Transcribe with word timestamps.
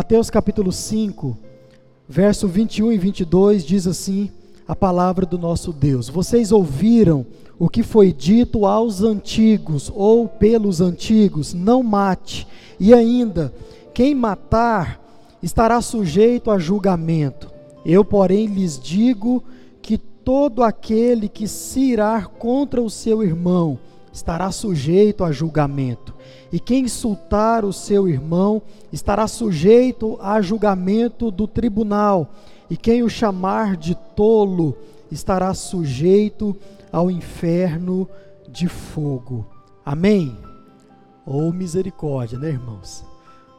Mateus 0.00 0.30
capítulo 0.30 0.72
5, 0.72 1.36
verso 2.08 2.48
21 2.48 2.90
e 2.90 2.96
22 2.96 3.62
diz 3.62 3.86
assim: 3.86 4.30
a 4.66 4.74
palavra 4.74 5.26
do 5.26 5.36
nosso 5.36 5.74
Deus. 5.74 6.08
Vocês 6.08 6.52
ouviram 6.52 7.26
o 7.58 7.68
que 7.68 7.82
foi 7.82 8.10
dito 8.10 8.64
aos 8.64 9.02
antigos 9.02 9.92
ou 9.94 10.26
pelos 10.26 10.80
antigos: 10.80 11.52
não 11.52 11.82
mate. 11.82 12.48
E 12.80 12.94
ainda, 12.94 13.52
quem 13.92 14.14
matar 14.14 14.98
estará 15.42 15.82
sujeito 15.82 16.50
a 16.50 16.58
julgamento. 16.58 17.50
Eu, 17.84 18.02
porém, 18.02 18.46
lhes 18.46 18.80
digo 18.80 19.44
que 19.82 19.98
todo 19.98 20.62
aquele 20.62 21.28
que 21.28 21.46
se 21.46 21.78
irá 21.78 22.24
contra 22.24 22.80
o 22.80 22.88
seu 22.88 23.22
irmão 23.22 23.78
estará 24.12 24.50
sujeito 24.50 25.24
a 25.24 25.32
julgamento. 25.32 26.14
E 26.52 26.58
quem 26.58 26.84
insultar 26.84 27.64
o 27.64 27.72
seu 27.72 28.08
irmão 28.08 28.62
estará 28.92 29.26
sujeito 29.26 30.18
a 30.20 30.40
julgamento 30.40 31.30
do 31.30 31.46
tribunal 31.46 32.32
e 32.68 32.76
quem 32.76 33.02
o 33.02 33.08
chamar 33.08 33.76
de 33.76 33.94
tolo 34.14 34.76
estará 35.10 35.52
sujeito 35.54 36.56
ao 36.92 37.10
inferno 37.10 38.08
de 38.48 38.68
fogo. 38.68 39.46
Amém? 39.84 40.36
Ou 41.26 41.48
oh, 41.48 41.52
misericórdia, 41.52 42.38
né, 42.38 42.50
irmãos? 42.50 43.04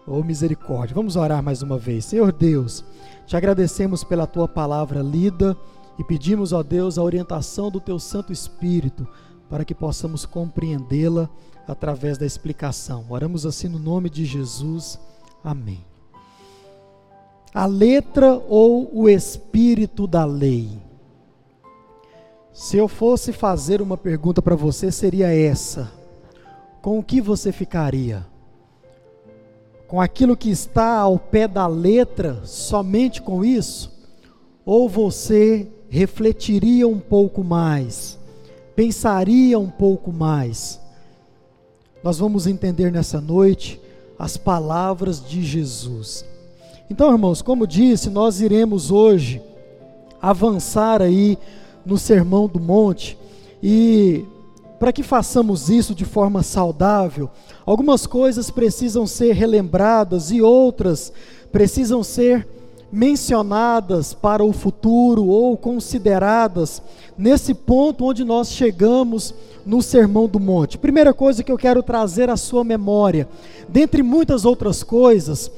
Ou 0.07 0.19
oh, 0.19 0.23
misericórdia. 0.23 0.95
Vamos 0.95 1.15
orar 1.15 1.43
mais 1.43 1.61
uma 1.61 1.77
vez. 1.77 2.05
Senhor 2.05 2.31
Deus, 2.31 2.83
te 3.25 3.35
agradecemos 3.35 4.03
pela 4.03 4.25
tua 4.25 4.47
palavra 4.47 5.01
lida 5.01 5.55
e 5.99 6.03
pedimos, 6.03 6.53
ó 6.53 6.63
Deus, 6.63 6.97
a 6.97 7.03
orientação 7.03 7.69
do 7.69 7.79
teu 7.79 7.99
Santo 7.99 8.31
Espírito 8.31 9.07
para 9.51 9.63
que 9.63 9.75
possamos 9.75 10.25
compreendê-la 10.25 11.29
através 11.67 12.17
da 12.17 12.25
explicação. 12.25 13.05
Oramos 13.07 13.45
assim 13.45 13.67
no 13.67 13.77
nome 13.77 14.09
de 14.09 14.25
Jesus. 14.25 14.99
Amém 15.43 15.85
a 17.53 17.65
letra 17.65 18.41
ou 18.47 18.89
o 18.93 19.09
espírito 19.09 20.07
da 20.07 20.23
lei? 20.25 20.69
Se 22.53 22.77
eu 22.77 22.87
fosse 22.87 23.31
fazer 23.31 23.81
uma 23.81 23.97
pergunta 23.97 24.41
para 24.41 24.55
você, 24.55 24.91
seria 24.91 25.33
essa: 25.33 25.91
com 26.81 26.99
o 26.99 27.03
que 27.03 27.21
você 27.21 27.51
ficaria? 27.51 28.25
Com 29.87 29.99
aquilo 29.99 30.37
que 30.37 30.49
está 30.49 30.99
ao 30.99 31.19
pé 31.19 31.47
da 31.47 31.67
letra, 31.67 32.41
somente 32.45 33.21
com 33.21 33.43
isso? 33.43 33.91
Ou 34.65 34.87
você 34.87 35.67
refletiria 35.89 36.87
um 36.87 36.99
pouco 36.99 37.43
mais, 37.43 38.17
pensaria 38.75 39.57
um 39.59 39.69
pouco 39.69 40.11
mais? 40.11 40.79
Nós 42.03 42.17
vamos 42.17 42.47
entender 42.47 42.91
nessa 42.91 43.21
noite 43.21 43.79
as 44.17 44.37
palavras 44.37 45.23
de 45.23 45.43
Jesus. 45.43 46.25
Então, 46.89 47.11
irmãos, 47.11 47.41
como 47.41 47.65
disse, 47.65 48.09
nós 48.09 48.41
iremos 48.41 48.91
hoje 48.91 49.41
avançar 50.21 51.01
aí 51.01 51.37
no 51.85 51.97
Sermão 51.97 52.47
do 52.47 52.59
Monte 52.59 53.17
e 53.63 54.25
para 54.79 54.91
que 54.91 55.03
façamos 55.03 55.69
isso 55.69 55.93
de 55.93 56.05
forma 56.05 56.41
saudável, 56.41 57.29
algumas 57.65 58.07
coisas 58.07 58.49
precisam 58.49 59.05
ser 59.05 59.33
relembradas 59.33 60.31
e 60.31 60.41
outras 60.41 61.13
precisam 61.51 62.03
ser 62.03 62.47
mencionadas 62.91 64.13
para 64.13 64.43
o 64.43 64.51
futuro 64.51 65.25
ou 65.25 65.55
consideradas 65.55 66.81
nesse 67.17 67.53
ponto 67.53 68.05
onde 68.05 68.25
nós 68.25 68.51
chegamos 68.51 69.33
no 69.65 69.81
Sermão 69.81 70.27
do 70.27 70.39
Monte. 70.39 70.77
Primeira 70.77 71.13
coisa 71.13 71.43
que 71.43 71.51
eu 71.51 71.57
quero 71.57 71.81
trazer 71.81 72.29
à 72.29 72.35
sua 72.35 72.63
memória, 72.63 73.27
dentre 73.69 74.03
muitas 74.03 74.43
outras 74.43 74.83
coisas, 74.83 75.49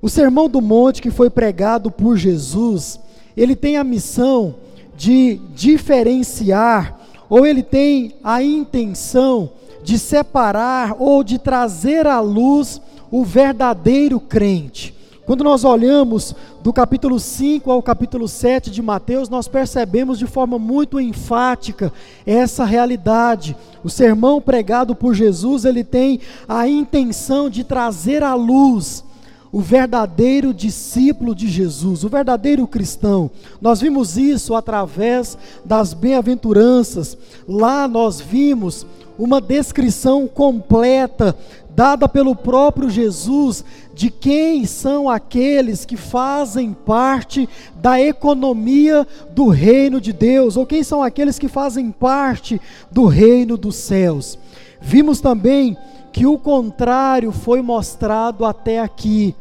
o 0.00 0.08
Sermão 0.08 0.48
do 0.48 0.60
Monte 0.60 1.02
que 1.02 1.10
foi 1.10 1.30
pregado 1.30 1.90
por 1.90 2.16
Jesus, 2.16 3.00
ele 3.36 3.56
tem 3.56 3.76
a 3.76 3.84
missão 3.84 4.54
de 4.96 5.40
diferenciar, 5.54 7.00
ou 7.28 7.46
ele 7.46 7.62
tem 7.62 8.14
a 8.22 8.42
intenção 8.42 9.50
de 9.82 9.98
separar 9.98 10.96
ou 10.98 11.24
de 11.24 11.38
trazer 11.38 12.06
à 12.06 12.20
luz 12.20 12.80
o 13.10 13.24
verdadeiro 13.24 14.20
crente. 14.20 14.94
Quando 15.26 15.42
nós 15.42 15.64
olhamos 15.64 16.34
do 16.62 16.70
capítulo 16.70 17.18
5 17.18 17.70
ao 17.70 17.82
capítulo 17.82 18.28
7 18.28 18.70
de 18.70 18.82
Mateus, 18.82 19.30
nós 19.30 19.48
percebemos 19.48 20.18
de 20.18 20.26
forma 20.26 20.58
muito 20.58 21.00
enfática 21.00 21.90
essa 22.26 22.62
realidade. 22.62 23.56
O 23.82 23.88
sermão 23.88 24.38
pregado 24.38 24.94
por 24.94 25.14
Jesus, 25.14 25.64
ele 25.64 25.82
tem 25.82 26.20
a 26.46 26.68
intenção 26.68 27.48
de 27.48 27.64
trazer 27.64 28.22
à 28.22 28.34
luz 28.34 29.02
o 29.50 29.60
verdadeiro 29.60 30.52
discípulo 30.52 31.34
de 31.34 31.48
Jesus, 31.48 32.04
o 32.04 32.08
verdadeiro 32.08 32.66
cristão. 32.66 33.30
Nós 33.62 33.80
vimos 33.80 34.18
isso 34.18 34.54
através 34.54 35.38
das 35.64 35.94
bem-aventuranças. 35.94 37.16
Lá 37.48 37.88
nós 37.88 38.20
vimos 38.20 38.84
uma 39.18 39.40
descrição 39.40 40.26
completa 40.26 41.34
dada 41.74 42.08
pelo 42.08 42.36
próprio 42.36 42.88
Jesus 42.88 43.64
de 43.94 44.10
quem 44.10 44.66
são 44.66 45.08
aqueles 45.08 45.84
que 45.84 45.96
fazem 45.96 46.72
parte 46.72 47.48
da 47.76 48.00
economia 48.00 49.06
do 49.30 49.48
reino 49.48 50.00
de 50.00 50.12
Deus, 50.12 50.56
ou 50.56 50.66
quem 50.66 50.82
são 50.82 51.02
aqueles 51.02 51.38
que 51.38 51.48
fazem 51.48 51.90
parte 51.92 52.60
do 52.90 53.06
reino 53.06 53.56
dos 53.56 53.76
céus. 53.76 54.38
Vimos 54.80 55.20
também 55.20 55.76
que 56.12 56.26
o 56.26 56.38
contrário 56.38 57.30
foi 57.30 57.62
mostrado 57.62 58.44
até 58.44 58.80
aqui. 58.80 59.34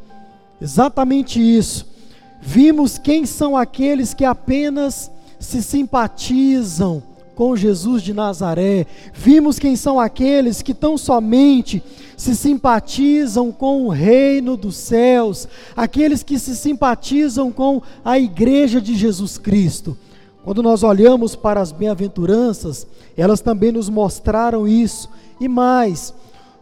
Exatamente 0.62 1.40
isso. 1.40 1.88
Vimos 2.42 2.98
quem 2.98 3.26
são 3.26 3.58
aqueles 3.58 4.14
que 4.14 4.26
apenas 4.26 5.12
se 5.40 5.64
simpatizam 5.64 7.02
com 7.36 7.56
Jesus 7.56 8.02
de 8.04 8.14
Nazaré. 8.14 8.86
Vimos 9.14 9.60
quem 9.60 9.76
são 9.76 10.00
aqueles 10.00 10.62
que 10.62 10.74
tão 10.74 10.98
somente 10.98 11.84
se 12.16 12.36
simpatizam 12.36 13.52
com 13.52 13.86
o 13.86 13.90
reino 13.90 14.56
dos 14.56 14.76
céus, 14.76 15.48
aqueles 15.76 16.24
que 16.24 16.38
se 16.40 16.56
simpatizam 16.56 17.52
com 17.52 17.82
a 18.04 18.18
igreja 18.20 18.80
de 18.80 18.96
Jesus 18.96 19.38
Cristo. 19.38 19.98
Quando 20.44 20.62
nós 20.62 20.84
olhamos 20.84 21.36
para 21.36 21.62
as 21.62 21.72
bem-aventuranças, 21.72 22.86
elas 23.16 23.42
também 23.42 23.72
nos 23.72 23.90
mostraram 23.90 24.68
isso. 24.68 25.10
E 25.40 25.48
mais, 25.48 26.14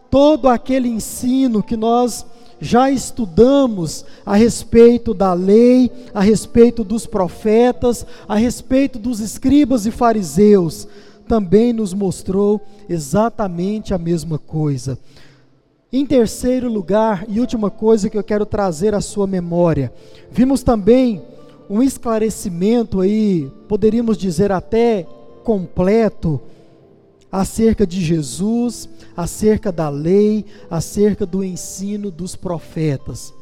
todo 0.10 0.48
aquele 0.48 0.88
ensino 0.88 1.64
que 1.64 1.76
nós 1.76 2.26
já 2.62 2.92
estudamos 2.92 4.06
a 4.24 4.36
respeito 4.36 5.16
da 5.16 5.34
lei, 5.34 5.92
a 6.14 6.22
respeito 6.22 6.84
dos 6.84 7.08
profetas, 7.08 8.06
a 8.28 8.36
respeito 8.36 9.00
dos 9.00 9.20
escribas 9.20 9.88
e 9.88 9.92
fariseus, 9.92 10.88
também 11.28 11.74
nos 11.74 11.92
mostrou 11.92 12.62
exatamente 12.88 13.96
a 13.96 13.98
mesma 13.98 14.38
coisa. 14.38 14.98
Em 15.92 16.06
terceiro 16.06 16.72
lugar, 16.72 17.26
e 17.28 17.40
última 17.40 17.72
coisa 17.72 18.10
que 18.10 18.18
eu 18.18 18.24
quero 18.24 18.46
trazer 18.46 18.94
à 18.94 19.02
sua 19.02 19.26
memória, 19.26 19.92
vimos 20.32 20.62
também 20.62 21.22
um 21.68 21.82
esclarecimento 21.82 23.02
aí, 23.02 23.50
poderíamos 23.68 24.18
dizer 24.18 24.52
até 24.52 25.08
completo, 25.44 26.40
acerca 27.32 27.88
de 27.88 28.04
Jesus, 28.04 28.90
acerca 29.16 29.72
da 29.72 29.90
lei, 29.90 30.46
acerca 30.70 31.26
do 31.26 31.44
ensino 31.44 32.12
dos 32.12 32.36
profetas. 32.36 33.34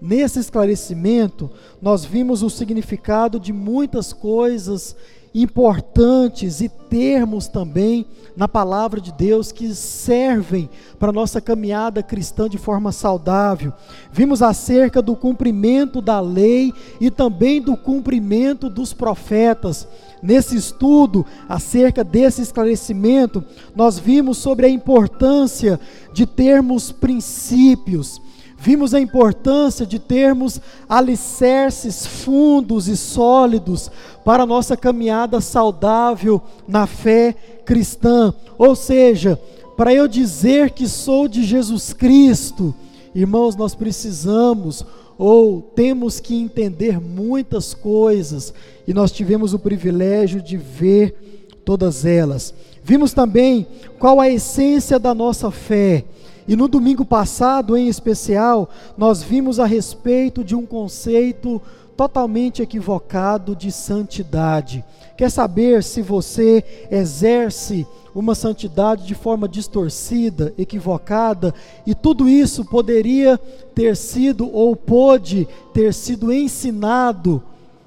Nesse 0.00 0.38
esclarecimento, 0.38 1.50
nós 1.80 2.04
vimos 2.04 2.42
o 2.42 2.50
significado 2.50 3.40
de 3.40 3.52
muitas 3.52 4.12
coisas 4.12 4.96
importantes 5.36 6.62
e 6.62 6.68
termos 6.68 7.46
também 7.46 8.06
na 8.34 8.48
palavra 8.48 9.00
de 9.02 9.12
Deus 9.12 9.52
que 9.52 9.74
servem 9.74 10.68
para 10.98 11.12
nossa 11.12 11.42
caminhada 11.42 12.02
cristã 12.02 12.48
de 12.48 12.56
forma 12.56 12.90
saudável. 12.90 13.70
Vimos 14.10 14.40
acerca 14.40 15.02
do 15.02 15.14
cumprimento 15.14 16.00
da 16.00 16.20
lei 16.20 16.72
e 16.98 17.10
também 17.10 17.60
do 17.60 17.76
cumprimento 17.76 18.70
dos 18.70 18.94
profetas. 18.94 19.86
Nesse 20.22 20.56
estudo 20.56 21.24
acerca 21.46 22.02
desse 22.02 22.40
esclarecimento, 22.40 23.44
nós 23.74 23.98
vimos 23.98 24.38
sobre 24.38 24.64
a 24.64 24.70
importância 24.70 25.78
de 26.14 26.24
termos 26.24 26.90
princípios 26.90 28.22
Vimos 28.66 28.92
a 28.94 29.00
importância 29.00 29.86
de 29.86 30.00
termos 30.00 30.60
alicerces 30.88 32.04
fundos 32.04 32.88
e 32.88 32.96
sólidos 32.96 33.88
para 34.24 34.42
a 34.42 34.46
nossa 34.46 34.76
caminhada 34.76 35.40
saudável 35.40 36.42
na 36.66 36.84
fé 36.84 37.32
cristã. 37.64 38.34
Ou 38.58 38.74
seja, 38.74 39.40
para 39.76 39.94
eu 39.94 40.08
dizer 40.08 40.70
que 40.70 40.88
sou 40.88 41.28
de 41.28 41.44
Jesus 41.44 41.92
Cristo, 41.92 42.74
irmãos, 43.14 43.54
nós 43.54 43.72
precisamos 43.72 44.84
ou 45.16 45.62
temos 45.62 46.18
que 46.18 46.34
entender 46.34 47.00
muitas 47.00 47.72
coisas 47.72 48.52
e 48.84 48.92
nós 48.92 49.12
tivemos 49.12 49.54
o 49.54 49.60
privilégio 49.60 50.42
de 50.42 50.56
ver 50.56 51.52
todas 51.64 52.04
elas. 52.04 52.52
Vimos 52.82 53.12
também 53.12 53.64
qual 54.00 54.20
a 54.20 54.28
essência 54.28 54.98
da 54.98 55.14
nossa 55.14 55.52
fé 55.52 56.04
E 56.48 56.54
no 56.54 56.68
domingo 56.68 57.04
passado, 57.04 57.76
em 57.76 57.88
especial, 57.88 58.68
nós 58.96 59.22
vimos 59.22 59.58
a 59.58 59.66
respeito 59.66 60.44
de 60.44 60.54
um 60.54 60.64
conceito 60.64 61.60
totalmente 61.96 62.62
equivocado 62.62 63.56
de 63.56 63.72
santidade. 63.72 64.84
Quer 65.16 65.30
saber 65.30 65.82
se 65.82 66.02
você 66.02 66.62
exerce 66.90 67.86
uma 68.14 68.34
santidade 68.34 69.06
de 69.06 69.14
forma 69.14 69.48
distorcida, 69.48 70.54
equivocada, 70.56 71.54
e 71.86 71.94
tudo 71.94 72.28
isso 72.28 72.64
poderia 72.64 73.38
ter 73.74 73.96
sido 73.96 74.50
ou 74.52 74.76
pôde 74.76 75.48
ter 75.72 75.92
sido 75.92 76.32
ensinado. 76.32 77.42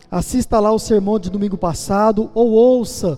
Assista 0.09 0.59
lá 0.59 0.71
o 0.71 0.79
sermão 0.79 1.19
de 1.19 1.29
domingo 1.29 1.57
passado 1.57 2.29
ou 2.33 2.51
ouça 2.51 3.17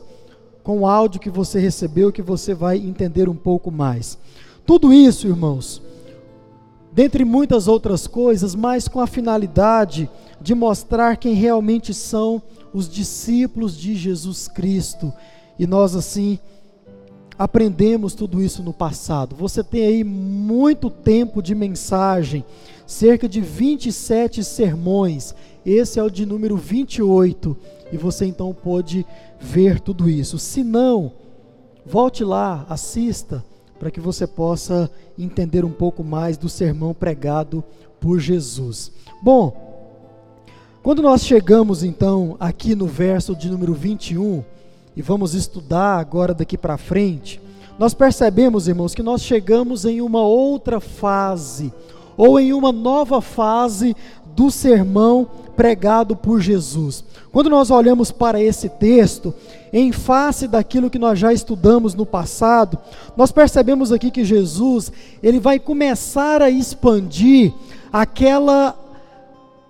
com 0.61 0.79
o 0.79 0.87
áudio 0.87 1.19
que 1.19 1.29
você 1.29 1.59
recebeu 1.59 2.11
que 2.11 2.21
você 2.21 2.53
vai 2.53 2.77
entender 2.77 3.27
um 3.27 3.35
pouco 3.35 3.71
mais. 3.71 4.17
Tudo 4.65 4.93
isso, 4.93 5.27
irmãos, 5.27 5.81
dentre 6.91 7.25
muitas 7.25 7.67
outras 7.67 8.07
coisas, 8.07 8.55
mas 8.55 8.87
com 8.87 8.99
a 8.99 9.07
finalidade 9.07 10.09
de 10.39 10.53
mostrar 10.53 11.17
quem 11.17 11.33
realmente 11.33 11.93
são 11.93 12.41
os 12.73 12.89
discípulos 12.89 13.77
de 13.77 13.95
Jesus 13.95 14.47
Cristo. 14.47 15.13
E 15.57 15.67
nós, 15.67 15.95
assim, 15.95 16.39
aprendemos 17.37 18.13
tudo 18.13 18.41
isso 18.41 18.61
no 18.61 18.73
passado. 18.73 19.35
Você 19.35 19.63
tem 19.63 19.85
aí 19.85 20.03
muito 20.03 20.89
tempo 20.89 21.41
de 21.41 21.55
mensagem, 21.55 22.45
cerca 22.85 23.27
de 23.27 23.41
27 23.41 24.43
sermões. 24.43 25.33
Esse 25.65 25.99
é 25.99 26.03
o 26.03 26.09
de 26.09 26.25
número 26.25 26.55
28. 26.55 27.57
E 27.91 27.97
você 27.97 28.25
então 28.25 28.53
pode 28.53 29.05
ver 29.39 29.79
tudo 29.79 30.09
isso. 30.09 30.39
Se 30.39 30.63
não, 30.63 31.11
volte 31.85 32.23
lá, 32.23 32.65
assista, 32.69 33.43
para 33.81 33.89
que 33.89 33.99
você 33.99 34.27
possa 34.27 34.91
entender 35.17 35.65
um 35.65 35.71
pouco 35.71 36.03
mais 36.03 36.37
do 36.37 36.47
sermão 36.47 36.93
pregado 36.93 37.63
por 37.99 38.19
Jesus. 38.19 38.91
Bom, 39.23 40.37
quando 40.83 41.01
nós 41.01 41.25
chegamos 41.25 41.81
então 41.81 42.37
aqui 42.39 42.75
no 42.75 42.85
verso 42.85 43.35
de 43.35 43.49
número 43.49 43.73
21 43.73 44.43
e 44.95 45.01
vamos 45.01 45.33
estudar 45.33 45.97
agora 45.97 46.31
daqui 46.31 46.59
para 46.59 46.77
frente, 46.77 47.41
nós 47.79 47.95
percebemos, 47.95 48.67
irmãos, 48.67 48.93
que 48.93 49.01
nós 49.01 49.23
chegamos 49.23 49.83
em 49.83 49.99
uma 49.99 50.21
outra 50.21 50.79
fase 50.79 51.73
ou 52.15 52.39
em 52.39 52.53
uma 52.53 52.71
nova 52.71 53.19
fase 53.19 53.95
do 54.35 54.51
sermão 54.51 55.27
pregado 55.55 56.15
por 56.15 56.39
Jesus. 56.41 57.03
Quando 57.31 57.49
nós 57.49 57.69
olhamos 57.71 58.11
para 58.11 58.41
esse 58.41 58.67
texto, 58.67 59.33
em 59.71 59.91
face 59.91 60.47
daquilo 60.47 60.89
que 60.89 60.99
nós 60.99 61.17
já 61.17 61.31
estudamos 61.31 61.93
no 61.93 62.05
passado, 62.05 62.77
nós 63.15 63.31
percebemos 63.31 63.91
aqui 63.91 64.11
que 64.11 64.25
Jesus, 64.25 64.91
ele 65.23 65.39
vai 65.39 65.59
começar 65.59 66.41
a 66.41 66.49
expandir 66.49 67.53
aquela 67.91 68.77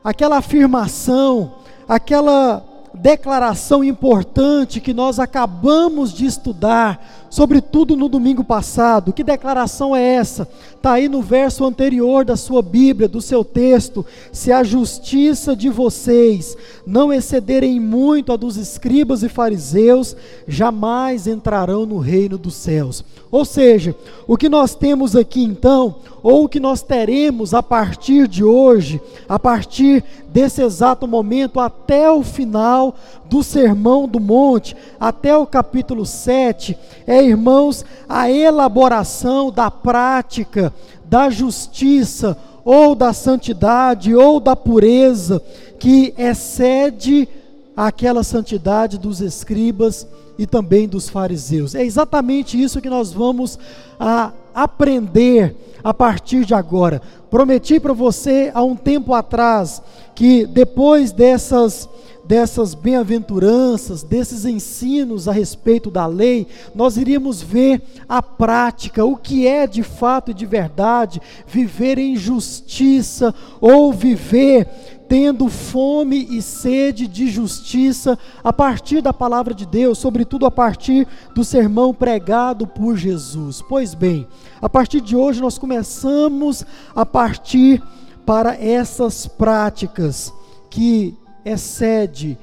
aquela 0.04 0.38
afirmação, 0.38 1.54
aquela 1.88 2.64
declaração 2.94 3.84
importante 3.84 4.82
que 4.82 4.94
nós 4.94 5.20
acabamos 5.20 6.14
de 6.14 6.26
estudar, 6.26 7.28
sobretudo 7.30 7.96
no 7.96 8.10
domingo 8.10 8.44
passado. 8.44 9.14
Que 9.14 9.24
declaração 9.24 9.96
é 9.96 10.04
essa? 10.16 10.48
Está 10.76 10.94
aí 10.94 11.08
no 11.08 11.22
verso 11.22 11.66
anterior 11.66 12.26
da 12.26 12.36
sua 12.36 12.62
Bíblia, 12.62 13.08
do 13.08 13.22
seu 13.22 13.44
texto. 13.44 14.06
Se 14.32 14.52
a 14.52 14.64
justiça 14.64 15.56
de 15.56 15.70
vocês 15.70 16.58
não 16.86 17.14
excederem 17.14 17.80
muito 17.80 18.34
a 18.34 18.36
dos 18.36 18.58
escribas 18.58 19.24
e 19.24 19.30
fariseus, 19.30 20.16
jamais 20.48 21.28
entrarão 21.28 21.86
no 21.86 21.98
reino 21.98 22.38
dos 22.38 22.56
céus. 22.56 23.04
Ou 23.32 23.46
seja, 23.46 23.96
o 24.28 24.36
que 24.36 24.50
nós 24.50 24.76
temos 24.76 25.16
aqui 25.16 25.42
então, 25.42 25.96
ou 26.22 26.44
o 26.44 26.50
que 26.50 26.60
nós 26.60 26.82
teremos 26.82 27.54
a 27.54 27.64
partir 27.64 28.28
de 28.28 28.44
hoje, 28.44 29.02
a 29.28 29.40
partir 29.40 30.04
desse 30.32 30.62
exato 30.62 31.08
momento 31.08 31.60
até 31.60 32.10
o 32.10 32.24
final 32.24 32.96
do 33.30 33.44
Sermão 33.44 34.08
do 34.08 34.20
Monte, 34.20 34.76
até 35.00 35.36
o 35.36 35.46
capítulo 35.46 36.06
7, 36.06 36.78
é, 37.06 37.24
irmãos, 37.24 37.86
a 38.08 38.32
elaboração 38.32 39.52
da 39.52 39.70
prática 39.70 40.74
da 41.12 41.30
justiça, 41.30 42.38
ou 42.64 42.96
da 42.96 43.12
santidade, 43.12 44.16
ou 44.16 44.40
da 44.40 44.56
pureza, 44.56 45.42
que 45.78 46.14
excede 46.18 47.28
aquela 47.76 48.24
santidade 48.24 48.98
dos 48.98 49.20
escribas 49.20 50.08
e 50.38 50.48
também 50.48 50.88
dos 50.88 51.10
fariseus. 51.10 51.76
É 51.76 51.84
exatamente 51.84 52.62
isso 52.62 52.80
que 52.80 52.90
nós 52.90 53.12
vamos 53.12 53.60
a, 54.00 54.32
aprender 54.54 55.54
a 55.84 55.94
partir 55.94 56.46
de 56.46 56.54
agora. 56.54 57.02
Prometi 57.30 57.80
para 57.80 57.94
você 57.94 58.52
há 58.54 58.64
um 58.64 58.76
tempo 58.76 59.14
atrás 59.14 59.82
que 60.16 60.46
depois 60.46 61.12
dessas 61.12 61.90
dessas 62.24 62.74
bem-aventuranças, 62.74 64.04
desses 64.04 64.46
ensinos 64.46 65.28
a 65.28 65.32
respeito 65.32 65.90
da 65.92 66.06
lei, 66.06 66.48
nós 66.74 66.96
iríamos 66.96 67.42
ver 67.42 67.82
a 68.08 68.22
prática, 68.22 69.04
o 69.04 69.18
que 69.18 69.48
é 69.48 69.66
de 69.68 69.84
fato 69.84 70.32
e 70.32 70.34
de 70.34 70.46
verdade 70.46 71.22
viver 71.48 71.98
em 71.98 72.16
justiça 72.16 73.34
ou 73.60 73.92
viver 73.92 74.68
tendo 75.12 75.50
fome 75.50 76.26
e 76.32 76.42
sede 76.42 77.06
de 77.06 77.28
justiça 77.28 78.18
a 78.42 78.54
partir 78.54 79.02
da 79.02 79.12
palavra 79.12 79.54
de 79.54 79.66
Deus, 79.66 79.98
sobretudo 79.98 80.46
a 80.46 80.52
partir 80.52 81.06
do 81.36 81.44
sermão 81.44 81.94
pregado 81.94 82.66
por 82.66 82.96
Jesus. 82.96 83.62
Pois 83.68 83.94
bem, 83.94 84.26
a 84.62 84.70
partir 84.70 85.02
de 85.02 85.14
hoje 85.14 85.42
nós 85.42 85.58
começamos 85.58 86.66
a 86.96 87.06
partir 87.06 87.84
para 88.26 88.56
essas 88.56 89.28
práticas 89.28 90.34
que 90.70 91.14
excede 91.44 92.38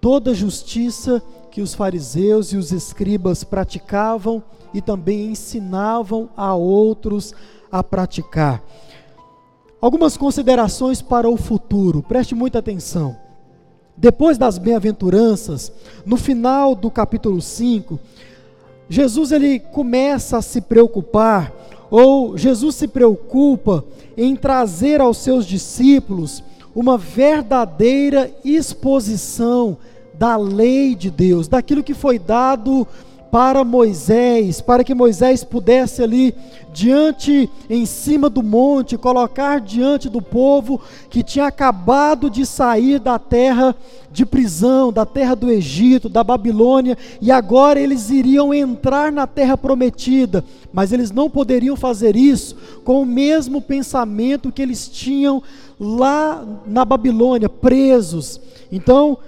toda 0.00 0.32
justiça 0.32 1.20
que 1.50 1.60
os 1.60 1.74
fariseus 1.74 2.52
e 2.52 2.56
os 2.56 2.70
escribas 2.70 3.42
praticavam 3.42 4.40
e 4.72 4.80
também 4.80 5.32
ensinavam 5.32 6.30
a 6.36 6.54
outros 6.54 7.34
a 7.72 7.82
praticar. 7.82 8.62
Algumas 9.80 10.16
considerações 10.16 11.00
para 11.00 11.30
o 11.30 11.36
futuro, 11.36 12.02
preste 12.02 12.34
muita 12.34 12.58
atenção. 12.58 13.16
Depois 13.96 14.36
das 14.36 14.58
bem-aventuranças, 14.58 15.72
no 16.04 16.16
final 16.16 16.74
do 16.74 16.90
capítulo 16.90 17.40
5, 17.40 17.98
Jesus 18.88 19.30
ele 19.30 19.60
começa 19.60 20.38
a 20.38 20.42
se 20.42 20.60
preocupar, 20.60 21.52
ou 21.90 22.36
Jesus 22.36 22.74
se 22.74 22.88
preocupa 22.88 23.84
em 24.16 24.34
trazer 24.34 25.00
aos 25.00 25.18
seus 25.18 25.46
discípulos 25.46 26.42
uma 26.74 26.98
verdadeira 26.98 28.32
exposição 28.44 29.76
da 30.14 30.36
lei 30.36 30.96
de 30.96 31.10
Deus, 31.10 31.46
daquilo 31.46 31.84
que 31.84 31.94
foi 31.94 32.18
dado 32.18 32.84
para 33.30 33.62
Moisés, 33.64 34.60
para 34.60 34.82
que 34.82 34.94
Moisés 34.94 35.44
pudesse 35.44 36.02
ali 36.02 36.34
diante 36.72 37.48
em 37.68 37.84
cima 37.84 38.30
do 38.30 38.42
monte 38.42 38.96
colocar 38.96 39.60
diante 39.60 40.08
do 40.08 40.22
povo 40.22 40.80
que 41.10 41.22
tinha 41.22 41.46
acabado 41.46 42.30
de 42.30 42.46
sair 42.46 42.98
da 42.98 43.18
terra 43.18 43.74
de 44.10 44.24
prisão, 44.24 44.92
da 44.92 45.04
terra 45.04 45.34
do 45.34 45.50
Egito, 45.50 46.08
da 46.08 46.24
Babilônia, 46.24 46.96
e 47.20 47.30
agora 47.30 47.78
eles 47.78 48.10
iriam 48.10 48.54
entrar 48.54 49.12
na 49.12 49.26
terra 49.26 49.56
prometida, 49.56 50.44
mas 50.72 50.92
eles 50.92 51.10
não 51.10 51.28
poderiam 51.28 51.76
fazer 51.76 52.16
isso 52.16 52.56
com 52.84 53.02
o 53.02 53.06
mesmo 53.06 53.60
pensamento 53.60 54.50
que 54.50 54.62
eles 54.62 54.88
tinham 54.88 55.42
lá 55.78 56.44
na 56.66 56.84
Babilônia, 56.84 57.48
presos. 57.48 58.40
Então, 58.72 59.18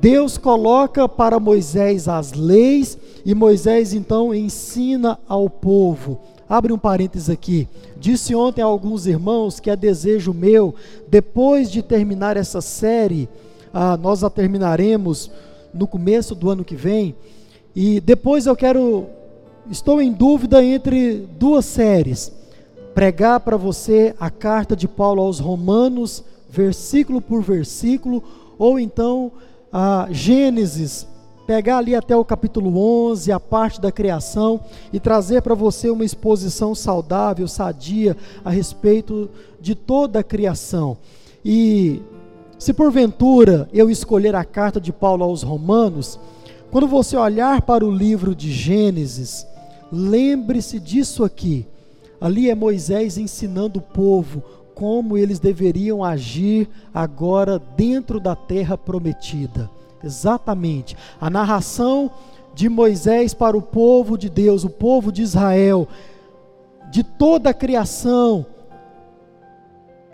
Deus 0.00 0.38
coloca 0.38 1.08
para 1.08 1.40
Moisés 1.40 2.06
as 2.06 2.32
leis 2.32 2.96
e 3.24 3.34
Moisés 3.34 3.92
então 3.92 4.32
ensina 4.32 5.18
ao 5.28 5.50
povo. 5.50 6.20
Abre 6.48 6.72
um 6.72 6.78
parênteses 6.78 7.28
aqui. 7.28 7.68
Disse 7.98 8.34
ontem 8.34 8.62
a 8.62 8.66
alguns 8.66 9.06
irmãos 9.06 9.58
que 9.58 9.70
é 9.70 9.76
desejo 9.76 10.32
meu, 10.32 10.74
depois 11.08 11.70
de 11.70 11.82
terminar 11.82 12.36
essa 12.36 12.60
série, 12.60 13.28
ah, 13.74 13.96
nós 13.96 14.22
a 14.22 14.30
terminaremos 14.30 15.30
no 15.74 15.86
começo 15.86 16.34
do 16.34 16.48
ano 16.48 16.64
que 16.64 16.76
vem, 16.76 17.14
e 17.74 18.00
depois 18.00 18.46
eu 18.46 18.56
quero, 18.56 19.06
estou 19.70 20.00
em 20.00 20.12
dúvida 20.12 20.64
entre 20.64 21.28
duas 21.38 21.64
séries. 21.64 22.32
Pregar 22.94 23.40
para 23.40 23.56
você 23.56 24.14
a 24.18 24.30
carta 24.30 24.74
de 24.74 24.88
Paulo 24.88 25.22
aos 25.22 25.38
Romanos, 25.38 26.24
versículo 26.48 27.20
por 27.20 27.42
versículo, 27.42 28.22
ou 28.58 28.78
então 28.78 29.30
a 29.72 30.08
Gênesis, 30.10 31.06
pegar 31.46 31.78
ali 31.78 31.94
até 31.94 32.16
o 32.16 32.24
capítulo 32.24 32.78
11, 33.08 33.32
a 33.32 33.40
parte 33.40 33.80
da 33.80 33.90
criação, 33.90 34.60
e 34.92 35.00
trazer 35.00 35.42
para 35.42 35.54
você 35.54 35.88
uma 35.88 36.04
exposição 36.04 36.74
saudável, 36.74 37.48
sadia, 37.48 38.16
a 38.44 38.50
respeito 38.50 39.30
de 39.60 39.74
toda 39.74 40.20
a 40.20 40.24
criação. 40.24 40.98
E 41.44 42.02
se 42.58 42.72
porventura 42.72 43.68
eu 43.72 43.88
escolher 43.88 44.34
a 44.34 44.44
carta 44.44 44.80
de 44.80 44.92
Paulo 44.92 45.24
aos 45.24 45.42
Romanos, 45.42 46.18
quando 46.70 46.86
você 46.86 47.16
olhar 47.16 47.62
para 47.62 47.84
o 47.84 47.90
livro 47.90 48.34
de 48.34 48.52
Gênesis, 48.52 49.46
lembre-se 49.90 50.78
disso 50.78 51.24
aqui. 51.24 51.66
Ali 52.20 52.50
é 52.50 52.54
Moisés 52.54 53.16
ensinando 53.16 53.78
o 53.78 53.82
povo 53.82 54.42
como 54.78 55.18
eles 55.18 55.40
deveriam 55.40 56.04
agir 56.04 56.68
agora 56.94 57.58
dentro 57.58 58.20
da 58.20 58.36
terra 58.36 58.78
prometida. 58.78 59.68
Exatamente. 60.04 60.96
A 61.20 61.28
narração 61.28 62.08
de 62.54 62.68
Moisés 62.68 63.34
para 63.34 63.56
o 63.56 63.62
povo 63.62 64.16
de 64.16 64.30
Deus, 64.30 64.62
o 64.62 64.70
povo 64.70 65.10
de 65.10 65.20
Israel, 65.20 65.88
de 66.92 67.02
toda 67.02 67.50
a 67.50 67.54
criação, 67.54 68.46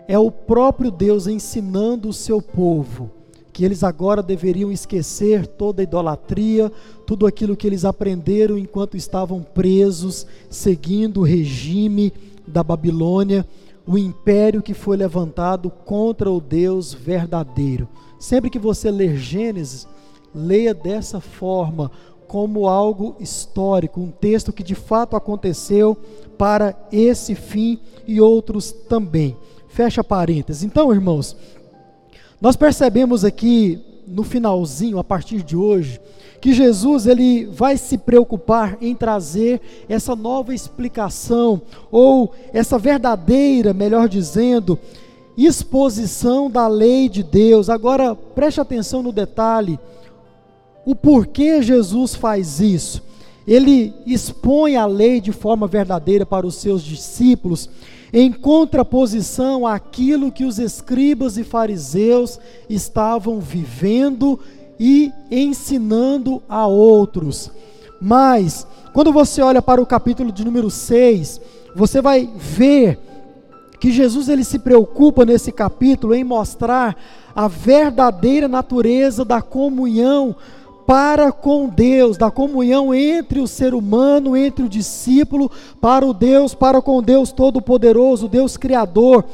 é 0.07 0.17
o 0.17 0.31
próprio 0.31 0.89
Deus 0.89 1.27
ensinando 1.27 2.09
o 2.09 2.13
seu 2.13 2.41
povo 2.41 3.11
que 3.53 3.63
eles 3.63 3.83
agora 3.83 4.21
deveriam 4.21 4.69
esquecer 4.69 5.47
toda 5.47 5.81
a 5.81 5.83
idolatria, 5.83 6.69
tudo 7.05 7.25
aquilo 7.25 7.55
que 7.55 7.65
eles 7.65 7.85
aprenderam 7.85 8.57
enquanto 8.57 8.97
estavam 8.97 9.41
presos, 9.41 10.27
seguindo 10.49 11.21
o 11.21 11.23
regime 11.23 12.11
da 12.45 12.61
Babilônia, 12.61 13.47
o 13.87 13.97
império 13.97 14.61
que 14.61 14.73
foi 14.73 14.97
levantado 14.97 15.69
contra 15.69 16.31
o 16.31 16.41
Deus 16.41 16.93
verdadeiro. 16.93 17.87
Sempre 18.19 18.49
que 18.49 18.57
você 18.57 18.89
ler 18.89 19.17
Gênesis, 19.17 19.87
leia 20.33 20.73
dessa 20.73 21.19
forma, 21.19 21.91
como 22.27 22.67
algo 22.67 23.15
histórico, 23.19 24.01
um 24.01 24.09
texto 24.09 24.51
que 24.51 24.63
de 24.63 24.75
fato 24.75 25.15
aconteceu 25.15 25.95
para 26.37 26.75
esse 26.91 27.35
fim 27.35 27.79
e 28.07 28.19
outros 28.19 28.71
também. 28.71 29.37
Fecha 29.67 30.03
parênteses. 30.03 30.63
Então, 30.63 30.91
irmãos, 30.91 31.35
nós 32.41 32.55
percebemos 32.55 33.23
aqui 33.23 33.83
no 34.07 34.23
finalzinho, 34.23 34.99
a 34.99 35.03
partir 35.03 35.41
de 35.41 35.55
hoje, 35.55 35.99
que 36.39 36.53
Jesus 36.53 37.07
ele 37.07 37.45
vai 37.45 37.77
se 37.77 37.97
preocupar 37.97 38.77
em 38.81 38.93
trazer 38.93 39.59
essa 39.89 40.15
nova 40.15 40.53
explicação 40.53 41.61
ou 41.91 42.33
essa 42.53 42.77
verdadeira, 42.77 43.73
melhor 43.73 44.07
dizendo, 44.07 44.77
exposição 45.37 46.49
da 46.49 46.67
lei 46.67 47.09
de 47.09 47.23
Deus. 47.23 47.69
Agora, 47.69 48.15
preste 48.15 48.61
atenção 48.61 49.01
no 49.01 49.11
detalhe. 49.11 49.79
O 50.85 50.95
porquê 50.95 51.61
Jesus 51.61 52.15
faz 52.15 52.59
isso? 52.59 53.01
Ele 53.47 53.93
expõe 54.05 54.75
a 54.75 54.85
lei 54.85 55.19
de 55.21 55.31
forma 55.31 55.67
verdadeira 55.67 56.25
para 56.25 56.47
os 56.47 56.55
seus 56.55 56.83
discípulos 56.83 57.69
em 58.17 58.31
contraposição 58.31 59.67
àquilo 59.67 60.31
que 60.31 60.45
os 60.45 60.57
escribas 60.57 61.37
e 61.37 61.43
fariseus 61.43 62.39
estavam 62.69 63.41
vivendo 63.41 64.39
e 64.79 65.11
ensinando 65.29 66.41
a 66.47 66.65
outros. 66.65 67.51
Mas, 68.01 68.65
quando 68.93 69.11
você 69.11 69.41
olha 69.41 69.61
para 69.61 69.81
o 69.81 69.85
capítulo 69.85 70.31
de 70.31 70.45
número 70.45 70.71
6, 70.71 71.41
você 71.75 72.01
vai 72.01 72.29
ver 72.37 72.97
que 73.81 73.91
Jesus 73.91 74.29
ele 74.29 74.45
se 74.45 74.59
preocupa 74.59 75.25
nesse 75.25 75.51
capítulo 75.51 76.15
em 76.15 76.23
mostrar 76.23 76.95
a 77.35 77.49
verdadeira 77.49 78.47
natureza 78.47 79.25
da 79.25 79.41
comunhão 79.41 80.33
para 80.85 81.31
com 81.31 81.67
Deus, 81.67 82.17
da 82.17 82.29
comunhão 82.29 82.93
entre 82.93 83.39
o 83.39 83.47
ser 83.47 83.73
humano, 83.73 84.37
entre 84.37 84.63
o 84.63 84.69
discípulo, 84.69 85.49
para 85.81 86.05
o 86.05 86.13
Deus, 86.13 86.53
para 86.53 86.81
com 86.81 87.01
Deus 87.01 87.31
Todo-Poderoso, 87.31 88.27
Deus 88.27 88.55
Criador. 88.55 89.25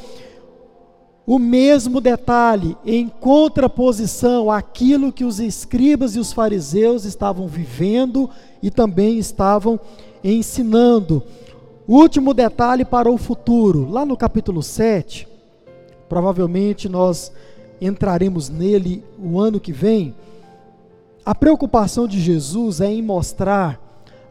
O 1.27 1.38
mesmo 1.38 2.00
detalhe, 2.00 2.75
em 2.86 3.08
contraposição 3.08 4.50
àquilo 4.50 5.12
que 5.12 5.25
os 5.25 5.39
escribas 5.39 6.15
e 6.15 6.20
os 6.20 6.34
fariseus 6.34 7.05
estavam 7.05 7.48
vivendo 7.48 8.29
e 8.63 8.72
também 8.72 9.17
estavam 9.17 9.79
ensinando. 10.24 11.22
Último 11.88 12.34
detalhe 12.34 12.86
para 12.86 13.12
o 13.12 13.17
futuro, 13.17 13.89
lá 13.89 14.05
no 14.05 14.15
capítulo 14.15 14.63
7, 14.63 15.27
provavelmente 16.08 16.88
nós 16.88 17.31
entraremos 17.81 18.48
nele 18.48 19.03
o 19.22 19.39
ano 19.39 19.60
que 19.60 19.74
vem 19.74 20.15
a 21.23 21.35
preocupação 21.35 22.07
de 22.07 22.19
Jesus 22.19 22.81
é 22.81 22.91
em 22.91 23.01
mostrar 23.01 23.79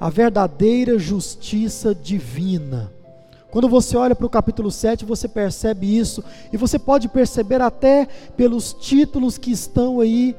a 0.01 0.11
verdadeira 0.11 0.99
justiça 0.99 1.95
divina. 1.95 2.93
Quando 3.51 3.69
você 3.69 3.97
olha 3.97 4.15
para 4.15 4.27
o 4.27 4.31
capítulo 4.31 4.71
7, 4.71 5.05
você 5.05 5.29
percebe 5.29 5.97
isso, 5.97 6.23
e 6.53 6.57
você 6.57 6.79
pode 6.79 7.09
perceber 7.09 7.61
até 7.61 8.09
pelos 8.37 8.73
títulos 8.73 9.39
que 9.39 9.53
estão 9.53 10.01
aí 10.01 10.35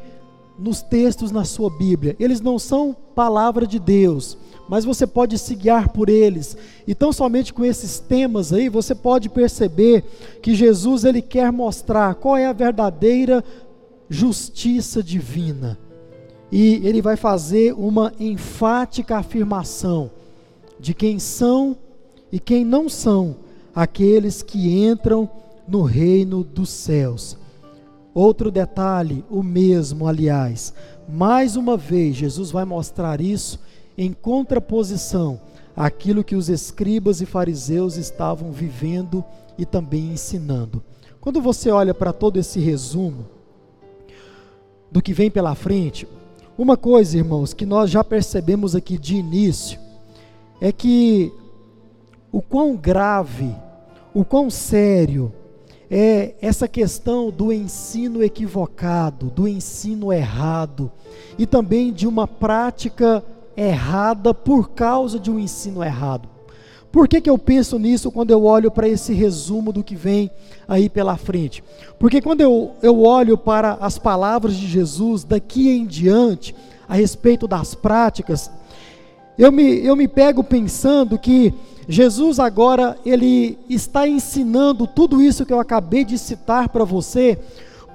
nos 0.58 0.81
textos 0.81 1.31
na 1.31 1.46
sua 1.46 1.70
Bíblia. 1.70 2.15
Eles 2.20 2.41
não 2.41 2.60
são 2.60 2.96
palavra 3.15 3.65
de 3.65 3.79
Deus, 3.79 4.38
mas 4.67 4.84
você 4.84 5.08
pode 5.08 5.38
se 5.38 5.55
guiar 5.55 5.89
por 5.89 6.10
eles. 6.10 6.58
E 6.86 6.93
tão 6.93 7.13
somente 7.13 7.53
com 7.53 7.63
esses 7.63 8.00
temas 8.00 8.51
aí, 8.51 8.67
você 8.67 8.93
pode 8.93 9.29
perceber 9.29 10.03
que 10.41 10.53
Jesus 10.53 11.05
ele 11.05 11.22
quer 11.22 11.51
mostrar 11.51 12.15
qual 12.15 12.36
é 12.36 12.46
a 12.46 12.53
verdadeira 12.53 13.43
justiça 14.10 15.01
divina 15.01 15.77
e 16.51 16.86
ele 16.86 17.01
vai 17.01 17.15
fazer 17.15 17.74
uma 17.74 18.12
enfática 18.20 19.17
afirmação 19.17 20.12
de 20.79 20.93
quem 20.93 21.17
são 21.17 21.77
e 22.31 22.39
quem 22.39 22.65
não 22.65 22.89
são 22.89 23.38
aqueles 23.74 24.41
que 24.41 24.84
entram 24.86 25.29
no 25.67 25.84
reino 25.84 26.43
dos 26.43 26.70
céus. 26.70 27.38
Outro 28.13 28.51
detalhe, 28.51 29.24
o 29.29 29.41
mesmo, 29.41 30.05
aliás, 30.05 30.74
mais 31.08 31.55
uma 31.55 31.77
vez, 31.77 32.17
Jesus 32.17 32.51
vai 32.51 32.65
mostrar 32.65 33.22
isso 33.22 33.60
em 33.98 34.12
contraposição 34.12 35.39
àquilo 35.75 36.24
que 36.24 36.36
os 36.36 36.50
escribas 36.50 37.22
e 37.22 37.25
fariseus 37.25 37.96
estavam 37.96 38.51
vivendo 38.51 39.24
e 39.58 39.65
também 39.65 40.12
ensinando. 40.12 40.84
Quando 41.22 41.41
você 41.41 41.70
olha 41.70 41.93
para 41.93 42.12
todo 42.12 42.38
esse 42.38 42.60
resumo 42.60 43.27
do 44.91 45.01
que 45.01 45.13
vem 45.13 45.31
pela 45.31 45.55
frente, 45.55 46.05
uma 46.58 46.77
coisa, 46.77 47.17
irmãos, 47.17 47.53
que 47.53 47.65
nós 47.65 47.89
já 47.89 48.03
percebemos 48.03 48.75
aqui 48.75 48.98
de 48.98 49.15
início, 49.15 49.79
é 50.60 50.72
que 50.72 51.31
o 52.31 52.41
quão 52.41 52.75
grave, 52.75 53.53
o 54.13 54.24
quão 54.24 54.50
sério 54.50 55.34
é 55.89 56.36
essa 56.41 56.67
questão 56.67 57.29
do 57.29 57.51
ensino 57.51 58.24
equivocado, 58.24 59.29
do 59.29 59.48
ensino 59.48 60.13
errado 60.13 60.89
e 61.38 61.46
também 61.46 61.91
de 61.91 62.08
uma 62.08 62.25
prática 62.25 63.24
errada 63.58 64.34
por 64.34 64.70
causa 64.70 65.20
de 65.20 65.29
um 65.29 65.38
ensino 65.38 65.84
errado. 65.84 66.29
Por 66.92 67.08
que, 67.08 67.22
que 67.22 67.30
eu 67.30 67.38
penso 67.38 67.80
nisso 67.80 68.12
quando 68.12 68.32
eu 68.32 68.44
olho 68.44 68.70
para 68.70 68.88
esse 68.88 69.14
resumo 69.14 69.72
do 69.72 69.84
que 69.84 69.96
vem 69.96 70.30
aí 70.68 70.90
pela 70.90 71.16
frente? 71.16 71.64
Porque 71.98 72.22
quando 72.22 72.42
eu, 72.42 72.72
eu 72.82 73.02
olho 73.02 73.38
para 73.38 73.78
as 73.80 73.98
palavras 73.98 74.56
de 74.56 74.68
Jesus 74.68 75.24
daqui 75.24 75.70
em 75.70 75.86
diante, 75.86 76.54
a 76.90 76.96
respeito 76.96 77.48
das 77.48 77.74
práticas, 77.74 78.52
eu 79.38 79.52
me, 79.52 79.86
eu 79.86 79.96
me 79.96 80.08
pego 80.08 80.44
pensando 80.44 81.18
que 81.18 81.54
Jesus 81.88 82.40
agora, 82.40 82.98
ele 83.06 83.58
está 83.70 84.08
ensinando 84.08 84.86
tudo 84.86 85.22
isso 85.22 85.46
que 85.46 85.54
eu 85.54 85.60
acabei 85.60 86.06
de 86.06 86.18
citar 86.18 86.70
para 86.70 86.84
você, 86.84 87.40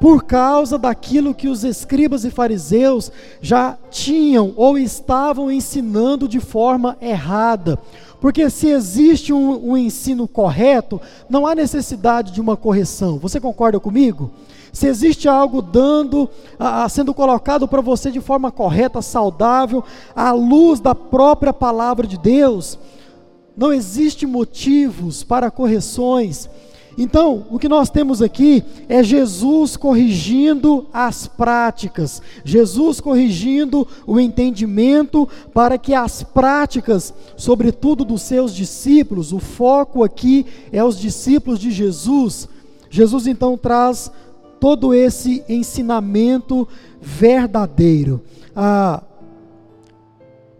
por 0.00 0.24
causa 0.24 0.78
daquilo 0.78 1.34
que 1.34 1.48
os 1.48 1.64
escribas 1.64 2.24
e 2.24 2.30
fariseus 2.30 3.10
já 3.40 3.78
tinham 3.90 4.52
ou 4.56 4.78
estavam 4.78 5.50
ensinando 5.50 6.28
de 6.28 6.40
forma 6.40 6.96
errada. 7.00 7.78
Porque 8.20 8.48
se 8.48 8.68
existe 8.68 9.32
um, 9.32 9.72
um, 9.72 9.76
ensino 9.76 10.26
correto, 10.26 11.00
não 11.28 11.46
há 11.46 11.54
necessidade 11.54 12.32
de 12.32 12.40
uma 12.40 12.56
correção. 12.56 13.18
Você 13.18 13.38
concorda 13.40 13.78
comigo? 13.78 14.30
Se 14.72 14.86
existe 14.86 15.28
algo 15.28 15.62
dando, 15.62 16.28
a, 16.58 16.88
sendo 16.88 17.14
colocado 17.14 17.66
para 17.66 17.80
você 17.80 18.10
de 18.10 18.20
forma 18.20 18.50
correta, 18.50 19.00
saudável, 19.00 19.82
à 20.14 20.32
luz 20.32 20.80
da 20.80 20.94
própria 20.94 21.52
palavra 21.52 22.06
de 22.06 22.18
Deus, 22.18 22.78
não 23.56 23.72
existe 23.72 24.26
motivos 24.26 25.22
para 25.22 25.50
correções. 25.50 26.48
Então, 26.98 27.46
o 27.50 27.58
que 27.58 27.68
nós 27.68 27.90
temos 27.90 28.22
aqui 28.22 28.64
é 28.88 29.02
Jesus 29.02 29.76
corrigindo 29.76 30.86
as 30.92 31.26
práticas, 31.26 32.22
Jesus 32.42 33.00
corrigindo 33.00 33.86
o 34.06 34.18
entendimento 34.18 35.28
para 35.52 35.76
que 35.76 35.92
as 35.92 36.22
práticas, 36.22 37.12
sobretudo 37.36 38.02
dos 38.02 38.22
seus 38.22 38.54
discípulos, 38.54 39.32
o 39.32 39.38
foco 39.38 40.02
aqui 40.02 40.46
é 40.72 40.82
os 40.82 40.98
discípulos 40.98 41.58
de 41.58 41.70
Jesus. 41.70 42.48
Jesus 42.88 43.26
então 43.26 43.58
traz 43.58 44.10
todo 44.58 44.94
esse 44.94 45.44
ensinamento 45.48 46.66
verdadeiro. 46.98 48.22
Ah, 48.54 49.02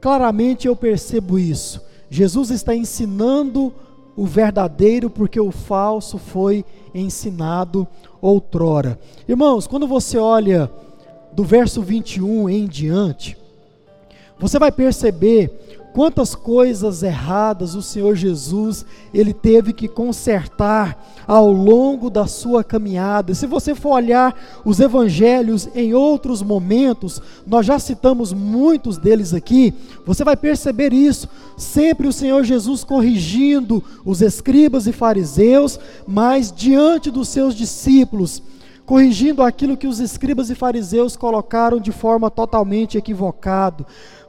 claramente 0.02 0.69
eu 0.69 0.76
percebo 0.76 1.38
isso. 1.38 1.81
Jesus 2.11 2.50
está 2.50 2.75
ensinando 2.75 3.73
o 4.16 4.25
verdadeiro, 4.25 5.11
porque 5.11 5.38
o 5.38 5.50
falso 5.50 6.16
foi 6.18 6.64
ensinado 6.94 7.87
outrora. 8.20 8.99
Irmãos, 9.28 9.66
quando 9.66 9.87
você 9.87 10.16
olha 10.16 10.70
do 11.32 11.44
verso 11.44 11.82
21 11.82 12.49
em 12.49 12.66
diante, 12.66 13.37
você 14.38 14.58
vai 14.58 14.73
perceber 14.73 15.65
quantas 15.96 16.34
coisas 16.34 17.02
erradas 17.02 17.74
o 17.74 17.80
Senhor 17.80 18.14
Jesus 18.14 18.84
ele 19.14 19.32
teve 19.32 19.72
que 19.72 19.88
consertar 19.88 21.02
ao 21.26 21.50
longo 21.50 22.10
da 22.10 22.26
sua 22.26 22.62
caminhada. 22.62 23.34
Se 23.34 23.46
você 23.46 23.74
for 23.74 23.94
olhar 23.94 24.38
os 24.62 24.78
evangelhos 24.78 25.66
em 25.74 25.94
outros 25.94 26.42
momentos, 26.42 27.22
nós 27.46 27.64
já 27.64 27.78
citamos 27.78 28.34
muitos 28.34 28.98
deles 28.98 29.32
aqui, 29.32 29.72
você 30.04 30.22
vai 30.22 30.36
perceber 30.36 30.92
isso. 30.92 31.30
Sempre 31.56 32.06
o 32.06 32.12
Senhor 32.12 32.44
Jesus 32.44 32.84
corrigindo 32.84 33.82
os 34.04 34.20
escribas 34.20 34.86
e 34.86 34.92
fariseus, 34.92 35.80
mas 36.06 36.52
diante 36.52 37.10
dos 37.10 37.30
seus 37.30 37.54
discípulos, 37.54 38.42
corrigindo 38.84 39.42
aquilo 39.42 39.78
que 39.78 39.86
os 39.86 39.98
escribas 39.98 40.50
e 40.50 40.54
fariseus 40.54 41.16
colocaram 41.16 41.80
de 41.80 41.90
forma 41.90 42.30
totalmente 42.30 42.98
equivocada 42.98 43.86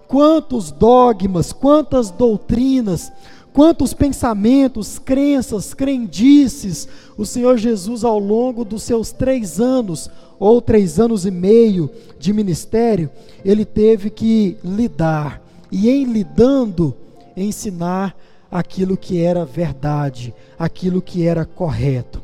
quantos 0.08 0.72
dogmas, 0.72 1.52
quantas 1.52 2.10
doutrinas, 2.10 3.12
quantos 3.54 3.94
pensamentos, 3.94 5.00
crenças, 5.00 5.74
crendices 5.74 6.88
o 7.18 7.26
Senhor 7.26 7.58
Jesus, 7.58 8.04
ao 8.04 8.20
longo 8.20 8.64
dos 8.64 8.84
seus 8.84 9.12
três 9.12 9.60
anos, 9.60 10.10
ou 10.40 10.62
três 10.62 11.00
anos 11.00 11.26
e 11.26 11.32
meio 11.32 11.90
de 12.20 12.32
ministério, 12.32 13.10
ele 13.44 13.66
teve 13.66 14.12
que 14.12 14.56
lidar, 14.64 15.42
e 15.72 15.90
em 15.90 16.06
lidando, 16.06 16.96
ensinar 17.36 18.16
aquilo 18.52 18.96
que 18.96 19.20
era 19.20 19.44
verdade, 19.44 20.34
aquilo 20.60 21.02
que 21.02 21.26
era 21.26 21.44
correto. 21.44 22.22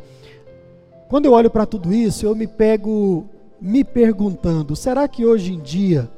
Quando 1.09 1.25
eu 1.25 1.33
olho 1.33 1.49
para 1.49 1.65
tudo 1.65 1.91
isso, 1.91 2.25
eu 2.25 2.35
me 2.35 2.45
pego 2.45 3.25
me 3.59 3.83
perguntando: 3.83 4.75
será 4.75 5.07
que 5.07 5.25
hoje 5.25 5.53
em 5.53 5.59
dia, 5.59 6.09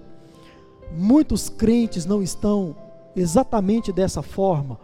muitos 0.91 1.49
crentes 1.49 2.05
não 2.05 2.21
estão 2.21 2.75
exatamente 3.15 3.91
dessa 3.91 4.21
forma, 4.21 4.79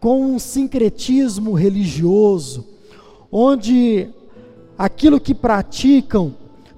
com 0.00 0.22
um 0.22 0.38
sincretismo 0.38 1.52
religioso, 1.52 2.66
onde 3.30 4.08
aquilo 4.78 5.20
que 5.20 5.34
praticam 5.34 6.34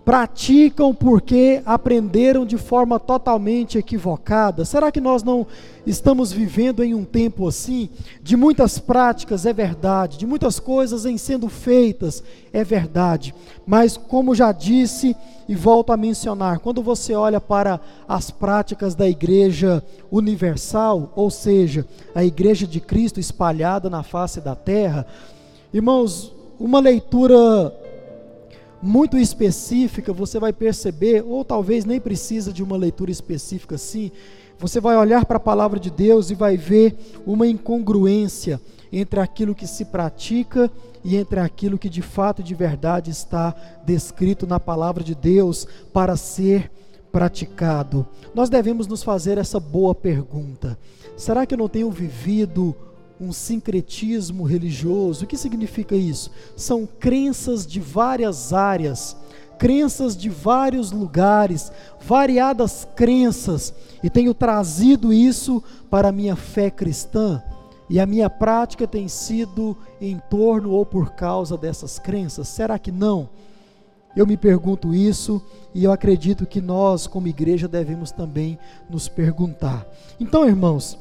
praticam 0.08 0.94
porque 0.94 1.60
aprenderam 1.66 2.46
de 2.46 2.56
forma 2.56 2.98
totalmente 2.98 3.76
equivocada? 3.76 4.64
Será 4.64 4.90
que 4.90 5.02
nós 5.02 5.22
não 5.22 5.46
estamos 5.86 6.32
vivendo 6.32 6.82
em 6.82 6.94
um 6.94 7.04
tempo 7.04 7.46
assim? 7.46 7.90
De 8.22 8.34
muitas 8.34 8.78
práticas, 8.78 9.44
é 9.44 9.52
verdade, 9.52 10.16
de 10.16 10.26
muitas 10.26 10.58
coisas 10.58 11.04
em 11.04 11.18
sendo 11.18 11.50
feitas, 11.50 12.24
é 12.54 12.64
verdade, 12.64 13.34
mas 13.66 13.98
como 13.98 14.34
já 14.34 14.50
disse 14.50 15.14
e 15.46 15.54
volto 15.54 15.92
a 15.92 15.96
mencionar, 15.98 16.60
quando 16.60 16.82
você 16.82 17.12
olha 17.12 17.38
para 17.38 17.78
as 18.08 18.30
práticas 18.30 18.94
da 18.94 19.06
igreja 19.06 19.84
universal, 20.10 21.12
ou 21.14 21.30
seja, 21.30 21.84
a 22.14 22.24
igreja 22.24 22.66
de 22.66 22.80
Cristo 22.80 23.20
espalhada 23.20 23.90
na 23.90 24.02
face 24.02 24.40
da 24.40 24.54
terra, 24.54 25.06
irmãos, 25.70 26.32
uma 26.58 26.80
leitura 26.80 27.74
muito 28.82 29.18
específica, 29.18 30.12
você 30.12 30.38
vai 30.38 30.52
perceber, 30.52 31.24
ou 31.26 31.44
talvez 31.44 31.84
nem 31.84 32.00
precisa 32.00 32.52
de 32.52 32.62
uma 32.62 32.76
leitura 32.76 33.10
específica 33.10 33.74
assim, 33.74 34.10
você 34.58 34.80
vai 34.80 34.96
olhar 34.96 35.24
para 35.24 35.36
a 35.36 35.40
palavra 35.40 35.78
de 35.78 35.90
Deus 35.90 36.30
e 36.30 36.34
vai 36.34 36.56
ver 36.56 36.96
uma 37.24 37.46
incongruência 37.46 38.60
entre 38.92 39.20
aquilo 39.20 39.54
que 39.54 39.66
se 39.66 39.84
pratica 39.84 40.70
e 41.04 41.16
entre 41.16 41.38
aquilo 41.38 41.78
que 41.78 41.88
de 41.88 42.02
fato 42.02 42.40
e 42.40 42.44
de 42.44 42.54
verdade 42.54 43.10
está 43.10 43.54
descrito 43.84 44.46
na 44.46 44.58
palavra 44.58 45.04
de 45.04 45.14
Deus 45.14 45.66
para 45.92 46.16
ser 46.16 46.70
praticado. 47.12 48.06
Nós 48.34 48.48
devemos 48.48 48.86
nos 48.86 49.02
fazer 49.02 49.38
essa 49.38 49.60
boa 49.60 49.94
pergunta: 49.94 50.78
será 51.16 51.46
que 51.46 51.54
eu 51.54 51.58
não 51.58 51.68
tenho 51.68 51.90
vivido 51.90 52.74
um 53.20 53.32
sincretismo 53.32 54.44
religioso. 54.44 55.24
O 55.24 55.26
que 55.26 55.36
significa 55.36 55.94
isso? 55.94 56.30
São 56.56 56.86
crenças 56.86 57.66
de 57.66 57.80
várias 57.80 58.52
áreas, 58.52 59.16
crenças 59.58 60.16
de 60.16 60.28
vários 60.28 60.92
lugares, 60.92 61.72
variadas 62.00 62.86
crenças, 62.94 63.74
e 64.02 64.08
tenho 64.08 64.32
trazido 64.32 65.12
isso 65.12 65.62
para 65.90 66.08
a 66.08 66.12
minha 66.12 66.36
fé 66.36 66.70
cristã. 66.70 67.42
E 67.90 67.98
a 67.98 68.06
minha 68.06 68.28
prática 68.28 68.86
tem 68.86 69.08
sido 69.08 69.76
em 70.00 70.20
torno 70.30 70.70
ou 70.72 70.84
por 70.84 71.12
causa 71.12 71.56
dessas 71.56 71.98
crenças? 71.98 72.46
Será 72.48 72.78
que 72.78 72.92
não? 72.92 73.30
Eu 74.14 74.26
me 74.26 74.36
pergunto 74.36 74.94
isso 74.94 75.40
e 75.74 75.84
eu 75.84 75.92
acredito 75.92 76.46
que 76.46 76.60
nós, 76.60 77.06
como 77.06 77.28
igreja, 77.28 77.66
devemos 77.66 78.10
também 78.10 78.58
nos 78.90 79.08
perguntar. 79.08 79.86
Então, 80.20 80.46
irmãos, 80.46 80.98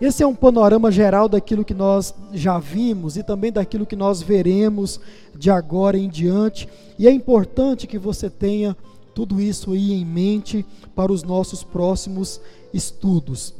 esse 0.00 0.22
é 0.22 0.26
um 0.26 0.34
panorama 0.34 0.90
geral 0.90 1.28
daquilo 1.28 1.64
que 1.64 1.72
nós 1.72 2.14
já 2.32 2.58
vimos 2.58 3.16
e 3.16 3.22
também 3.22 3.50
daquilo 3.50 3.86
que 3.86 3.96
nós 3.96 4.20
veremos 4.20 5.00
de 5.34 5.50
agora 5.50 5.96
em 5.96 6.08
diante. 6.08 6.68
E 6.98 7.08
é 7.08 7.10
importante 7.10 7.86
que 7.86 7.98
você 7.98 8.28
tenha 8.28 8.76
tudo 9.14 9.40
isso 9.40 9.72
aí 9.72 9.94
em 9.94 10.04
mente 10.04 10.66
para 10.94 11.10
os 11.10 11.22
nossos 11.22 11.64
próximos 11.64 12.38
estudos. 12.74 13.54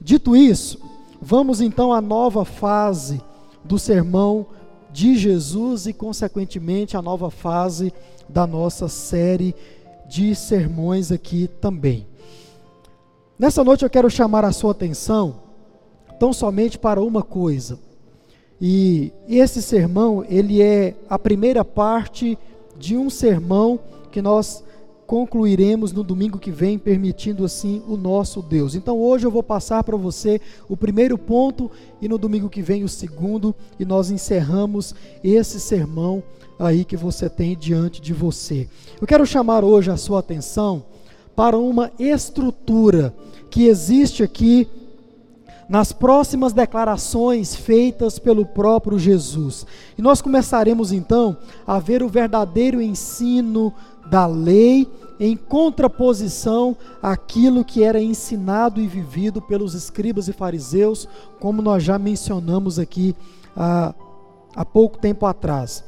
Dito 0.00 0.34
isso, 0.34 0.78
vamos 1.20 1.60
então 1.60 1.92
à 1.92 2.00
nova 2.00 2.44
fase 2.44 3.20
do 3.62 3.78
sermão 3.78 4.46
de 4.90 5.14
Jesus 5.14 5.86
e, 5.86 5.92
consequentemente, 5.92 6.96
à 6.96 7.02
nova 7.02 7.30
fase 7.30 7.92
da 8.28 8.46
nossa 8.46 8.88
série 8.88 9.54
de 10.08 10.34
sermões 10.34 11.12
aqui 11.12 11.48
também. 11.60 12.06
Nessa 13.38 13.62
noite 13.62 13.84
eu 13.84 13.90
quero 13.90 14.08
chamar 14.08 14.44
a 14.44 14.52
sua 14.52 14.72
atenção 14.72 15.51
tão 16.22 16.32
somente 16.32 16.78
para 16.78 17.02
uma 17.02 17.20
coisa. 17.20 17.80
E 18.60 19.12
esse 19.28 19.60
sermão, 19.60 20.24
ele 20.28 20.62
é 20.62 20.94
a 21.10 21.18
primeira 21.18 21.64
parte 21.64 22.38
de 22.78 22.96
um 22.96 23.10
sermão 23.10 23.80
que 24.12 24.22
nós 24.22 24.62
concluiremos 25.04 25.90
no 25.92 26.04
domingo 26.04 26.38
que 26.38 26.52
vem, 26.52 26.78
permitindo 26.78 27.44
assim 27.44 27.82
o 27.88 27.96
nosso 27.96 28.40
Deus. 28.40 28.76
Então 28.76 29.00
hoje 29.00 29.26
eu 29.26 29.32
vou 29.32 29.42
passar 29.42 29.82
para 29.82 29.96
você 29.96 30.40
o 30.68 30.76
primeiro 30.76 31.18
ponto 31.18 31.68
e 32.00 32.06
no 32.06 32.16
domingo 32.16 32.48
que 32.48 32.62
vem 32.62 32.84
o 32.84 32.88
segundo, 32.88 33.52
e 33.76 33.84
nós 33.84 34.12
encerramos 34.12 34.94
esse 35.24 35.58
sermão 35.58 36.22
aí 36.56 36.84
que 36.84 36.96
você 36.96 37.28
tem 37.28 37.56
diante 37.56 38.00
de 38.00 38.12
você. 38.12 38.68
Eu 39.00 39.08
quero 39.08 39.26
chamar 39.26 39.64
hoje 39.64 39.90
a 39.90 39.96
sua 39.96 40.20
atenção 40.20 40.84
para 41.34 41.58
uma 41.58 41.90
estrutura 41.98 43.12
que 43.50 43.66
existe 43.66 44.22
aqui 44.22 44.68
nas 45.72 45.90
próximas 45.90 46.52
declarações 46.52 47.56
feitas 47.56 48.18
pelo 48.18 48.44
próprio 48.44 48.98
Jesus. 48.98 49.66
E 49.96 50.02
nós 50.02 50.20
começaremos 50.20 50.92
então 50.92 51.34
a 51.66 51.78
ver 51.78 52.02
o 52.02 52.10
verdadeiro 52.10 52.82
ensino 52.82 53.72
da 54.04 54.26
lei 54.26 54.86
em 55.18 55.34
contraposição 55.34 56.76
àquilo 57.00 57.64
que 57.64 57.82
era 57.82 58.02
ensinado 58.02 58.82
e 58.82 58.86
vivido 58.86 59.40
pelos 59.40 59.72
escribas 59.72 60.28
e 60.28 60.34
fariseus, 60.34 61.08
como 61.40 61.62
nós 61.62 61.82
já 61.82 61.98
mencionamos 61.98 62.78
aqui 62.78 63.16
há, 63.56 63.94
há 64.54 64.66
pouco 64.66 64.98
tempo 64.98 65.24
atrás. 65.24 65.82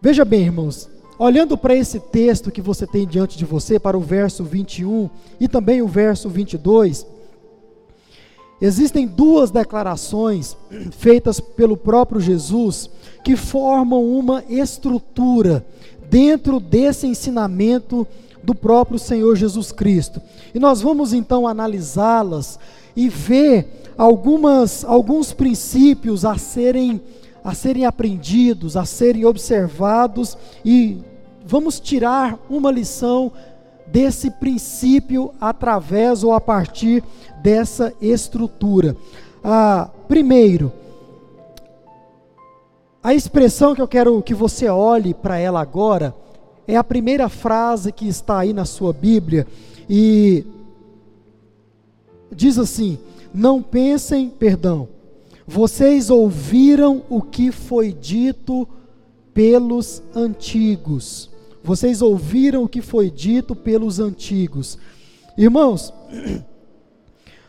Veja 0.00 0.24
bem, 0.24 0.44
irmãos, 0.44 0.88
olhando 1.18 1.58
para 1.58 1.74
esse 1.74 2.00
texto 2.00 2.50
que 2.50 2.62
você 2.62 2.86
tem 2.86 3.06
diante 3.06 3.36
de 3.36 3.44
você, 3.44 3.78
para 3.78 3.98
o 3.98 4.00
verso 4.00 4.42
21 4.42 5.10
e 5.38 5.46
também 5.46 5.82
o 5.82 5.86
verso 5.86 6.30
22, 6.30 7.12
Existem 8.60 9.06
duas 9.06 9.50
declarações 9.50 10.56
feitas 10.92 11.40
pelo 11.40 11.76
próprio 11.76 12.20
Jesus 12.20 12.88
que 13.24 13.36
formam 13.36 14.04
uma 14.04 14.44
estrutura 14.48 15.64
dentro 16.08 16.60
desse 16.60 17.06
ensinamento 17.06 18.06
do 18.42 18.54
próprio 18.54 18.98
Senhor 18.98 19.34
Jesus 19.36 19.72
Cristo. 19.72 20.20
E 20.54 20.58
nós 20.58 20.80
vamos 20.80 21.12
então 21.12 21.48
analisá-las 21.48 22.58
e 22.94 23.08
ver 23.08 23.92
algumas 23.96 24.84
alguns 24.84 25.32
princípios 25.32 26.24
a 26.24 26.36
serem 26.36 27.00
a 27.42 27.54
serem 27.54 27.84
aprendidos, 27.84 28.76
a 28.76 28.84
serem 28.84 29.24
observados 29.24 30.36
e 30.64 30.98
vamos 31.44 31.78
tirar 31.78 32.38
uma 32.48 32.70
lição 32.70 33.30
desse 33.94 34.28
princípio 34.28 35.32
através 35.40 36.24
ou 36.24 36.32
a 36.32 36.40
partir 36.40 37.00
dessa 37.40 37.94
estrutura. 38.02 38.96
Ah, 39.42 39.88
primeiro, 40.08 40.72
a 43.00 43.14
expressão 43.14 43.72
que 43.72 43.80
eu 43.80 43.86
quero 43.86 44.20
que 44.20 44.34
você 44.34 44.68
olhe 44.68 45.14
para 45.14 45.38
ela 45.38 45.60
agora 45.60 46.12
é 46.66 46.74
a 46.74 46.82
primeira 46.82 47.28
frase 47.28 47.92
que 47.92 48.08
está 48.08 48.40
aí 48.40 48.52
na 48.52 48.64
sua 48.64 48.92
Bíblia 48.92 49.46
e 49.88 50.44
diz 52.32 52.58
assim: 52.58 52.98
Não 53.32 53.62
pensem, 53.62 54.28
perdão, 54.28 54.88
vocês 55.46 56.10
ouviram 56.10 57.04
o 57.08 57.22
que 57.22 57.52
foi 57.52 57.92
dito 57.92 58.66
pelos 59.32 60.02
antigos. 60.16 61.32
Vocês 61.64 62.00
ouviram 62.00 62.62
o 62.62 62.68
que 62.68 62.80
foi 62.80 63.10
dito 63.10 63.56
pelos 63.56 63.98
antigos. 63.98 64.78
Irmãos, 65.36 65.92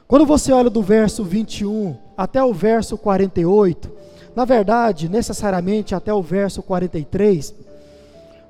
Quando 0.07 0.25
você 0.25 0.51
olha 0.51 0.69
do 0.69 0.83
verso 0.83 1.23
21 1.23 1.95
até 2.15 2.43
o 2.43 2.53
verso 2.53 2.95
48, 2.95 3.91
na 4.35 4.45
verdade, 4.45 5.09
necessariamente 5.09 5.95
até 5.95 6.13
o 6.13 6.21
verso 6.21 6.61
43, 6.61 7.55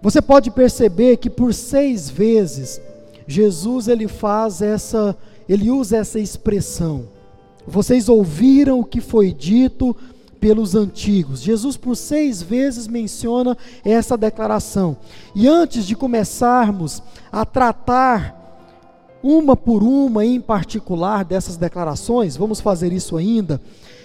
você 0.01 0.21
pode 0.21 0.51
perceber 0.51 1.15
que 1.15 1.29
por 1.29 1.53
seis 1.53 2.09
vezes 2.09 2.81
Jesus 3.25 3.87
ele 3.87 4.05
faz 4.05 4.61
essa, 4.61 5.15
ele 5.47 5.71
usa 5.71 5.95
essa 5.95 6.19
expressão. 6.19 7.05
Vocês 7.65 8.09
ouviram 8.09 8.81
o 8.81 8.85
que 8.85 8.99
foi 8.99 9.31
dito 9.31 9.95
pelos 10.45 10.75
antigos. 10.75 11.41
Jesus 11.41 11.75
por 11.75 11.95
seis 11.95 12.39
vezes 12.39 12.87
menciona 12.87 13.57
essa 13.83 14.15
declaração. 14.15 14.95
E 15.33 15.47
antes 15.47 15.87
de 15.87 15.95
começarmos 15.95 17.01
a 17.31 17.43
tratar 17.43 18.61
uma 19.23 19.57
por 19.57 19.81
uma 19.81 20.23
em 20.23 20.39
particular 20.39 21.25
dessas 21.25 21.57
declarações, 21.57 22.37
vamos 22.37 22.61
fazer 22.61 22.93
isso 22.93 23.17
ainda. 23.17 23.59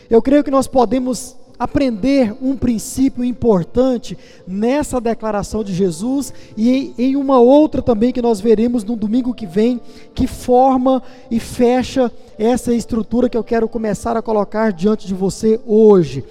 Eu 0.09 0.23
creio 0.23 0.43
que 0.43 0.51
nós 0.51 0.67
podemos 0.67 1.37
aprender 1.61 2.35
um 2.41 2.57
princípio 2.57 3.23
importante 3.23 4.17
nessa 4.49 4.99
declaração 4.99 5.63
de 5.63 5.75
Jesus 5.75 6.33
e 6.57 6.95
em 6.97 7.17
uma 7.17 7.39
outra 7.39 7.83
também 7.83 8.13
que 8.15 8.23
nós 8.23 8.41
veremos 8.41 8.83
no 8.83 8.97
domingo 8.97 9.35
que 9.35 9.45
vem, 9.47 9.79
que 10.15 10.27
forma 10.27 11.03
e 11.31 11.39
fecha 11.39 12.11
essa 12.39 12.73
estrutura 12.73 13.29
que 13.29 13.37
eu 13.37 13.45
quero 13.45 13.69
começar 13.69 14.17
a 14.17 14.23
colocar 14.23 14.73
diante 14.73 15.07
de 15.07 15.13
você 15.13 15.61
hoje. 15.67 16.25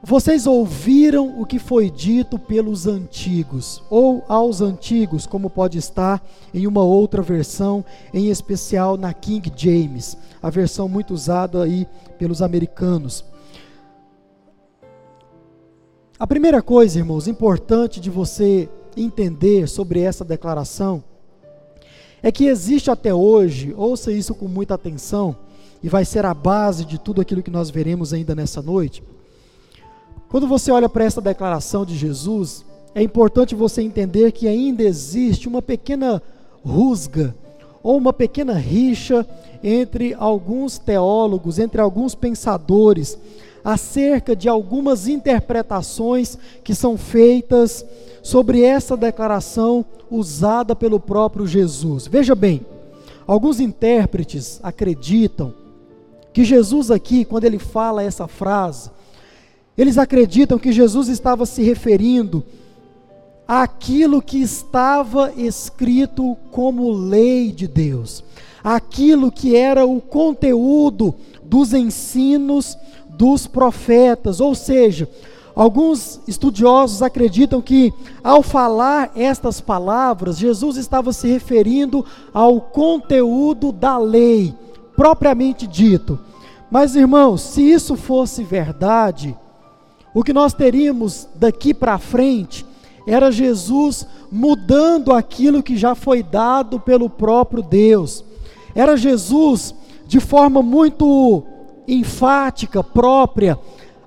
Vocês 0.00 0.46
ouviram 0.46 1.40
o 1.40 1.44
que 1.44 1.58
foi 1.58 1.90
dito 1.90 2.38
pelos 2.38 2.86
antigos, 2.86 3.82
ou 3.90 4.24
aos 4.28 4.60
antigos, 4.60 5.26
como 5.26 5.50
pode 5.50 5.76
estar 5.76 6.22
em 6.54 6.68
uma 6.68 6.84
outra 6.84 7.20
versão, 7.20 7.84
em 8.14 8.28
especial 8.30 8.96
na 8.96 9.12
King 9.12 9.52
James, 9.56 10.16
a 10.40 10.50
versão 10.50 10.88
muito 10.88 11.12
usada 11.12 11.64
aí 11.64 11.84
pelos 12.16 12.40
americanos. 12.40 13.24
A 16.20 16.26
primeira 16.26 16.60
coisa, 16.60 16.98
irmãos, 16.98 17.28
importante 17.28 18.00
de 18.00 18.10
você 18.10 18.68
entender 18.96 19.68
sobre 19.68 20.00
essa 20.00 20.24
declaração 20.24 21.04
é 22.20 22.32
que 22.32 22.46
existe 22.46 22.90
até 22.90 23.14
hoje, 23.14 23.72
ouça 23.76 24.10
isso 24.10 24.34
com 24.34 24.48
muita 24.48 24.74
atenção, 24.74 25.36
e 25.80 25.88
vai 25.88 26.04
ser 26.04 26.26
a 26.26 26.34
base 26.34 26.84
de 26.84 26.98
tudo 26.98 27.20
aquilo 27.20 27.40
que 27.40 27.52
nós 27.52 27.70
veremos 27.70 28.12
ainda 28.12 28.34
nessa 28.34 28.60
noite. 28.60 29.00
Quando 30.28 30.48
você 30.48 30.72
olha 30.72 30.88
para 30.88 31.04
essa 31.04 31.20
declaração 31.20 31.86
de 31.86 31.96
Jesus, 31.96 32.64
é 32.96 33.00
importante 33.00 33.54
você 33.54 33.80
entender 33.80 34.32
que 34.32 34.48
ainda 34.48 34.82
existe 34.82 35.46
uma 35.46 35.62
pequena 35.62 36.20
rusga 36.64 37.32
ou 37.80 37.96
uma 37.96 38.12
pequena 38.12 38.54
rixa 38.54 39.24
entre 39.62 40.14
alguns 40.14 40.78
teólogos, 40.78 41.60
entre 41.60 41.80
alguns 41.80 42.16
pensadores, 42.16 43.16
acerca 43.64 44.34
de 44.34 44.48
algumas 44.48 45.08
interpretações 45.08 46.38
que 46.62 46.74
são 46.74 46.96
feitas 46.96 47.84
sobre 48.22 48.62
essa 48.62 48.96
declaração 48.96 49.84
usada 50.10 50.74
pelo 50.74 51.00
próprio 51.00 51.46
Jesus. 51.46 52.06
Veja 52.06 52.34
bem, 52.34 52.64
alguns 53.26 53.60
intérpretes 53.60 54.60
acreditam 54.62 55.54
que 56.32 56.44
Jesus 56.44 56.90
aqui, 56.90 57.24
quando 57.24 57.44
ele 57.44 57.58
fala 57.58 58.02
essa 58.02 58.28
frase, 58.28 58.90
eles 59.76 59.98
acreditam 59.98 60.58
que 60.58 60.72
Jesus 60.72 61.08
estava 61.08 61.46
se 61.46 61.62
referindo 61.62 62.44
àquilo 63.46 64.20
que 64.20 64.38
estava 64.38 65.32
escrito 65.36 66.36
como 66.50 66.92
lei 66.92 67.50
de 67.52 67.66
Deus, 67.66 68.22
aquilo 68.62 69.32
que 69.32 69.56
era 69.56 69.86
o 69.86 70.00
conteúdo 70.00 71.14
dos 71.42 71.72
ensinos 71.72 72.76
dos 73.18 73.46
profetas, 73.46 74.40
ou 74.40 74.54
seja, 74.54 75.08
Alguns 75.58 76.20
estudiosos 76.28 77.02
acreditam 77.02 77.60
que, 77.60 77.92
ao 78.22 78.44
falar 78.44 79.10
estas 79.16 79.60
palavras, 79.60 80.38
Jesus 80.38 80.76
estava 80.76 81.12
se 81.12 81.26
referindo 81.26 82.06
ao 82.32 82.60
conteúdo 82.60 83.72
da 83.72 83.98
lei, 83.98 84.54
propriamente 84.94 85.66
dito. 85.66 86.16
Mas, 86.70 86.94
irmãos, 86.94 87.40
se 87.40 87.60
isso 87.60 87.96
fosse 87.96 88.44
verdade, 88.44 89.36
o 90.14 90.22
que 90.22 90.32
nós 90.32 90.54
teríamos 90.54 91.28
daqui 91.34 91.74
para 91.74 91.98
frente 91.98 92.64
era 93.04 93.32
Jesus 93.32 94.06
mudando 94.30 95.12
aquilo 95.12 95.60
que 95.60 95.76
já 95.76 95.96
foi 95.96 96.22
dado 96.22 96.78
pelo 96.78 97.10
próprio 97.10 97.64
Deus. 97.64 98.22
Era 98.76 98.96
Jesus 98.96 99.74
de 100.06 100.20
forma 100.20 100.62
muito 100.62 101.42
enfática, 101.88 102.84
própria, 102.84 103.58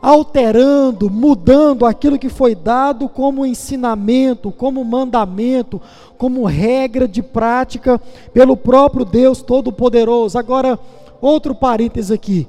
alterando, 0.01 1.09
mudando 1.09 1.85
aquilo 1.85 2.17
que 2.17 2.29
foi 2.29 2.55
dado 2.55 3.09
como 3.09 3.45
ensinamento, 3.45 4.51
como 4.51 4.83
mandamento, 4.85 5.81
como 6.17 6.45
regra 6.45 7.07
de 7.07 7.21
prática 7.21 7.99
pelo 8.33 8.55
próprio 8.55 9.03
Deus 9.03 9.41
Todo-Poderoso. 9.41 10.37
Agora, 10.37 10.79
outro 11.19 11.53
parênteses 11.55 12.11
aqui. 12.11 12.47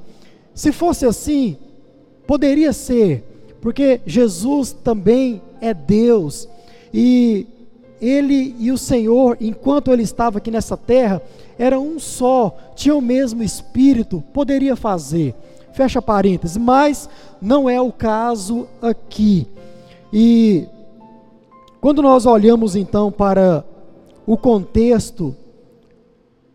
Se 0.53 0.71
fosse 0.71 1.05
assim, 1.05 1.57
poderia 2.25 2.71
ser 2.71 3.33
porque 3.63 4.01
Jesus 4.05 4.73
também 4.73 5.41
é 5.61 5.73
Deus 5.73 6.49
e 6.93 7.47
ele 8.03 8.53
e 8.59 8.71
o 8.71 8.77
Senhor, 8.77 9.37
enquanto 9.39 9.91
ele 9.91 10.03
estava 10.03 10.37
aqui 10.37 10.51
nessa 10.51 10.75
terra, 10.75 11.21
era 11.57 11.79
um 11.79 11.99
só, 11.99 12.55
tinha 12.75 12.93
o 12.93 13.01
mesmo 13.01 13.41
espírito, 13.41 14.21
poderia 14.33 14.75
fazer. 14.75 15.33
Fecha 15.71 16.01
parênteses, 16.01 16.57
mas 16.57 17.09
não 17.41 17.69
é 17.69 17.79
o 17.79 17.91
caso 17.91 18.67
aqui. 18.81 19.47
E 20.11 20.67
quando 21.79 22.01
nós 22.01 22.25
olhamos 22.25 22.75
então 22.75 23.11
para 23.11 23.65
o 24.27 24.37
contexto 24.37 25.35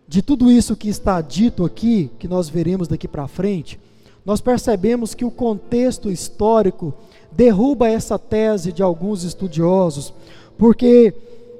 de 0.06 0.22
tudo 0.22 0.50
isso 0.50 0.76
que 0.76 0.88
está 0.88 1.20
dito 1.20 1.64
aqui, 1.64 2.10
que 2.18 2.28
nós 2.28 2.48
veremos 2.48 2.86
daqui 2.86 3.08
para 3.08 3.26
frente, 3.26 3.80
nós 4.24 4.40
percebemos 4.40 5.14
que 5.14 5.24
o 5.24 5.30
contexto 5.30 6.10
histórico 6.10 6.92
derruba 7.32 7.88
essa 7.88 8.18
tese 8.18 8.72
de 8.72 8.82
alguns 8.82 9.24
estudiosos, 9.24 10.12
porque 10.56 11.14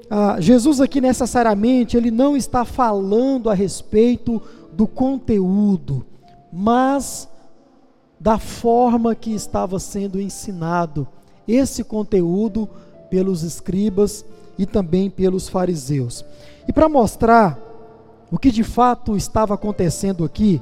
ah, 0.09 0.37
Jesus 0.39 0.81
aqui 0.81 0.99
necessariamente 0.99 1.95
ele 1.95 2.09
não 2.09 2.35
está 2.35 2.65
falando 2.65 3.49
a 3.49 3.53
respeito 3.53 4.41
do 4.73 4.87
conteúdo, 4.87 6.05
mas 6.51 7.29
da 8.19 8.37
forma 8.37 9.13
que 9.15 9.31
estava 9.31 9.79
sendo 9.79 10.19
ensinado 10.19 11.07
esse 11.47 11.83
conteúdo 11.83 12.67
pelos 13.09 13.43
escribas 13.43 14.25
e 14.57 14.65
também 14.65 15.09
pelos 15.09 15.47
fariseus. 15.47 16.25
E 16.67 16.73
para 16.73 16.89
mostrar 16.89 17.57
o 18.31 18.37
que 18.37 18.51
de 18.51 18.63
fato 18.63 19.15
estava 19.15 19.53
acontecendo 19.53 20.23
aqui, 20.23 20.61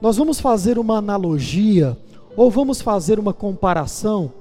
nós 0.00 0.16
vamos 0.16 0.38
fazer 0.38 0.78
uma 0.78 0.98
analogia 0.98 1.96
ou 2.36 2.50
vamos 2.50 2.80
fazer 2.80 3.18
uma 3.18 3.32
comparação 3.32 4.32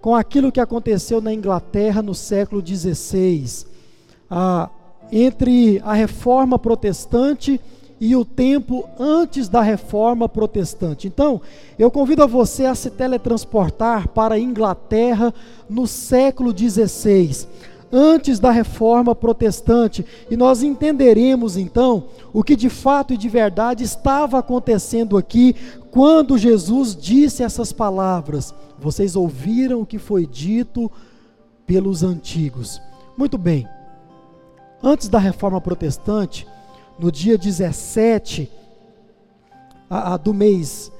com 0.00 0.14
aquilo 0.14 0.52
que 0.52 0.60
aconteceu 0.60 1.20
na 1.20 1.32
Inglaterra 1.32 2.02
no 2.02 2.14
século 2.14 2.64
XVI, 2.66 3.66
ah, 4.30 4.68
entre 5.10 5.80
a 5.84 5.92
reforma 5.92 6.58
protestante 6.58 7.60
e 8.00 8.16
o 8.16 8.24
tempo 8.24 8.88
antes 8.98 9.48
da 9.48 9.60
reforma 9.60 10.28
protestante. 10.28 11.06
Então, 11.06 11.40
eu 11.78 11.90
convido 11.90 12.22
a 12.22 12.26
você 12.26 12.64
a 12.64 12.74
se 12.74 12.90
teletransportar 12.90 14.08
para 14.08 14.36
a 14.36 14.40
Inglaterra 14.40 15.34
no 15.68 15.86
século 15.86 16.56
XVI 16.56 17.46
antes 17.92 18.38
da 18.38 18.50
reforma 18.50 19.14
protestante, 19.14 20.06
e 20.30 20.36
nós 20.36 20.62
entenderemos 20.62 21.56
então 21.56 22.04
o 22.32 22.42
que 22.42 22.54
de 22.54 22.68
fato 22.68 23.12
e 23.12 23.16
de 23.16 23.28
verdade 23.28 23.82
estava 23.82 24.38
acontecendo 24.38 25.16
aqui 25.16 25.56
quando 25.90 26.38
Jesus 26.38 26.94
disse 26.94 27.42
essas 27.42 27.72
palavras. 27.72 28.54
Vocês 28.78 29.16
ouviram 29.16 29.80
o 29.80 29.86
que 29.86 29.98
foi 29.98 30.24
dito 30.24 30.90
pelos 31.66 32.02
antigos. 32.02 32.80
Muito 33.16 33.36
bem. 33.36 33.66
Antes 34.82 35.08
da 35.08 35.18
reforma 35.18 35.60
protestante, 35.60 36.46
no 36.98 37.12
dia 37.12 37.36
17 37.36 38.50
a, 39.90 40.14
a, 40.14 40.16
do 40.16 40.32
mês 40.32 40.90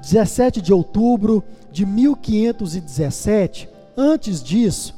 17 0.00 0.60
de 0.62 0.72
outubro 0.72 1.42
de 1.72 1.84
1517, 1.84 3.68
antes 3.96 4.42
disso, 4.42 4.94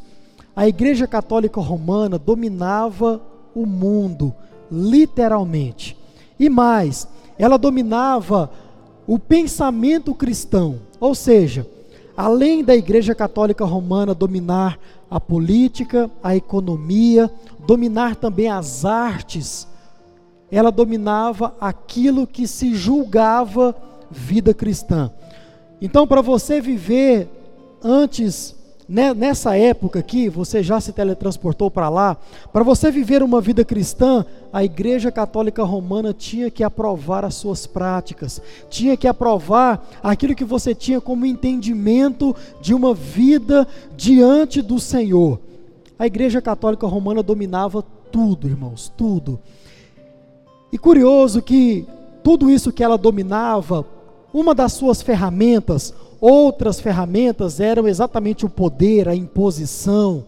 a 0.55 0.69
Igreja 0.69 1.07
Católica 1.07 1.61
Romana 1.61 2.19
dominava 2.19 3.23
o 3.55 3.65
mundo, 3.65 4.35
literalmente. 4.71 5.97
E 6.39 6.51
mais, 6.51 7.09
ela 7.39 7.57
dominava 7.57 8.51
o 9.07 9.19
pensamento 9.19 10.15
cristão, 10.15 10.81
ou 11.01 11.15
seja, 11.15 11.67
além 12.17 12.65
da 12.65 12.75
Igreja 12.75 13.15
Católica 13.15 13.65
Romana 13.65 14.15
dominar 14.15 14.79
a 15.11 15.21
política, 15.21 16.11
a 16.23 16.35
economia, 16.35 17.31
dominar 17.67 18.17
também 18.17 18.49
as 18.49 18.85
artes, 18.85 19.67
ela 20.51 20.71
dominava 20.71 21.55
aquilo 21.61 22.27
que 22.27 22.47
se 22.47 22.75
julgava 22.75 23.75
vida 24.11 24.55
cristã. 24.55 25.11
Então, 25.81 26.07
para 26.07 26.23
você 26.23 26.61
viver 26.61 27.29
antes, 27.83 28.55
né, 28.89 29.13
nessa 29.13 29.57
época 29.57 29.99
aqui, 29.99 30.29
você 30.29 30.63
já 30.63 30.81
se 30.81 30.93
teletransportou 30.93 31.71
para 31.71 31.89
lá, 31.89 32.17
para 32.53 32.63
você 32.63 32.91
viver 32.91 33.23
uma 33.23 33.41
vida 33.41 33.65
cristã, 33.65 34.25
a 34.53 34.65
Igreja 34.65 35.11
Católica 35.11 35.65
Romana 35.65 36.15
tinha 36.15 36.51
que 36.51 36.63
aprovar 36.63 37.25
as 37.25 37.35
suas 37.35 37.67
práticas, 37.67 38.41
tinha 38.71 38.97
que 38.97 39.09
aprovar 39.09 39.87
aquilo 40.03 40.37
que 40.37 40.45
você 40.45 40.75
tinha 40.75 41.01
como 41.01 41.27
entendimento 41.27 42.35
de 42.61 42.73
uma 42.73 42.95
vida 42.95 43.67
diante 43.97 44.63
do 44.63 44.79
Senhor. 44.79 45.41
A 45.99 46.07
Igreja 46.07 46.43
Católica 46.43 46.87
Romana 46.87 47.23
dominava 47.23 47.83
tudo, 48.13 48.47
irmãos, 48.47 48.93
tudo. 48.97 49.41
E 50.73 50.79
curioso 50.79 51.41
que 51.41 51.87
tudo 52.23 52.51
isso 52.51 52.73
que 52.73 52.85
ela 52.85 52.99
dominava, 52.99 53.87
uma 54.33 54.55
das 54.55 54.73
suas 54.73 55.01
ferramentas, 55.01 55.95
outras 56.21 56.81
ferramentas 56.81 57.61
eram 57.61 57.87
exatamente 57.87 58.45
o 58.45 58.51
poder, 58.51 59.09
a 59.09 59.15
imposição, 59.15 60.25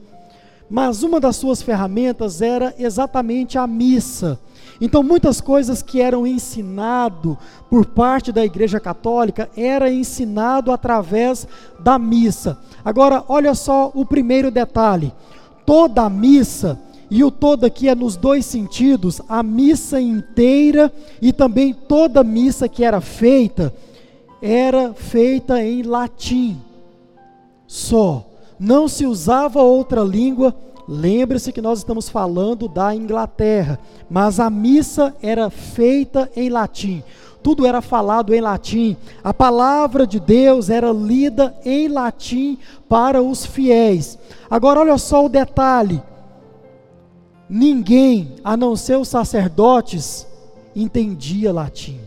mas 0.71 1.03
uma 1.03 1.19
das 1.19 1.37
suas 1.37 1.61
ferramentas 1.63 2.41
era 2.41 2.75
exatamente 2.79 3.59
a 3.59 3.67
missa. 3.67 4.39
Então, 4.81 5.03
muitas 5.03 5.41
coisas 5.41 5.83
que 5.83 6.01
eram 6.01 6.27
ensinado 6.27 7.37
por 7.69 7.85
parte 7.85 8.31
da 8.31 8.45
Igreja 8.45 8.79
Católica 8.79 9.51
era 9.57 9.91
ensinado 9.91 10.71
através 10.71 11.49
da 11.81 11.99
missa. 11.99 12.59
Agora, 12.85 13.25
olha 13.29 13.55
só 13.55 13.91
o 13.93 14.07
primeiro 14.07 14.51
detalhe: 14.51 15.13
toda 15.69 16.05
a 16.05 16.09
missa 16.09 16.81
e 17.11 17.23
o 17.23 17.31
todo 17.31 17.65
aqui 17.65 17.91
é 17.91 17.95
nos 17.95 18.17
dois 18.17 18.47
sentidos, 18.47 19.21
a 19.29 19.43
missa 19.43 20.01
inteira 20.01 20.91
e 21.21 21.31
também 21.31 21.75
toda 21.75 22.25
missa 22.25 22.67
que 22.67 22.83
era 22.83 23.03
feita, 23.03 23.75
era 24.41 24.95
feita 24.95 25.63
em 25.63 25.83
latim 25.83 26.59
só. 27.67 28.25
Não 28.59 28.89
se 28.89 29.05
usava 29.05 29.61
outra 29.61 30.01
língua. 30.01 30.57
Lembre-se 30.89 31.53
que 31.53 31.61
nós 31.61 31.81
estamos 31.81 32.09
falando 32.09 32.67
da 32.67 32.95
Inglaterra, 32.95 33.79
mas 34.09 34.41
a 34.41 34.49
missa 34.49 35.15
era 35.21 35.51
feita 35.51 36.31
em 36.35 36.49
latim. 36.49 37.03
Tudo 37.43 37.67
era 37.67 37.81
falado 37.81 38.35
em 38.35 38.41
latim. 38.41 38.97
A 39.23 39.33
palavra 39.33 40.07
de 40.07 40.19
Deus 40.19 40.71
era 40.71 40.93
lida 40.93 41.55
em 41.65 41.89
latim 41.89 42.59
para 42.89 43.23
os 43.23 43.47
fiéis. 43.47 44.19
Agora 44.51 44.81
olha 44.81 44.99
só 44.99 45.25
o 45.25 45.29
detalhe 45.29 46.03
ninguém, 47.49 48.35
a 48.45 48.57
não 48.57 48.77
ser 48.77 48.99
os 48.99 49.09
sacerdotes, 49.09 50.27
entendia 50.77 51.53
latim. 51.53 51.99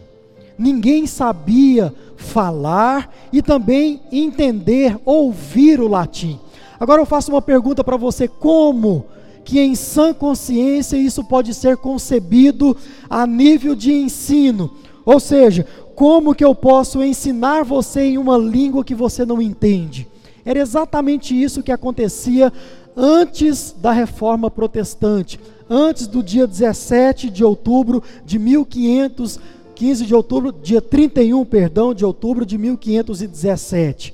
Ninguém 0.57 1.07
sabia 1.07 1.93
falar 2.15 3.11
e 3.33 3.41
também 3.41 4.01
entender, 4.11 4.97
ouvir 5.03 5.79
o 5.79 5.87
latim. 5.87 6.39
Agora 6.79 7.01
eu 7.01 7.05
faço 7.05 7.31
uma 7.31 7.41
pergunta 7.41 7.83
para 7.83 7.97
você: 7.97 8.27
como 8.27 9.05
que 9.43 9.59
em 9.59 9.73
sã 9.73 10.13
consciência 10.13 10.97
isso 10.97 11.23
pode 11.23 11.53
ser 11.53 11.77
concebido 11.77 12.77
a 13.09 13.25
nível 13.25 13.73
de 13.73 13.91
ensino? 13.91 14.71
Ou 15.05 15.19
seja, 15.19 15.65
como 15.95 16.35
que 16.35 16.43
eu 16.43 16.53
posso 16.53 17.03
ensinar 17.03 17.63
você 17.63 18.01
em 18.01 18.17
uma 18.17 18.37
língua 18.37 18.83
que 18.83 18.95
você 18.95 19.25
não 19.25 19.41
entende? 19.41 20.07
Era 20.45 20.59
exatamente 20.59 21.39
isso 21.39 21.63
que 21.63 21.71
acontecia 21.71 22.51
antes 22.95 23.75
da 23.77 23.91
reforma 23.91 24.49
protestante, 24.49 25.39
antes 25.69 26.07
do 26.07 26.21
dia 26.21 26.45
17 26.45 27.29
de 27.29 27.43
outubro 27.43 28.03
de 28.25 28.37
1515 28.37 30.05
de 30.05 30.13
outubro, 30.13 30.51
dia 30.51 30.81
31, 30.81 31.45
perdão, 31.45 31.93
de 31.93 32.05
outubro 32.05 32.45
de 32.45 32.57
1517. 32.57 34.13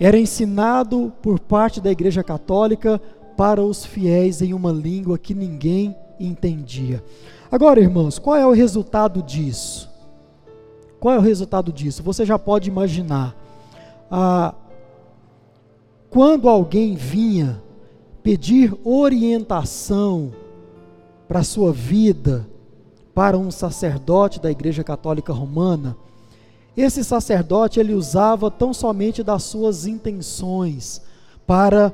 Era 0.00 0.18
ensinado 0.18 1.12
por 1.22 1.38
parte 1.38 1.80
da 1.80 1.90
Igreja 1.90 2.22
Católica 2.22 3.00
para 3.36 3.62
os 3.62 3.84
fiéis 3.84 4.42
em 4.42 4.52
uma 4.52 4.72
língua 4.72 5.18
que 5.18 5.34
ninguém 5.34 5.94
entendia. 6.18 7.02
Agora, 7.52 7.78
irmãos, 7.78 8.18
qual 8.18 8.34
é 8.34 8.46
o 8.46 8.52
resultado 8.52 9.22
disso? 9.22 9.86
Qual 10.98 11.14
é 11.14 11.18
o 11.18 11.20
resultado 11.20 11.70
disso? 11.70 12.02
Você 12.02 12.24
já 12.24 12.38
pode 12.38 12.70
imaginar. 12.70 13.36
Ah, 14.10 14.54
quando 16.08 16.48
alguém 16.48 16.94
vinha 16.94 17.62
pedir 18.22 18.74
orientação 18.82 20.32
para 21.28 21.40
a 21.40 21.44
sua 21.44 21.74
vida 21.74 22.48
para 23.14 23.36
um 23.36 23.50
sacerdote 23.50 24.40
da 24.40 24.50
Igreja 24.50 24.82
Católica 24.82 25.34
Romana, 25.34 25.94
esse 26.74 27.04
sacerdote 27.04 27.78
ele 27.78 27.92
usava 27.92 28.50
tão 28.50 28.72
somente 28.72 29.22
das 29.22 29.42
suas 29.42 29.84
intenções 29.84 31.02
para 31.46 31.92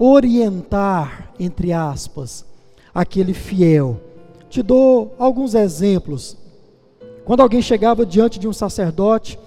orientar, 0.00 1.30
entre 1.38 1.72
aspas, 1.72 2.44
aquele 2.92 3.32
fiel. 3.32 4.00
Te 4.56 4.62
dou 4.62 5.14
alguns 5.18 5.54
exemplos. 5.54 6.34
Quando 7.26 7.42
alguém 7.42 7.60
chegava 7.60 8.06
diante 8.06 8.38
de 8.38 8.48
um 8.48 8.54
sacerdote 8.54 9.38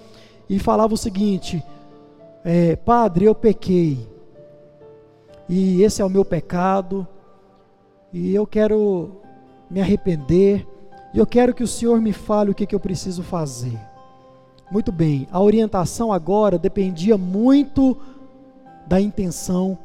e 0.48 0.60
falava 0.60 0.94
o 0.94 0.98
seguinte: 0.98 1.66
é, 2.46 2.76
Padre, 2.76 3.26
eu 3.26 3.34
pequei, 3.34 4.08
e 5.50 5.82
esse 5.82 6.00
é 6.00 6.06
o 6.06 6.10
meu 6.12 6.24
pecado, 6.24 7.08
e 8.14 8.36
eu 8.36 8.46
quero 8.46 9.20
me 9.68 9.82
arrepender, 9.82 10.68
e 11.12 11.18
eu 11.18 11.26
quero 11.26 11.56
que 11.56 11.64
o 11.64 11.68
Senhor 11.68 12.00
me 12.00 12.14
fale 12.14 12.52
o 12.52 12.54
que, 12.54 12.68
que 12.68 12.76
eu 12.76 12.80
preciso 12.80 13.24
fazer. 13.24 13.80
Muito 14.70 14.92
bem, 14.92 15.28
a 15.32 15.42
orientação 15.42 16.14
agora 16.14 16.60
dependia 16.60 17.18
muito 17.18 17.98
da 18.86 19.02
intenção 19.02 19.76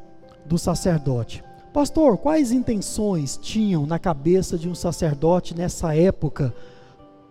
do 0.45 0.59
sacerdote. 0.59 1.43
Pastor, 1.75 2.17
quais 2.17 2.53
intenções 2.53 3.35
tinham 3.35 3.85
na 3.85 3.99
cabeça 3.99 4.57
de 4.57 4.69
um 4.69 4.73
sacerdote 4.73 5.53
nessa 5.53 5.93
época 5.93 6.55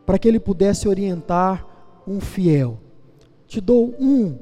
para 0.04 0.18
que 0.18 0.28
ele 0.28 0.38
pudesse 0.38 0.86
orientar 0.86 1.66
um 2.06 2.20
fiel? 2.20 2.76
Te 3.46 3.58
dou 3.58 3.94
um 3.98 4.36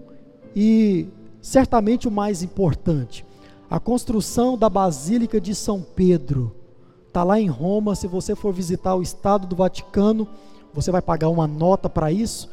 e 0.56 1.06
certamente 1.40 2.08
o 2.08 2.10
mais 2.10 2.42
importante. 2.42 3.24
A 3.70 3.78
construção 3.78 4.58
da 4.58 4.68
Basílica 4.68 5.40
de 5.40 5.54
São 5.54 5.80
Pedro 5.80 6.52
está 7.06 7.22
lá 7.22 7.38
em 7.38 7.46
Roma. 7.46 7.94
Se 7.94 8.08
você 8.08 8.34
for 8.34 8.52
visitar 8.52 8.96
o 8.96 9.02
Estado 9.02 9.46
do 9.46 9.54
Vaticano, 9.54 10.26
você 10.74 10.90
vai 10.90 11.00
pagar 11.00 11.28
uma 11.28 11.46
nota 11.46 11.88
para 11.88 12.10
isso, 12.10 12.50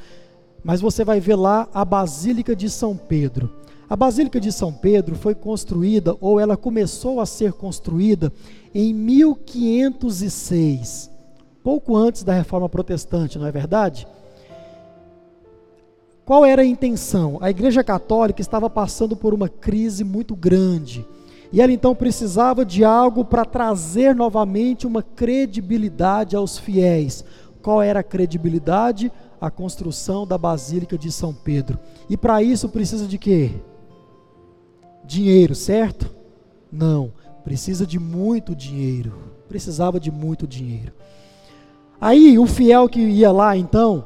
mas 0.64 0.82
você 0.82 1.04
vai 1.04 1.20
ver 1.20 1.36
lá 1.36 1.68
a 1.74 1.84
Basílica 1.84 2.56
de 2.56 2.70
São 2.70 2.96
Pedro. 2.96 3.50
A 3.90 3.96
Basílica 3.96 4.40
de 4.40 4.52
São 4.52 4.72
Pedro 4.72 5.16
foi 5.16 5.34
construída, 5.34 6.16
ou 6.22 6.40
ela 6.40 6.56
começou 6.56 7.20
a 7.20 7.26
ser 7.26 7.54
construída, 7.54 8.32
em 8.74 8.94
1506, 8.94 11.10
pouco 11.64 11.98
antes 11.98 12.22
da 12.22 12.34
Reforma 12.34 12.70
Protestante, 12.70 13.40
não 13.40 13.48
é 13.48 13.52
verdade? 13.52 14.08
Qual 16.24 16.46
era 16.46 16.62
a 16.62 16.66
intenção? 16.66 17.40
A 17.42 17.50
Igreja 17.50 17.84
Católica 17.84 18.40
estava 18.40 18.70
passando 18.70 19.16
por 19.16 19.34
uma 19.34 19.50
crise 19.50 20.04
muito 20.04 20.36
grande. 20.36 21.04
E 21.52 21.60
ela 21.60 21.72
então 21.72 21.96
precisava 21.96 22.64
de 22.64 22.84
algo 22.84 23.26
para 23.26 23.44
trazer 23.44 24.14
novamente 24.14 24.86
uma 24.86 25.02
credibilidade 25.02 26.36
aos 26.36 26.60
fiéis. 26.60 27.26
Qual 27.64 27.82
era 27.82 28.02
a 28.02 28.04
credibilidade? 28.04 29.12
A 29.42 29.50
construção 29.50 30.28
da 30.28 30.38
Basílica 30.38 30.96
de 30.96 31.12
São 31.12 31.34
Pedro. 31.34 31.80
E 32.08 32.16
para 32.16 32.44
isso 32.44 32.70
precisa 32.70 33.08
de 33.08 33.18
quê? 33.18 33.52
Dinheiro, 35.10 35.56
certo? 35.56 36.08
Não, 36.72 37.12
precisa 37.44 37.84
de 37.84 37.98
muito 37.98 38.56
dinheiro. 38.56 39.18
Precisava 39.48 40.00
de 40.00 40.12
muito 40.12 40.46
dinheiro. 40.46 40.94
Aí 42.00 42.38
o 42.38 42.46
fiel 42.46 42.88
que 42.88 43.00
ia 43.00 43.32
lá 43.32 43.58
então, 43.58 44.06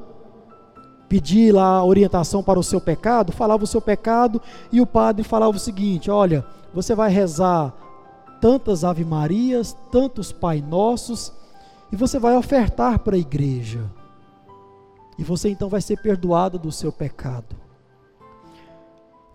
pedir 1.09 1.53
lá 1.53 1.83
orientação 1.83 2.41
para 2.41 2.57
o 2.57 2.63
seu 2.63 2.79
pecado, 2.79 3.33
falava 3.33 3.65
o 3.65 3.67
seu 3.67 3.81
pecado 3.81 4.41
e 4.71 4.79
o 4.79 4.87
padre 4.87 5.25
falava 5.25 5.57
o 5.57 5.59
seguinte: 5.59 6.09
olha, 6.09 6.45
você 6.73 6.95
vai 6.95 7.11
rezar 7.11 7.73
tantas 8.39 8.85
Ave 8.85 9.03
Marias, 9.03 9.75
tantos 9.91 10.31
Pai 10.31 10.63
Nossos, 10.65 11.33
e 11.91 11.97
você 11.97 12.17
vai 12.17 12.37
ofertar 12.37 12.99
para 12.99 13.17
a 13.17 13.19
igreja. 13.19 13.91
E 15.19 15.23
você 15.23 15.49
então 15.49 15.67
vai 15.67 15.81
ser 15.81 16.01
perdoado 16.01 16.57
do 16.57 16.71
seu 16.71 16.93
pecado. 16.93 17.62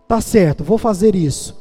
Tá 0.08 0.20
certo, 0.20 0.64
vou 0.64 0.78
fazer 0.78 1.14
isso. 1.14 1.54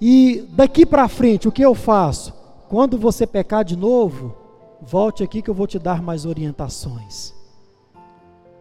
E 0.00 0.48
daqui 0.52 0.84
para 0.86 1.06
frente, 1.06 1.46
o 1.46 1.52
que 1.52 1.62
eu 1.62 1.74
faço? 1.74 2.32
Quando 2.68 2.96
você 2.96 3.26
pecar 3.26 3.62
de 3.62 3.76
novo, 3.76 4.34
volte 4.80 5.22
aqui 5.22 5.42
que 5.42 5.50
eu 5.50 5.54
vou 5.54 5.66
te 5.66 5.78
dar 5.78 6.02
mais 6.02 6.24
orientações 6.24 7.38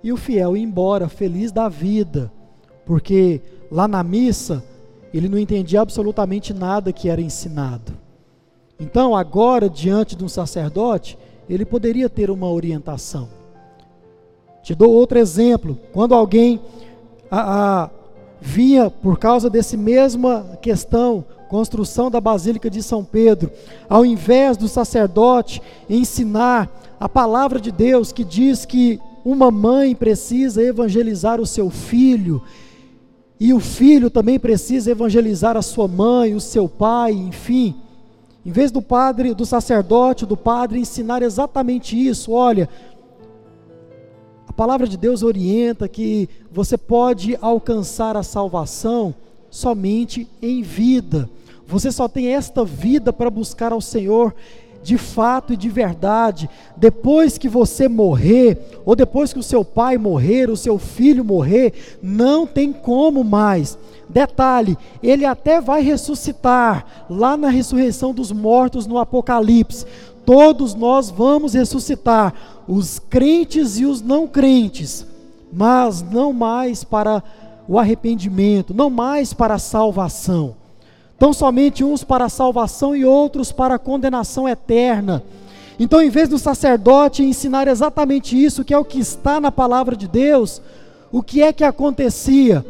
e 0.04 0.12
o 0.12 0.18
fiel 0.18 0.56
ia 0.56 0.64
embora, 0.64 1.10
feliz 1.10 1.52
da 1.52 1.68
vida, 1.68 2.32
porque 2.86 3.42
lá 3.72 3.88
na 3.88 4.04
missa 4.04 4.64
ele 5.14 5.28
não 5.28 5.38
entendia 5.38 5.82
absolutamente 5.82 6.54
nada 6.54 6.94
que 6.94 7.10
era 7.10 7.22
ensinado. 7.22 7.94
Então, 8.80 9.16
agora, 9.16 9.70
diante 9.70 10.16
de 10.16 10.24
um 10.24 10.30
sacerdote, 10.30 11.18
ele 11.50 11.66
poderia 11.66 12.10
ter 12.10 12.32
uma 12.32 12.50
orientação. 12.50 13.28
Te 14.64 14.74
dou 14.74 14.92
outro 14.92 15.18
exemplo. 15.18 15.78
Quando 15.92 16.14
alguém 16.14 16.62
a, 17.30 17.84
a, 17.84 17.90
vinha 18.42 18.90
por 18.90 19.20
causa 19.20 19.50
desse 19.50 19.76
mesma 19.76 20.58
questão, 20.62 21.24
construção 21.48 22.12
da 22.12 22.22
Basílica 22.22 22.70
de 22.70 22.82
São 22.82 23.04
Pedro, 23.04 23.52
ao 23.90 24.06
invés 24.06 24.56
do 24.56 24.68
sacerdote 24.68 25.62
ensinar 25.90 26.70
a 27.00 27.10
palavra 27.10 27.60
de 27.60 27.72
Deus 27.72 28.12
que 28.12 28.24
diz 28.24 28.66
que 28.66 29.00
uma 29.26 29.52
mãe 29.52 29.96
precisa 29.96 30.62
evangelizar 30.62 31.42
o 31.42 31.46
seu 31.46 31.70
filho, 31.70 32.42
e 33.40 33.54
o 33.54 33.60
filho 33.60 34.10
também 34.10 34.38
precisa 34.38 34.92
evangelizar 34.92 35.56
a 35.56 35.62
sua 35.62 35.88
mãe, 35.88 36.36
o 36.36 36.42
seu 36.42 36.68
pai, 36.68 37.14
enfim. 37.14 37.74
Em 38.46 38.52
vez 38.52 38.70
do 38.70 38.82
padre, 38.82 39.34
do 39.34 39.46
sacerdote, 39.46 40.26
do 40.26 40.36
padre 40.36 40.80
ensinar 40.80 41.22
exatamente 41.22 41.96
isso, 41.96 42.34
olha, 42.34 42.68
palavra 44.60 44.90
de 44.90 44.98
Deus 44.98 45.24
orienta 45.24 45.88
que 45.88 46.28
você 46.52 46.78
pode 46.78 47.38
alcançar 47.42 48.18
a 48.18 48.24
salvação 48.24 49.16
somente 49.50 50.28
em 50.42 50.62
vida. 50.62 51.30
Você 51.66 51.94
só 51.94 52.10
tem 52.10 52.34
esta 52.34 52.66
vida 52.66 53.14
para 53.14 53.30
buscar 53.30 53.72
ao 53.72 53.80
Senhor 53.80 54.36
de 54.84 54.98
fato 54.98 55.54
e 55.54 55.58
de 55.58 55.70
verdade, 55.70 56.50
depois 56.76 57.38
que 57.38 57.48
você 57.48 57.88
morrer, 57.88 58.58
ou 58.86 58.98
depois 58.98 59.32
que 59.32 59.40
o 59.40 59.44
seu 59.44 59.64
pai 59.64 59.98
morrer, 59.98 60.50
o 60.50 60.58
seu 60.58 60.78
filho 60.78 61.24
morrer, 61.24 61.98
não 62.04 62.46
tem 62.46 62.74
como 62.74 63.24
mais. 63.24 63.78
Detalhe, 64.10 64.78
ele 65.02 65.24
até 65.24 65.62
vai 65.62 65.82
ressuscitar 65.82 67.06
lá 67.10 67.38
na 67.38 67.48
ressurreição 67.48 68.14
dos 68.14 68.30
mortos 68.30 68.86
no 68.86 68.98
Apocalipse. 68.98 69.86
Todos 70.30 70.76
nós 70.76 71.10
vamos 71.10 71.56
ressuscitar, 71.56 72.36
os 72.68 73.00
crentes 73.00 73.80
e 73.80 73.86
os 73.88 74.00
não 74.00 74.28
crentes, 74.28 75.04
mas 75.52 76.04
não 76.04 76.32
mais 76.32 76.84
para 76.84 77.24
o 77.68 77.80
arrependimento, 77.80 78.72
não 78.72 78.92
mais 78.92 79.34
para 79.34 79.56
a 79.56 79.58
salvação. 79.58 80.56
Tão 81.18 81.34
somente 81.34 81.84
uns 81.84 82.04
para 82.04 82.26
a 82.26 82.30
salvação 82.30 82.96
e 82.96 83.04
outros 83.04 83.52
para 83.52 83.74
a 83.74 83.80
condenação 83.80 84.48
eterna. 84.48 85.24
Então, 85.80 86.00
em 86.00 86.12
vez 86.12 86.30
do 86.30 86.38
sacerdote 86.38 87.24
ensinar 87.24 87.68
exatamente 87.68 88.38
isso, 88.38 88.64
que 88.64 88.72
é 88.72 88.78
o 88.78 88.86
que 88.86 89.00
está 89.00 89.42
na 89.42 89.52
palavra 89.52 89.96
de 89.96 90.08
Deus, 90.08 90.62
o 91.12 91.24
que 91.24 91.42
é 91.42 91.52
que 91.52 91.64
acontecia? 91.64 92.64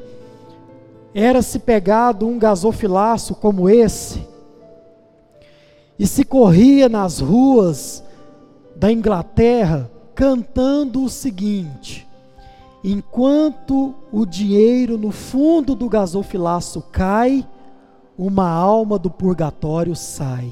Era 1.13 1.41
se 1.41 1.59
pegado 1.59 2.25
um 2.25 2.39
gasofilaço 2.39 3.35
como 3.35 3.69
esse 3.69 4.28
e 5.99 6.07
se 6.07 6.23
corria 6.23 6.88
nas 6.88 7.19
ruas 7.19 8.01
da 8.73 8.89
Inglaterra 8.89 9.91
cantando 10.15 11.03
o 11.03 11.09
seguinte: 11.09 12.07
enquanto 12.81 13.93
o 14.09 14.25
dinheiro 14.25 14.97
no 14.97 15.12
fundo 15.12 15.75
do 15.75 15.89
gasofilaço 15.89 16.81
cai, 16.89 17.45
uma 18.17 18.49
alma 18.49 18.97
do 18.97 19.09
purgatório 19.09 19.95
sai. 19.95 20.51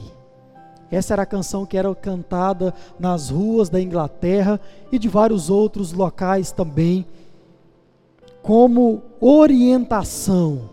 Essa 0.91 1.13
era 1.13 1.23
a 1.23 1.25
canção 1.25 1.65
que 1.65 1.77
era 1.77 1.93
cantada 1.95 2.73
nas 2.99 3.29
ruas 3.29 3.69
da 3.69 3.81
Inglaterra 3.81 4.59
e 4.91 4.99
de 4.99 5.09
vários 5.09 5.49
outros 5.49 5.91
locais 5.91 6.51
também, 6.51 7.05
como 8.41 9.01
orientação. 9.19 10.69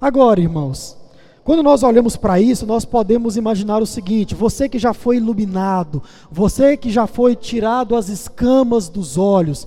Agora, 0.00 0.40
irmãos, 0.40 0.99
quando 1.42 1.62
nós 1.62 1.82
olhamos 1.82 2.16
para 2.16 2.40
isso, 2.40 2.66
nós 2.66 2.84
podemos 2.84 3.36
imaginar 3.36 3.82
o 3.82 3.86
seguinte: 3.86 4.34
você 4.34 4.68
que 4.68 4.78
já 4.78 4.92
foi 4.92 5.16
iluminado, 5.16 6.02
você 6.30 6.76
que 6.76 6.90
já 6.90 7.06
foi 7.06 7.34
tirado 7.34 7.96
as 7.96 8.08
escamas 8.08 8.88
dos 8.88 9.16
olhos, 9.16 9.66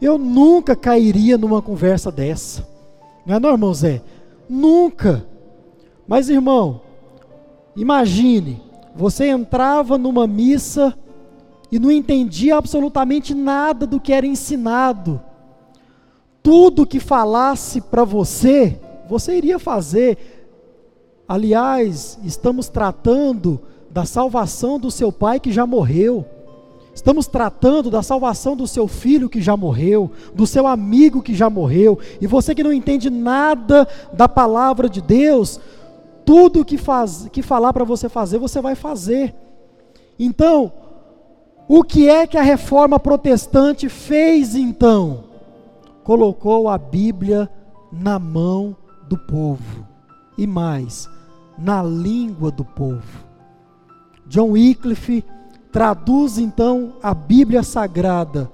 eu 0.00 0.16
nunca 0.16 0.76
cairia 0.76 1.36
numa 1.36 1.60
conversa 1.60 2.10
dessa. 2.10 2.66
Não 3.26 3.36
é, 3.36 3.40
não, 3.40 3.50
irmão 3.50 3.74
Zé? 3.74 4.02
Nunca. 4.48 5.26
Mas 6.06 6.28
irmão, 6.28 6.80
imagine, 7.76 8.62
você 8.96 9.28
entrava 9.28 9.98
numa 9.98 10.26
missa 10.26 10.96
e 11.70 11.78
não 11.78 11.90
entendia 11.90 12.56
absolutamente 12.56 13.34
nada 13.34 13.86
do 13.86 14.00
que 14.00 14.12
era 14.12 14.26
ensinado. 14.26 15.20
Tudo 16.42 16.86
que 16.86 16.98
falasse 16.98 17.80
para 17.80 18.04
você, 18.04 18.80
você 19.08 19.36
iria 19.36 19.58
fazer. 19.58 20.39
Aliás, 21.30 22.18
estamos 22.24 22.68
tratando 22.68 23.60
da 23.88 24.04
salvação 24.04 24.80
do 24.80 24.90
seu 24.90 25.12
pai 25.12 25.38
que 25.38 25.52
já 25.52 25.64
morreu. 25.64 26.26
Estamos 26.92 27.28
tratando 27.28 27.88
da 27.88 28.02
salvação 28.02 28.56
do 28.56 28.66
seu 28.66 28.88
filho 28.88 29.28
que 29.28 29.40
já 29.40 29.56
morreu, 29.56 30.10
do 30.34 30.44
seu 30.44 30.66
amigo 30.66 31.22
que 31.22 31.32
já 31.32 31.48
morreu, 31.48 32.00
e 32.20 32.26
você 32.26 32.52
que 32.52 32.64
não 32.64 32.72
entende 32.72 33.08
nada 33.08 33.86
da 34.12 34.28
palavra 34.28 34.88
de 34.88 35.00
Deus, 35.00 35.60
tudo 36.26 36.64
que, 36.64 36.76
faz, 36.76 37.28
que 37.30 37.42
falar 37.42 37.72
para 37.72 37.84
você 37.84 38.08
fazer, 38.08 38.38
você 38.38 38.60
vai 38.60 38.74
fazer. 38.74 39.32
Então, 40.18 40.72
o 41.68 41.84
que 41.84 42.08
é 42.08 42.26
que 42.26 42.38
a 42.38 42.42
reforma 42.42 42.98
protestante 42.98 43.88
fez 43.88 44.56
então? 44.56 45.22
Colocou 46.02 46.68
a 46.68 46.76
Bíblia 46.76 47.48
na 47.92 48.18
mão 48.18 48.76
do 49.08 49.16
povo. 49.16 49.86
E 50.36 50.44
mais, 50.44 51.08
na 51.60 51.82
língua 51.82 52.50
do 52.50 52.64
povo. 52.64 53.24
John 54.26 54.52
Wycliffe 54.52 55.24
traduz 55.70 56.38
então 56.38 56.94
a 57.02 57.12
Bíblia 57.12 57.62
Sagrada 57.62 58.50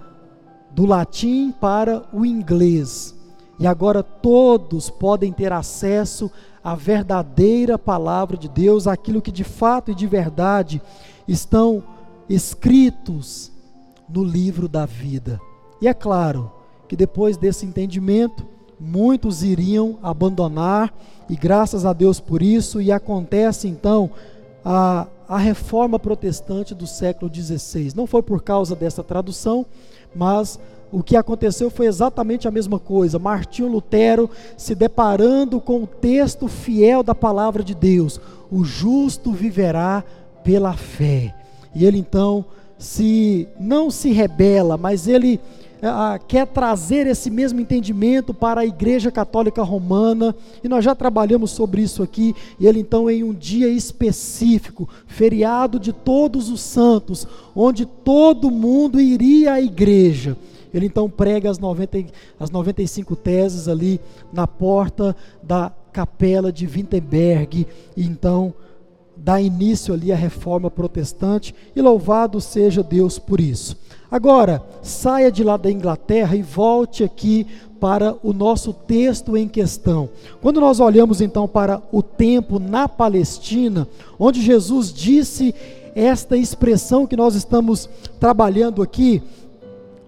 do 0.72 0.84
latim 0.84 1.52
para 1.52 2.04
o 2.12 2.26
inglês. 2.26 3.14
E 3.58 3.66
agora 3.66 4.02
todos 4.02 4.90
podem 4.90 5.32
ter 5.32 5.52
acesso 5.52 6.30
a 6.62 6.74
verdadeira 6.74 7.78
palavra 7.78 8.36
de 8.36 8.48
Deus, 8.48 8.86
aquilo 8.86 9.22
que 9.22 9.32
de 9.32 9.44
fato 9.44 9.90
e 9.90 9.94
de 9.94 10.06
verdade 10.06 10.82
estão 11.26 11.82
escritos 12.28 13.52
no 14.08 14.24
livro 14.24 14.68
da 14.68 14.84
vida. 14.84 15.40
E 15.80 15.88
é 15.88 15.94
claro 15.94 16.50
que 16.88 16.96
depois 16.96 17.36
desse 17.36 17.64
entendimento, 17.64 18.46
muitos 18.78 19.42
iriam 19.42 19.98
abandonar, 20.02 20.92
e 21.28 21.36
graças 21.36 21.84
a 21.84 21.92
Deus 21.92 22.20
por 22.20 22.42
isso, 22.42 22.80
e 22.80 22.92
acontece 22.92 23.68
então 23.68 24.10
a, 24.64 25.06
a 25.28 25.38
reforma 25.38 25.98
protestante 25.98 26.74
do 26.74 26.86
século 26.86 27.30
XVI. 27.32 27.92
Não 27.94 28.06
foi 28.06 28.22
por 28.22 28.42
causa 28.42 28.76
dessa 28.76 29.02
tradução, 29.02 29.66
mas 30.14 30.58
o 30.92 31.02
que 31.02 31.16
aconteceu 31.16 31.68
foi 31.68 31.86
exatamente 31.86 32.46
a 32.46 32.50
mesma 32.50 32.78
coisa. 32.78 33.18
Martinho 33.18 33.68
Lutero 33.68 34.30
se 34.56 34.74
deparando 34.74 35.60
com 35.60 35.82
o 35.82 35.86
texto 35.86 36.46
fiel 36.46 37.02
da 37.02 37.14
palavra 37.14 37.62
de 37.62 37.74
Deus: 37.74 38.20
o 38.50 38.64
justo 38.64 39.32
viverá 39.32 40.04
pela 40.44 40.74
fé. 40.74 41.34
E 41.74 41.84
ele 41.84 41.98
então 41.98 42.44
se 42.78 43.48
não 43.58 43.90
se 43.90 44.10
rebela, 44.12 44.76
mas 44.76 45.08
ele 45.08 45.40
quer 46.28 46.46
trazer 46.46 47.06
esse 47.06 47.30
mesmo 47.30 47.60
entendimento 47.60 48.32
para 48.32 48.62
a 48.62 48.66
Igreja 48.66 49.10
Católica 49.10 49.62
Romana, 49.62 50.34
e 50.62 50.68
nós 50.68 50.84
já 50.84 50.94
trabalhamos 50.94 51.50
sobre 51.50 51.82
isso 51.82 52.02
aqui, 52.02 52.34
e 52.58 52.66
ele 52.66 52.80
então 52.80 53.10
em 53.10 53.22
um 53.22 53.32
dia 53.32 53.68
específico, 53.68 54.88
feriado 55.06 55.78
de 55.78 55.92
todos 55.92 56.50
os 56.50 56.60
santos, 56.60 57.26
onde 57.54 57.86
todo 57.86 58.50
mundo 58.50 59.00
iria 59.00 59.54
à 59.54 59.60
igreja, 59.60 60.36
ele 60.72 60.86
então 60.86 61.08
prega 61.08 61.50
as, 61.50 61.58
90, 61.58 62.06
as 62.38 62.50
95 62.50 63.16
teses 63.16 63.68
ali 63.68 64.00
na 64.32 64.46
porta 64.46 65.16
da 65.42 65.72
capela 65.92 66.52
de 66.52 66.66
Wittenberg, 66.66 67.66
e 67.96 68.04
então 68.04 68.52
dá 69.16 69.40
início 69.40 69.94
ali 69.94 70.12
à 70.12 70.16
reforma 70.16 70.70
protestante, 70.70 71.54
e 71.74 71.80
louvado 71.80 72.40
seja 72.40 72.82
Deus 72.82 73.18
por 73.18 73.40
isso. 73.40 73.76
Agora, 74.10 74.62
saia 74.82 75.30
de 75.32 75.42
lá 75.42 75.56
da 75.56 75.70
Inglaterra 75.70 76.36
e 76.36 76.42
volte 76.42 77.02
aqui 77.02 77.46
para 77.80 78.16
o 78.22 78.32
nosso 78.32 78.72
texto 78.72 79.36
em 79.36 79.48
questão. 79.48 80.08
Quando 80.40 80.60
nós 80.60 80.80
olhamos 80.80 81.20
então 81.20 81.46
para 81.46 81.82
o 81.92 82.02
tempo 82.02 82.58
na 82.58 82.88
Palestina, 82.88 83.86
onde 84.18 84.40
Jesus 84.40 84.92
disse 84.92 85.54
esta 85.94 86.36
expressão 86.36 87.06
que 87.06 87.16
nós 87.16 87.34
estamos 87.34 87.88
trabalhando 88.20 88.82
aqui, 88.82 89.22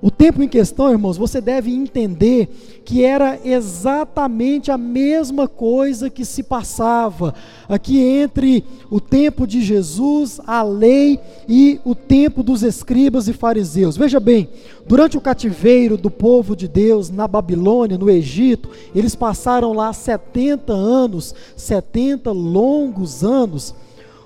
o 0.01 0.11
tempo 0.11 0.43
em 0.43 0.49
questão, 0.49 0.91
irmãos, 0.91 1.17
você 1.17 1.41
deve 1.41 1.73
entender 1.73 2.78
que 2.89 3.05
era 3.05 3.39
exatamente 3.45 4.71
a 4.71 4.79
mesma 4.79 5.47
coisa 5.47 6.09
que 6.09 6.25
se 6.25 6.43
passava 6.43 7.35
aqui 7.69 8.01
entre 8.01 8.65
o 8.91 8.99
tempo 8.99 9.47
de 9.47 9.61
Jesus, 9.61 10.41
a 10.47 10.63
lei 10.63 11.21
e 11.47 11.79
o 11.85 11.95
tempo 11.95 12.43
dos 12.43 12.63
escribas 12.63 13.29
e 13.29 13.35
fariseus. 13.35 13.95
Veja 13.95 14.19
bem, 14.19 14.49
durante 14.87 15.19
o 15.19 15.21
cativeiro 15.21 15.99
do 15.99 16.11
povo 16.11 16.57
de 16.57 16.67
Deus 16.67 17.11
na 17.11 17.29
Babilônia, 17.29 17.99
no 17.99 18.09
Egito, 18.09 18.71
eles 18.95 19.15
passaram 19.15 19.75
lá 19.75 19.93
70 19.93 20.73
anos, 20.73 21.35
70 21.55 22.33
longos 22.33 23.23
anos 23.23 23.75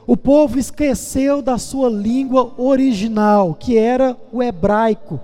o 0.05 0.17
povo 0.17 0.59
esqueceu 0.59 1.41
da 1.41 1.59
sua 1.59 1.89
língua 1.89 2.53
original, 2.57 3.55
que 3.55 3.77
era 3.77 4.17
o 4.33 4.43
hebraico. 4.43 5.21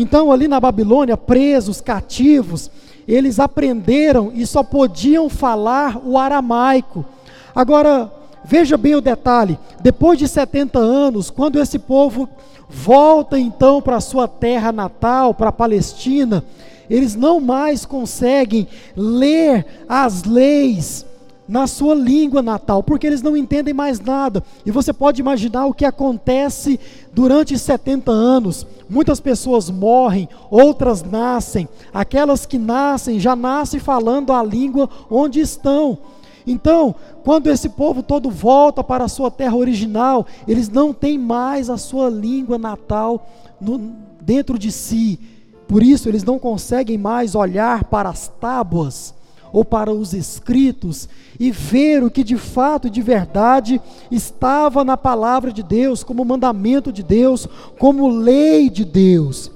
Então, 0.00 0.30
ali 0.30 0.46
na 0.46 0.60
Babilônia, 0.60 1.16
presos, 1.16 1.80
cativos, 1.80 2.70
eles 3.08 3.40
aprenderam 3.40 4.30
e 4.32 4.46
só 4.46 4.62
podiam 4.62 5.28
falar 5.28 6.00
o 6.04 6.16
aramaico. 6.16 7.04
Agora, 7.52 8.08
veja 8.44 8.76
bem 8.76 8.94
o 8.94 9.00
detalhe: 9.00 9.58
depois 9.80 10.16
de 10.16 10.28
70 10.28 10.78
anos, 10.78 11.30
quando 11.30 11.58
esse 11.58 11.80
povo 11.80 12.28
volta 12.68 13.40
então 13.40 13.82
para 13.82 14.00
sua 14.00 14.28
terra 14.28 14.70
natal, 14.70 15.34
para 15.34 15.48
a 15.48 15.52
Palestina, 15.52 16.44
eles 16.88 17.16
não 17.16 17.40
mais 17.40 17.84
conseguem 17.84 18.68
ler 18.94 19.66
as 19.88 20.22
leis 20.22 21.04
na 21.48 21.66
sua 21.66 21.94
língua 21.94 22.42
natal, 22.42 22.82
porque 22.82 23.06
eles 23.06 23.22
não 23.22 23.34
entendem 23.34 23.72
mais 23.72 23.98
nada. 23.98 24.44
E 24.66 24.70
você 24.70 24.92
pode 24.92 25.20
imaginar 25.20 25.64
o 25.64 25.72
que 25.72 25.86
acontece 25.86 26.78
durante 27.12 27.58
70 27.58 28.12
anos. 28.12 28.66
Muitas 28.88 29.18
pessoas 29.18 29.70
morrem, 29.70 30.28
outras 30.50 31.02
nascem. 31.02 31.66
Aquelas 31.92 32.44
que 32.44 32.58
nascem 32.58 33.18
já 33.18 33.34
nascem 33.34 33.80
falando 33.80 34.32
a 34.32 34.42
língua 34.42 34.90
onde 35.10 35.40
estão. 35.40 35.98
Então, 36.46 36.94
quando 37.24 37.48
esse 37.48 37.70
povo 37.70 38.02
todo 38.02 38.30
volta 38.30 38.84
para 38.84 39.04
a 39.04 39.08
sua 39.08 39.30
terra 39.30 39.56
original, 39.56 40.26
eles 40.46 40.68
não 40.68 40.92
têm 40.92 41.18
mais 41.18 41.70
a 41.70 41.76
sua 41.76 42.10
língua 42.10 42.58
natal 42.58 43.26
no, 43.60 43.92
dentro 44.20 44.58
de 44.58 44.70
si. 44.70 45.18
Por 45.66 45.82
isso, 45.82 46.08
eles 46.08 46.24
não 46.24 46.38
conseguem 46.38 46.96
mais 46.96 47.34
olhar 47.34 47.84
para 47.84 48.08
as 48.08 48.28
tábuas 48.28 49.17
ou 49.52 49.64
para 49.64 49.92
os 49.92 50.12
escritos 50.12 51.08
e 51.38 51.50
ver 51.50 52.02
o 52.02 52.10
que 52.10 52.22
de 52.22 52.36
fato 52.36 52.86
e 52.86 52.90
de 52.90 53.02
verdade 53.02 53.80
estava 54.10 54.84
na 54.84 54.96
palavra 54.96 55.52
de 55.52 55.62
Deus, 55.62 56.02
como 56.02 56.24
mandamento 56.24 56.92
de 56.92 57.02
Deus, 57.02 57.48
como 57.78 58.08
lei 58.08 58.68
de 58.68 58.84
Deus. 58.84 59.50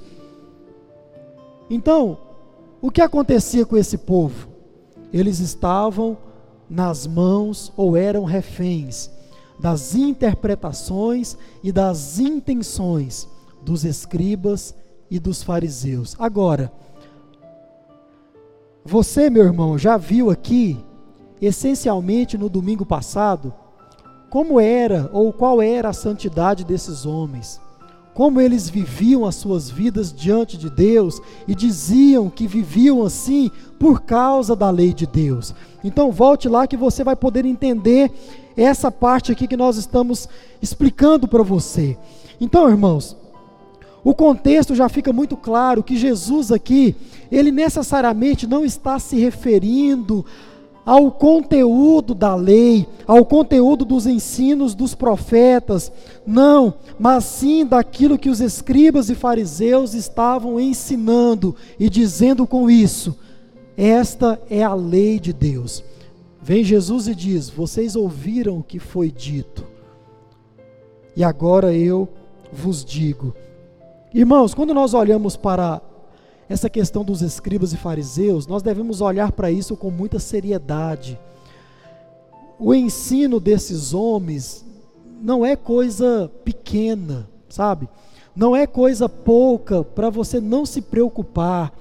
Então, 1.68 2.18
o 2.80 2.90
que 2.90 3.00
acontecia 3.00 3.64
com 3.64 3.76
esse 3.76 3.98
povo? 3.98 4.48
Eles 5.12 5.38
estavam 5.40 6.16
nas 6.68 7.06
mãos 7.06 7.72
ou 7.76 7.96
eram 7.96 8.24
reféns 8.24 9.10
das 9.58 9.94
interpretações 9.94 11.36
e 11.62 11.70
das 11.70 12.18
intenções 12.18 13.28
dos 13.62 13.84
escribas 13.84 14.74
e 15.08 15.20
dos 15.20 15.42
fariseus. 15.42 16.16
Agora, 16.18 16.72
você, 18.84 19.30
meu 19.30 19.44
irmão, 19.44 19.78
já 19.78 19.96
viu 19.96 20.30
aqui, 20.30 20.78
essencialmente 21.40 22.36
no 22.36 22.48
domingo 22.48 22.84
passado, 22.84 23.52
como 24.28 24.58
era 24.58 25.10
ou 25.12 25.32
qual 25.32 25.62
era 25.62 25.90
a 25.90 25.92
santidade 25.92 26.64
desses 26.64 27.06
homens, 27.06 27.60
como 28.14 28.40
eles 28.40 28.68
viviam 28.68 29.24
as 29.24 29.36
suas 29.36 29.70
vidas 29.70 30.12
diante 30.12 30.56
de 30.56 30.68
Deus 30.68 31.20
e 31.46 31.54
diziam 31.54 32.28
que 32.28 32.46
viviam 32.46 33.02
assim 33.02 33.50
por 33.78 34.02
causa 34.02 34.56
da 34.56 34.70
lei 34.70 34.92
de 34.92 35.06
Deus. 35.06 35.54
Então, 35.84 36.10
volte 36.10 36.48
lá 36.48 36.66
que 36.66 36.76
você 36.76 37.04
vai 37.04 37.16
poder 37.16 37.44
entender 37.44 38.10
essa 38.56 38.90
parte 38.90 39.32
aqui 39.32 39.46
que 39.46 39.56
nós 39.56 39.76
estamos 39.76 40.28
explicando 40.60 41.26
para 41.26 41.42
você. 41.42 41.96
Então, 42.40 42.68
irmãos, 42.68 43.16
o 44.04 44.14
contexto 44.14 44.74
já 44.74 44.88
fica 44.88 45.12
muito 45.12 45.36
claro 45.36 45.82
que 45.82 45.96
Jesus 45.96 46.50
aqui, 46.50 46.96
ele 47.30 47.52
necessariamente 47.52 48.46
não 48.46 48.64
está 48.64 48.98
se 48.98 49.16
referindo 49.16 50.24
ao 50.84 51.12
conteúdo 51.12 52.14
da 52.14 52.34
lei, 52.34 52.86
ao 53.06 53.24
conteúdo 53.24 53.84
dos 53.84 54.06
ensinos 54.06 54.74
dos 54.74 54.94
profetas, 54.94 55.92
não, 56.26 56.74
mas 56.98 57.24
sim 57.24 57.64
daquilo 57.64 58.18
que 58.18 58.28
os 58.28 58.40
escribas 58.40 59.08
e 59.08 59.14
fariseus 59.14 59.94
estavam 59.94 60.58
ensinando 60.58 61.54
e 61.78 61.88
dizendo 61.88 62.46
com 62.46 62.68
isso: 62.68 63.16
esta 63.76 64.40
é 64.50 64.62
a 64.62 64.74
lei 64.74 65.18
de 65.18 65.32
Deus. 65.32 65.84
Vem 66.42 66.64
Jesus 66.64 67.06
e 67.06 67.14
diz: 67.14 67.48
Vocês 67.48 67.94
ouviram 67.94 68.58
o 68.58 68.62
que 68.62 68.80
foi 68.80 69.10
dito, 69.10 69.64
e 71.16 71.22
agora 71.22 71.72
eu 71.72 72.08
vos 72.52 72.84
digo. 72.84 73.34
Irmãos, 74.14 74.52
quando 74.52 74.74
nós 74.74 74.92
olhamos 74.92 75.36
para 75.38 75.80
essa 76.46 76.68
questão 76.68 77.02
dos 77.02 77.22
escribas 77.22 77.72
e 77.72 77.78
fariseus, 77.78 78.46
nós 78.46 78.62
devemos 78.62 79.00
olhar 79.00 79.32
para 79.32 79.50
isso 79.50 79.74
com 79.74 79.90
muita 79.90 80.18
seriedade. 80.18 81.18
O 82.58 82.74
ensino 82.74 83.40
desses 83.40 83.94
homens 83.94 84.66
não 85.22 85.46
é 85.46 85.56
coisa 85.56 86.30
pequena, 86.44 87.26
sabe? 87.48 87.88
Não 88.36 88.54
é 88.54 88.66
coisa 88.66 89.08
pouca 89.08 89.82
para 89.82 90.10
você 90.10 90.40
não 90.40 90.66
se 90.66 90.82
preocupar. 90.82 91.72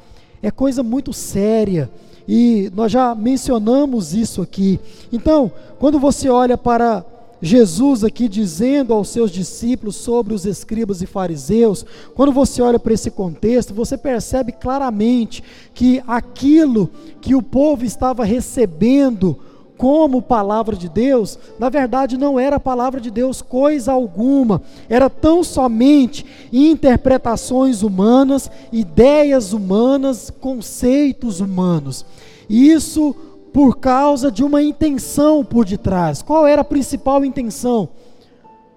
É 0.42 0.50
coisa 0.50 0.82
muito 0.82 1.12
séria. 1.12 1.92
E 2.26 2.72
nós 2.74 2.94
já 2.94 3.14
mencionamos 3.14 4.14
isso 4.14 4.42
aqui. 4.42 4.80
Então, 5.12 5.52
quando 5.78 6.00
você 6.00 6.30
olha 6.30 6.58
para 6.58 7.04
Jesus 7.42 8.04
aqui 8.04 8.28
dizendo 8.28 8.94
aos 8.94 9.10
seus 9.10 9.32
discípulos 9.32 9.96
sobre 9.96 10.34
os 10.34 10.46
escribas 10.46 11.02
e 11.02 11.08
fariseus, 11.08 11.86
quando 12.14 12.32
você 12.32 12.62
olha 12.62 12.78
para 12.78 12.94
esse 12.94 13.10
contexto, 13.10 13.74
você 13.74 13.98
percebe 13.98 14.52
claramente 14.52 15.44
que 15.74 16.04
aquilo 16.08 16.89
que 17.20 17.34
o 17.34 17.42
povo 17.42 17.84
estava 17.84 18.24
recebendo 18.24 19.38
como 19.82 20.22
palavra 20.22 20.76
de 20.76 20.88
Deus, 20.88 21.39
na 21.58 21.68
verdade 21.68 22.16
não 22.16 22.39
era 22.39 22.60
palavra 22.60 23.02
de 23.02 23.10
Deus 23.10 23.42
coisa 23.42 23.92
alguma, 23.92 24.62
era 24.88 25.10
tão 25.10 25.44
somente 25.44 26.24
interpretações 26.54 27.82
humanas, 27.82 28.52
ideias 28.72 29.54
humanas, 29.54 30.32
conceitos 30.39 31.39
humanos. 31.39 32.06
E 32.48 32.70
isso 32.70 33.16
por 33.54 33.78
causa 33.78 34.32
de 34.32 34.43
uma 34.43 34.62
intenção 34.62 35.43
por 35.43 35.66
detrás. 35.66 36.22
Qual 36.22 36.47
era 36.47 36.62
a 36.62 36.66
principal 36.66 37.24
intenção? 37.26 37.89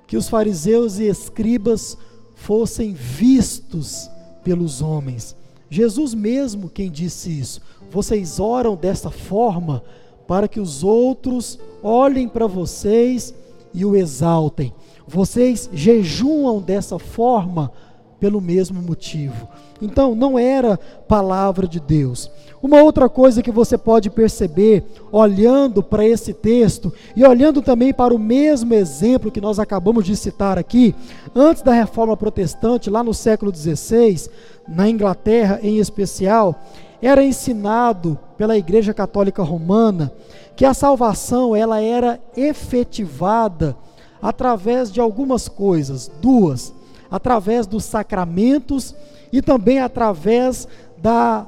Que 0.06 0.16
os 0.16 0.28
fariseus 0.28 0.98
e 0.98 1.04
escribas 1.04 1.96
fossem 2.34 2.92
vistos 2.92 4.10
pelos 4.42 4.82
homens. 4.82 5.36
Jesus 5.70 6.14
mesmo 6.14 6.68
quem 6.68 6.90
disse 6.90 7.30
isso. 7.30 7.60
Vocês 7.90 8.38
oram 8.38 8.76
dessa 8.76 9.10
forma 9.10 9.82
para 10.26 10.48
que 10.48 10.60
os 10.60 10.82
outros 10.82 11.58
olhem 11.82 12.28
para 12.28 12.46
vocês 12.46 13.34
e 13.72 13.84
o 13.84 13.96
exaltem. 13.96 14.72
Vocês 15.06 15.68
jejuam 15.72 16.60
dessa 16.60 16.98
forma 16.98 17.70
pelo 18.18 18.40
mesmo 18.40 18.80
motivo. 18.80 19.48
Então, 19.80 20.14
não 20.14 20.38
era 20.38 20.78
palavra 21.08 21.66
de 21.66 21.80
Deus. 21.80 22.30
Uma 22.62 22.82
outra 22.82 23.10
coisa 23.10 23.42
que 23.42 23.50
você 23.50 23.76
pode 23.76 24.08
perceber, 24.08 24.84
olhando 25.12 25.82
para 25.82 26.06
esse 26.06 26.32
texto 26.32 26.90
e 27.14 27.22
olhando 27.22 27.60
também 27.60 27.92
para 27.92 28.14
o 28.14 28.18
mesmo 28.18 28.72
exemplo 28.72 29.30
que 29.30 29.40
nós 29.40 29.58
acabamos 29.58 30.06
de 30.06 30.16
citar 30.16 30.58
aqui, 30.58 30.94
antes 31.34 31.62
da 31.62 31.74
reforma 31.74 32.16
protestante, 32.16 32.88
lá 32.88 33.04
no 33.04 33.12
século 33.12 33.54
XVI, 33.54 34.30
na 34.66 34.88
Inglaterra 34.88 35.60
em 35.62 35.76
especial, 35.78 36.58
era 37.02 37.22
ensinado 37.22 38.18
pela 38.38 38.56
Igreja 38.56 38.94
Católica 38.94 39.42
Romana 39.42 40.10
que 40.56 40.64
a 40.64 40.72
salvação 40.72 41.54
ela 41.54 41.82
era 41.82 42.18
efetivada 42.34 43.76
através 44.22 44.90
de 44.90 45.02
algumas 45.02 45.48
coisas, 45.48 46.10
duas 46.22 46.72
através 47.10 47.66
dos 47.66 47.84
sacramentos 47.84 48.94
e 49.34 49.42
também 49.42 49.80
através 49.80 50.68
da, 50.96 51.44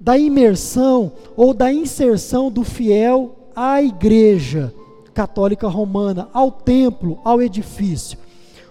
da 0.00 0.18
imersão 0.18 1.12
ou 1.36 1.54
da 1.54 1.72
inserção 1.72 2.50
do 2.50 2.64
fiel 2.64 3.36
à 3.54 3.80
igreja 3.80 4.74
católica 5.14 5.68
romana, 5.68 6.28
ao 6.32 6.50
templo, 6.50 7.20
ao 7.22 7.40
edifício. 7.40 8.18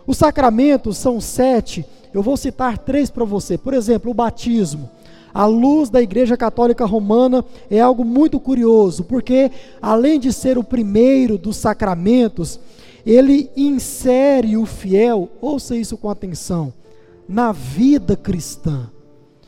Os 0.06 0.18
sacramentos 0.18 0.98
são 0.98 1.22
sete, 1.22 1.86
eu 2.14 2.22
vou 2.22 2.36
citar 2.36 2.78
três 2.78 3.10
para 3.10 3.24
você. 3.24 3.58
Por 3.58 3.74
exemplo, 3.74 4.12
o 4.12 4.14
batismo. 4.14 4.90
A 5.34 5.46
luz 5.46 5.90
da 5.90 6.02
Igreja 6.02 6.36
Católica 6.36 6.86
Romana 6.86 7.46
é 7.72 7.80
algo 7.80 8.04
muito 8.04 8.42
curioso, 8.42 9.06
porque 9.06 9.50
além 9.82 10.20
de 10.20 10.34
ser 10.34 10.58
o 10.58 10.64
primeiro 10.66 11.38
dos 11.38 11.56
sacramentos, 11.56 12.60
ele 13.06 13.50
insere 13.56 14.58
o 14.58 14.66
fiel, 14.66 15.30
ouça 15.40 15.78
isso 15.78 15.96
com 15.98 16.10
atenção, 16.10 16.74
na 17.28 17.52
vida 17.52 18.16
cristã. 18.16 18.90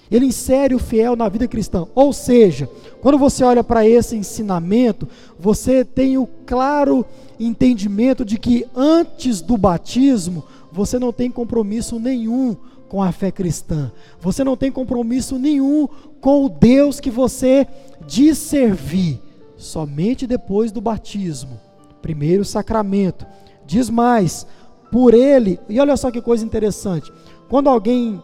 Ele 0.09 0.25
insere 0.25 0.73
o 0.73 0.79
fiel 0.79 1.15
na 1.15 1.27
vida 1.27 1.47
cristã. 1.47 1.85
Ou 1.93 2.13
seja, 2.13 2.69
quando 3.01 3.17
você 3.17 3.43
olha 3.43 3.63
para 3.63 3.87
esse 3.87 4.15
ensinamento, 4.15 5.07
você 5.37 5.83
tem 5.83 6.17
o 6.17 6.27
claro 6.45 7.05
entendimento 7.39 8.23
de 8.23 8.37
que 8.37 8.65
antes 8.75 9.41
do 9.41 9.57
batismo, 9.57 10.43
você 10.71 10.97
não 10.97 11.11
tem 11.11 11.29
compromisso 11.29 11.99
nenhum 11.99 12.55
com 12.87 13.03
a 13.03 13.11
fé 13.11 13.31
cristã. 13.31 13.91
Você 14.21 14.43
não 14.43 14.55
tem 14.55 14.71
compromisso 14.71 15.37
nenhum 15.37 15.87
com 16.21 16.45
o 16.45 16.49
Deus 16.49 16.99
que 16.99 17.09
você 17.09 17.67
diz 18.05 18.37
servir. 18.37 19.21
Somente 19.57 20.25
depois 20.25 20.71
do 20.71 20.79
batismo 20.79 21.59
Primeiro 22.01 22.45
sacramento. 22.45 23.25
Diz 23.65 23.89
mais, 23.89 24.47
por 24.91 25.13
ele, 25.13 25.59
e 25.67 25.79
olha 25.79 25.97
só 25.97 26.09
que 26.09 26.21
coisa 26.21 26.45
interessante, 26.45 27.11
quando 27.49 27.69
alguém 27.69 28.21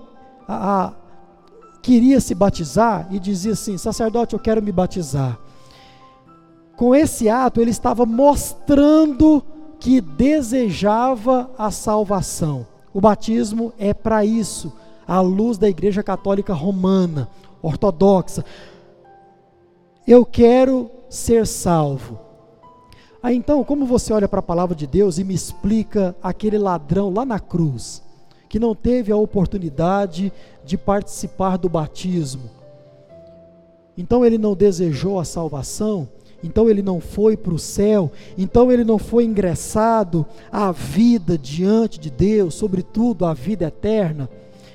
a, 0.47 0.85
a, 0.85 0.93
queria 1.81 2.19
se 2.19 2.33
batizar 2.35 3.07
e 3.11 3.19
dizia 3.19 3.53
assim: 3.53 3.77
sacerdote, 3.77 4.33
eu 4.33 4.39
quero 4.39 4.61
me 4.61 4.71
batizar. 4.71 5.39
Com 6.75 6.95
esse 6.95 7.29
ato, 7.29 7.61
ele 7.61 7.71
estava 7.71 8.05
mostrando 8.05 9.43
que 9.79 10.01
desejava 10.01 11.51
a 11.57 11.69
salvação. 11.69 12.65
O 12.93 13.01
batismo 13.01 13.73
é 13.77 13.93
para 13.93 14.25
isso, 14.25 14.71
à 15.07 15.19
luz 15.19 15.57
da 15.57 15.69
Igreja 15.69 16.03
Católica 16.03 16.53
Romana, 16.53 17.29
ortodoxa. 17.61 18.43
Eu 20.05 20.25
quero 20.25 20.89
ser 21.09 21.47
salvo. 21.47 22.19
Aí 23.21 23.37
então, 23.37 23.63
como 23.63 23.85
você 23.85 24.11
olha 24.11 24.27
para 24.27 24.39
a 24.39 24.43
palavra 24.43 24.75
de 24.75 24.85
Deus 24.85 25.17
e 25.17 25.23
me 25.23 25.33
explica 25.33 26.13
aquele 26.21 26.57
ladrão 26.57 27.13
lá 27.13 27.23
na 27.23 27.39
cruz, 27.39 28.02
que 28.53 28.59
não 28.59 28.75
teve 28.75 29.11
a 29.11 29.17
oportunidade 29.17 30.31
de 30.63 30.77
participar 30.77 31.57
do 31.57 31.67
batismo, 31.67 32.51
então 33.97 34.23
ele 34.23 34.37
não 34.37 34.53
desejou 34.53 35.19
a 35.19 35.25
salvação, 35.25 36.07
então 36.43 36.69
ele 36.69 36.83
não 36.83 37.01
foi 37.01 37.35
para 37.35 37.51
o 37.51 37.57
céu, 37.57 38.11
então 38.37 38.71
ele 38.71 38.83
não 38.83 38.99
foi 38.99 39.25
ingressado 39.25 40.23
à 40.51 40.71
vida 40.71 41.35
diante 41.35 41.99
de 41.99 42.11
Deus, 42.11 42.53
sobretudo 42.53 43.25
à 43.25 43.33
vida 43.33 43.65
eterna. 43.65 44.29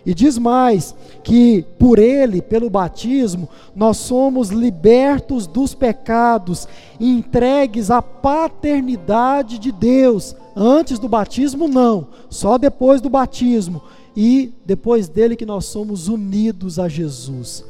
E 0.04 0.14
diz 0.14 0.38
mais 0.38 0.94
que 1.22 1.64
por 1.78 1.98
ele, 1.98 2.40
pelo 2.40 2.70
batismo, 2.70 3.48
nós 3.74 3.96
somos 3.98 4.48
libertos 4.50 5.46
dos 5.46 5.74
pecados 5.74 6.66
entregues 7.00 7.90
à 7.90 8.00
paternidade 8.00 9.58
de 9.58 9.70
Deus. 9.70 10.34
Antes 10.56 10.98
do 10.98 11.08
batismo, 11.08 11.68
não, 11.68 12.08
só 12.30 12.58
depois 12.58 13.00
do 13.00 13.10
batismo. 13.10 13.82
E 14.16 14.52
depois 14.64 15.08
dele 15.08 15.36
que 15.36 15.46
nós 15.46 15.66
somos 15.66 16.08
unidos 16.08 16.78
a 16.78 16.88
Jesus. 16.88 17.64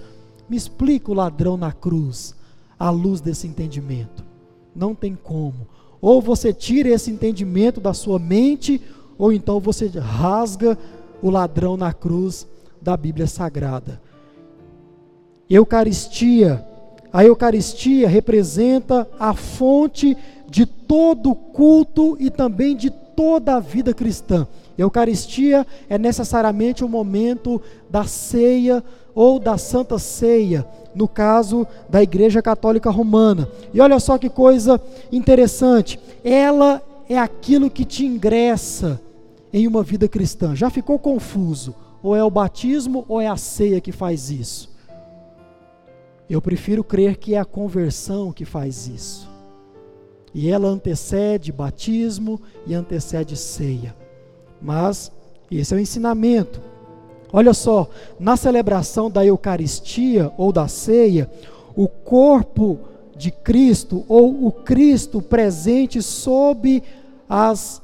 Me 0.48 0.56
explica 0.56 1.10
o 1.10 1.14
ladrão 1.14 1.56
na 1.56 1.72
cruz, 1.72 2.34
à 2.78 2.88
luz 2.88 3.20
desse 3.20 3.46
entendimento. 3.46 4.24
Não 4.74 4.94
tem 4.94 5.14
como. 5.14 5.66
Ou 6.00 6.22
você 6.22 6.52
tira 6.52 6.88
esse 6.88 7.10
entendimento 7.10 7.80
da 7.80 7.92
sua 7.92 8.18
mente, 8.18 8.80
ou 9.18 9.32
então 9.32 9.58
você 9.60 9.88
rasga 9.88 10.78
o 11.22 11.30
ladrão 11.30 11.76
na 11.76 11.92
cruz 11.92 12.46
da 12.80 12.96
Bíblia 12.96 13.26
Sagrada. 13.26 14.00
Eucaristia. 15.48 16.64
A 17.12 17.24
Eucaristia 17.24 18.06
representa 18.06 19.08
a 19.18 19.32
fonte 19.32 20.16
de 20.48 20.66
todo 20.66 21.34
culto 21.34 22.16
e 22.20 22.30
também 22.30 22.76
de 22.76 22.90
toda 22.90 23.56
a 23.56 23.60
vida 23.60 23.94
cristã. 23.94 24.46
Eucaristia 24.76 25.66
é 25.88 25.98
necessariamente 25.98 26.84
o 26.84 26.88
momento 26.88 27.60
da 27.90 28.04
ceia 28.04 28.84
ou 29.14 29.40
da 29.40 29.58
Santa 29.58 29.98
Ceia, 29.98 30.64
no 30.94 31.08
caso 31.08 31.66
da 31.88 32.02
Igreja 32.02 32.40
Católica 32.40 32.90
Romana. 32.90 33.48
E 33.74 33.80
olha 33.80 33.98
só 33.98 34.16
que 34.18 34.28
coisa 34.28 34.80
interessante, 35.10 35.98
ela 36.22 36.80
é 37.08 37.18
aquilo 37.18 37.70
que 37.70 37.84
te 37.84 38.04
ingressa 38.04 39.00
em 39.52 39.66
uma 39.66 39.82
vida 39.82 40.08
cristã. 40.08 40.54
Já 40.54 40.70
ficou 40.70 40.98
confuso? 40.98 41.74
Ou 42.02 42.14
é 42.14 42.22
o 42.22 42.30
batismo 42.30 43.04
ou 43.08 43.20
é 43.20 43.26
a 43.26 43.36
ceia 43.36 43.80
que 43.80 43.92
faz 43.92 44.30
isso? 44.30 44.70
Eu 46.28 46.42
prefiro 46.42 46.84
crer 46.84 47.16
que 47.16 47.34
é 47.34 47.38
a 47.38 47.44
conversão 47.44 48.32
que 48.32 48.44
faz 48.44 48.86
isso. 48.86 49.28
E 50.34 50.50
ela 50.50 50.68
antecede 50.68 51.50
batismo 51.50 52.40
e 52.66 52.74
antecede 52.74 53.36
ceia. 53.36 53.96
Mas 54.60 55.10
esse 55.50 55.72
é 55.72 55.76
o 55.76 55.80
ensinamento. 55.80 56.60
Olha 57.32 57.54
só, 57.54 57.88
na 58.18 58.36
celebração 58.36 59.10
da 59.10 59.24
Eucaristia 59.24 60.32
ou 60.36 60.52
da 60.52 60.68
ceia, 60.68 61.30
o 61.74 61.88
corpo 61.88 62.78
de 63.16 63.30
Cristo 63.30 64.04
ou 64.08 64.46
o 64.46 64.52
Cristo 64.52 65.20
presente 65.20 66.00
sob 66.00 66.82
as 67.28 67.82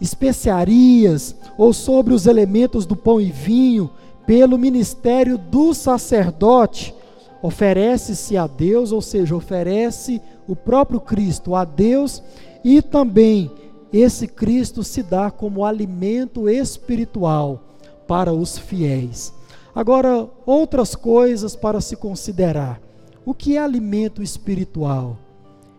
especiarias 0.00 1.34
ou 1.56 1.72
sobre 1.72 2.12
os 2.12 2.26
elementos 2.26 2.86
do 2.86 2.96
pão 2.96 3.20
e 3.20 3.30
vinho, 3.30 3.90
pelo 4.26 4.58
ministério 4.58 5.38
do 5.38 5.72
sacerdote, 5.72 6.94
oferece-se 7.42 8.36
a 8.36 8.46
Deus, 8.46 8.92
ou 8.92 9.00
seja, 9.00 9.36
oferece 9.36 10.20
o 10.48 10.56
próprio 10.56 11.00
Cristo 11.00 11.54
a 11.54 11.64
Deus 11.64 12.22
e 12.64 12.82
também 12.82 13.50
esse 13.92 14.26
Cristo 14.26 14.82
se 14.82 15.02
dá 15.02 15.30
como 15.30 15.64
alimento 15.64 16.48
espiritual 16.48 17.62
para 18.06 18.32
os 18.32 18.58
fiéis. 18.58 19.32
Agora, 19.74 20.28
outras 20.44 20.94
coisas 20.94 21.54
para 21.54 21.80
se 21.80 21.96
considerar. 21.96 22.80
O 23.24 23.34
que 23.34 23.56
é 23.56 23.60
alimento 23.60 24.22
espiritual? 24.22 25.16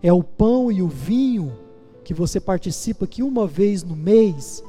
É 0.01 0.13
o 0.13 0.23
pão 0.23 0.71
e 0.71 0.81
o 0.81 0.87
vinho 0.87 1.51
que 2.07 2.13
você 2.13 2.39
participa 2.39 3.03
aqui 3.03 3.21
uma 3.21 3.45
vez 3.45 3.83
no 3.83 3.93
mês, 3.93 4.63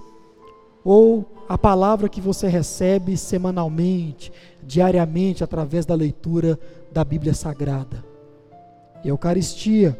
ou 0.84 1.24
a 1.48 1.56
palavra 1.56 2.08
que 2.08 2.20
você 2.20 2.48
recebe 2.48 3.16
semanalmente, 3.16 4.32
diariamente, 4.60 5.44
através 5.44 5.86
da 5.86 5.94
leitura 5.94 6.58
da 6.90 7.04
Bíblia 7.04 7.32
Sagrada. 7.32 8.04
Eucaristia, 9.04 9.96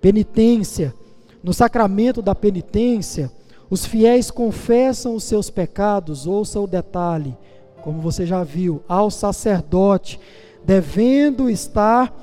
penitência. 0.00 0.94
No 1.42 1.52
sacramento 1.52 2.22
da 2.22 2.36
penitência, 2.36 3.32
os 3.68 3.84
fiéis 3.84 4.30
confessam 4.30 5.16
os 5.16 5.24
seus 5.24 5.50
pecados, 5.50 6.24
ouça 6.24 6.60
o 6.60 6.68
detalhe, 6.68 7.36
como 7.82 8.00
você 8.00 8.24
já 8.24 8.44
viu, 8.44 8.80
ao 8.86 9.10
sacerdote, 9.10 10.20
devendo 10.64 11.50
estar 11.50 12.14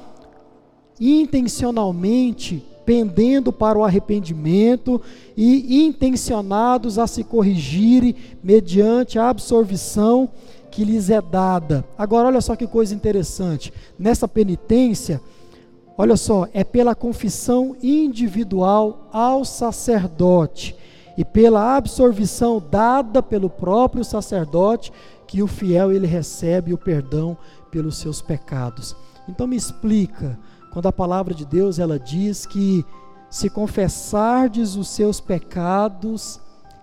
intencionalmente 0.98 2.71
pendendo 2.86 3.52
para 3.52 3.78
o 3.78 3.84
arrependimento 3.84 5.02
e 5.36 5.86
intencionados 5.86 6.98
a 6.98 7.08
se 7.08 7.24
corrigirem 7.24 8.16
mediante 8.44 9.20
a 9.20 9.30
absorvição 9.30 10.30
que 10.70 10.84
lhes 10.86 11.10
é 11.10 11.22
dada. 11.22 11.86
Agora, 11.98 12.28
olha 12.28 12.42
só 12.42 12.56
que 12.56 12.66
coisa 12.66 12.96
interessante. 12.96 13.74
Nessa 14.00 14.28
penitência, 14.28 15.22
olha 15.98 16.16
só, 16.16 16.48
é 16.54 16.64
pela 16.64 16.96
confissão 16.96 17.76
individual 17.84 19.10
ao 19.12 19.44
sacerdote 19.44 20.76
e 21.18 21.26
pela 21.26 21.76
absorvição 21.76 22.64
dada 22.72 23.22
pelo 23.22 23.50
próprio 23.50 24.04
sacerdote 24.04 24.92
que 25.28 25.44
o 25.44 25.48
fiel 25.48 25.92
ele 25.92 26.08
recebe 26.08 26.74
o 26.74 26.78
perdão 26.78 27.38
pelos 27.70 27.98
seus 27.98 28.22
pecados. 28.22 28.96
Então 29.28 29.48
me 29.48 29.56
explica, 29.56 30.38
quando 30.72 30.88
a 30.88 30.94
palavra 30.94 31.34
de 31.34 31.46
Deus 31.46 31.80
ela 31.80 32.00
diz 32.00 32.46
que 32.46 32.86
se 33.30 33.50
confessardes 33.50 34.76
os 34.76 34.90
seus 34.90 35.20
pecados, 35.22 36.40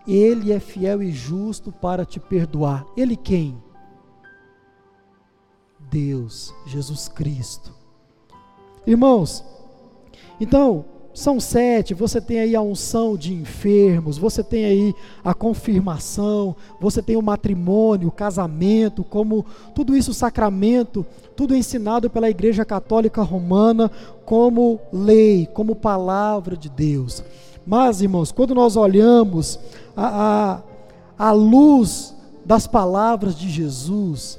ele 0.06 0.52
é 0.52 0.60
fiel 0.60 1.02
e 1.02 1.10
justo 1.10 1.70
para 1.72 2.04
te 2.04 2.18
perdoar. 2.20 2.86
Ele 2.96 3.16
quem? 3.16 3.62
Deus, 5.90 6.54
Jesus 6.66 7.08
Cristo. 7.08 7.74
Irmãos, 8.86 9.44
então, 10.40 10.84
são 11.18 11.40
sete, 11.40 11.94
você 11.94 12.20
tem 12.20 12.38
aí 12.38 12.54
a 12.54 12.62
unção 12.62 13.16
de 13.16 13.34
enfermos, 13.34 14.16
você 14.16 14.40
tem 14.40 14.64
aí 14.64 14.94
a 15.24 15.34
confirmação, 15.34 16.54
você 16.80 17.02
tem 17.02 17.16
o 17.16 17.22
matrimônio, 17.22 18.06
o 18.06 18.12
casamento, 18.12 19.02
como 19.02 19.44
tudo 19.74 19.96
isso 19.96 20.14
sacramento, 20.14 21.04
tudo 21.34 21.56
ensinado 21.56 22.08
pela 22.08 22.30
Igreja 22.30 22.64
Católica 22.64 23.20
Romana 23.20 23.90
como 24.24 24.78
lei, 24.92 25.48
como 25.52 25.74
palavra 25.74 26.56
de 26.56 26.68
Deus. 26.68 27.24
Mas, 27.66 28.00
irmãos, 28.00 28.30
quando 28.30 28.54
nós 28.54 28.76
olhamos 28.76 29.58
a, 29.96 30.62
a, 31.18 31.28
a 31.30 31.32
luz 31.32 32.14
das 32.46 32.68
palavras 32.68 33.36
de 33.36 33.50
Jesus, 33.50 34.38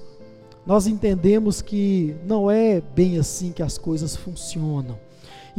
nós 0.65 0.87
entendemos 0.87 1.61
que 1.61 2.15
não 2.25 2.49
é 2.49 2.81
bem 2.95 3.17
assim 3.17 3.51
que 3.51 3.61
as 3.61 3.77
coisas 3.77 4.15
funcionam. 4.15 5.08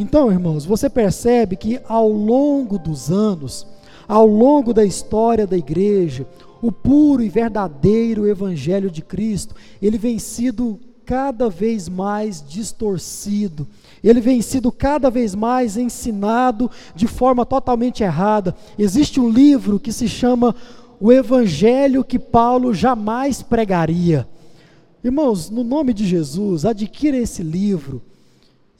Então, 0.00 0.32
irmãos, 0.32 0.64
você 0.64 0.88
percebe 0.88 1.56
que 1.56 1.78
ao 1.86 2.08
longo 2.08 2.78
dos 2.78 3.10
anos, 3.10 3.66
ao 4.08 4.26
longo 4.26 4.72
da 4.72 4.82
história 4.82 5.46
da 5.46 5.58
igreja, 5.58 6.26
o 6.62 6.72
puro 6.72 7.22
e 7.22 7.28
verdadeiro 7.28 8.26
evangelho 8.26 8.90
de 8.90 9.02
Cristo, 9.02 9.54
ele 9.80 9.98
vem 9.98 10.18
sido 10.18 10.80
cada 11.04 11.50
vez 11.50 11.86
mais 11.86 12.42
distorcido, 12.42 13.68
ele 14.02 14.22
vem 14.22 14.40
sido 14.40 14.72
cada 14.72 15.10
vez 15.10 15.34
mais 15.34 15.76
ensinado 15.76 16.70
de 16.94 17.06
forma 17.06 17.44
totalmente 17.44 18.02
errada. 18.02 18.56
Existe 18.78 19.20
um 19.20 19.28
livro 19.28 19.78
que 19.78 19.92
se 19.92 20.08
chama 20.08 20.54
O 20.98 21.12
Evangelho 21.12 22.02
que 22.02 22.18
Paulo 22.18 22.72
jamais 22.72 23.42
pregaria. 23.42 24.26
Irmãos, 25.04 25.50
no 25.50 25.62
nome 25.62 25.92
de 25.92 26.06
Jesus, 26.06 26.64
adquira 26.64 27.18
esse 27.18 27.42
livro 27.42 28.00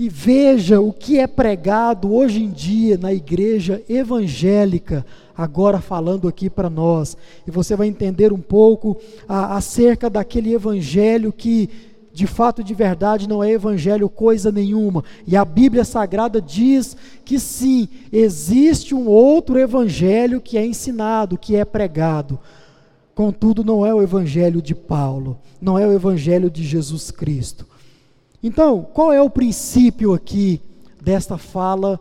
e 0.01 0.09
veja 0.09 0.80
o 0.80 0.94
que 0.94 1.18
é 1.18 1.26
pregado 1.26 2.11
hoje 2.11 2.42
em 2.42 2.48
dia 2.48 2.96
na 2.96 3.12
igreja 3.12 3.82
evangélica, 3.86 5.05
agora 5.36 5.78
falando 5.78 6.26
aqui 6.26 6.48
para 6.48 6.70
nós. 6.70 7.18
E 7.46 7.51
você 7.51 7.76
vai 7.76 7.86
entender 7.86 8.32
um 8.32 8.40
pouco 8.40 8.96
a, 9.28 9.59
acerca 9.59 10.09
daquele 10.09 10.55
evangelho 10.55 11.30
que, 11.30 11.68
de 12.14 12.26
fato, 12.26 12.64
de 12.64 12.72
verdade, 12.72 13.28
não 13.28 13.44
é 13.44 13.51
evangelho 13.51 14.09
coisa 14.09 14.51
nenhuma. 14.51 15.05
E 15.26 15.36
a 15.36 15.44
Bíblia 15.44 15.84
Sagrada 15.84 16.40
diz 16.40 16.96
que 17.22 17.38
sim, 17.38 17.86
existe 18.11 18.94
um 18.94 19.07
outro 19.07 19.59
evangelho 19.59 20.40
que 20.40 20.57
é 20.57 20.64
ensinado, 20.64 21.36
que 21.36 21.55
é 21.55 21.62
pregado. 21.62 22.38
Contudo, 23.14 23.62
não 23.62 23.84
é 23.84 23.92
o 23.92 24.01
evangelho 24.01 24.62
de 24.62 24.74
Paulo, 24.74 25.36
não 25.61 25.78
é 25.78 25.86
o 25.86 25.92
evangelho 25.92 26.51
de 26.51 26.64
Jesus 26.64 27.11
Cristo. 27.11 27.68
Então, 28.43 28.86
qual 28.95 29.12
é 29.12 29.20
o 29.20 29.28
princípio 29.28 30.14
aqui 30.14 30.61
desta 31.03 31.36
fala 31.36 32.01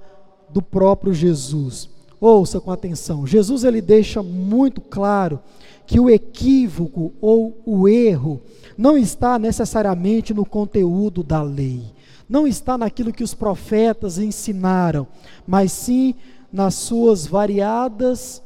do 0.50 0.62
próprio 0.62 1.14
Jesus? 1.14 1.90
Ouça 2.20 2.60
com 2.60 2.72
atenção. 2.72 3.28
Jesus 3.28 3.64
ele 3.64 3.82
deixa 3.82 4.24
muito 4.24 4.82
claro 4.82 5.40
que 5.86 6.00
o 6.00 6.10
equívoco 6.10 7.14
ou 7.20 7.62
o 7.66 7.88
erro 7.88 8.42
não 8.78 8.98
está 8.98 9.40
necessariamente 9.40 10.34
no 10.34 10.46
conteúdo 10.46 11.24
da 11.24 11.42
lei, 11.42 11.82
não 12.28 12.46
está 12.48 12.78
naquilo 12.78 13.12
que 13.12 13.24
os 13.24 13.34
profetas 13.34 14.18
ensinaram, 14.18 15.08
mas 15.48 15.72
sim 15.72 16.14
nas 16.52 16.76
suas 16.76 17.26
variadas 17.26 18.42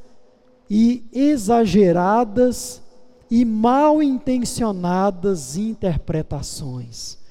e 0.70 1.04
exageradas 1.12 2.82
e 3.30 3.44
mal 3.44 4.02
intencionadas 4.02 5.58
interpretações. 5.58 7.23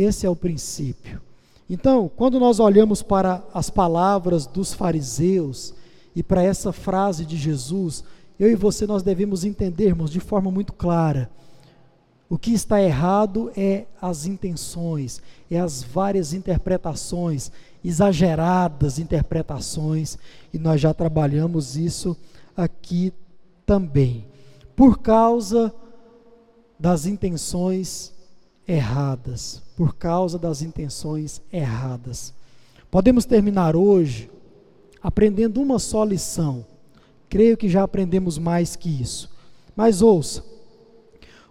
Esse 0.00 0.24
é 0.24 0.30
o 0.30 0.34
princípio. 0.34 1.20
Então, 1.68 2.10
quando 2.16 2.40
nós 2.40 2.58
olhamos 2.58 3.02
para 3.02 3.44
as 3.52 3.68
palavras 3.68 4.46
dos 4.46 4.72
fariseus 4.72 5.74
e 6.16 6.22
para 6.22 6.42
essa 6.42 6.72
frase 6.72 7.26
de 7.26 7.36
Jesus, 7.36 8.02
eu 8.38 8.50
e 8.50 8.54
você 8.54 8.86
nós 8.86 9.02
devemos 9.02 9.44
entendermos 9.44 10.10
de 10.10 10.18
forma 10.18 10.50
muito 10.50 10.72
clara. 10.72 11.30
O 12.30 12.38
que 12.38 12.50
está 12.50 12.80
errado 12.80 13.52
é 13.54 13.84
as 14.00 14.24
intenções, 14.24 15.20
é 15.50 15.60
as 15.60 15.82
várias 15.82 16.32
interpretações, 16.32 17.52
exageradas 17.84 18.98
interpretações, 18.98 20.16
e 20.50 20.58
nós 20.58 20.80
já 20.80 20.94
trabalhamos 20.94 21.76
isso 21.76 22.16
aqui 22.56 23.12
também. 23.66 24.24
Por 24.74 25.00
causa 25.00 25.74
das 26.78 27.04
intenções 27.04 28.18
erradas, 28.70 29.60
por 29.76 29.96
causa 29.96 30.38
das 30.38 30.62
intenções 30.62 31.42
erradas. 31.52 32.32
Podemos 32.88 33.24
terminar 33.24 33.74
hoje 33.74 34.30
aprendendo 35.02 35.60
uma 35.60 35.80
só 35.80 36.04
lição. 36.04 36.64
Creio 37.28 37.56
que 37.56 37.68
já 37.68 37.82
aprendemos 37.82 38.38
mais 38.38 38.76
que 38.76 38.88
isso. 38.88 39.28
Mas 39.74 40.02
ouça, 40.02 40.44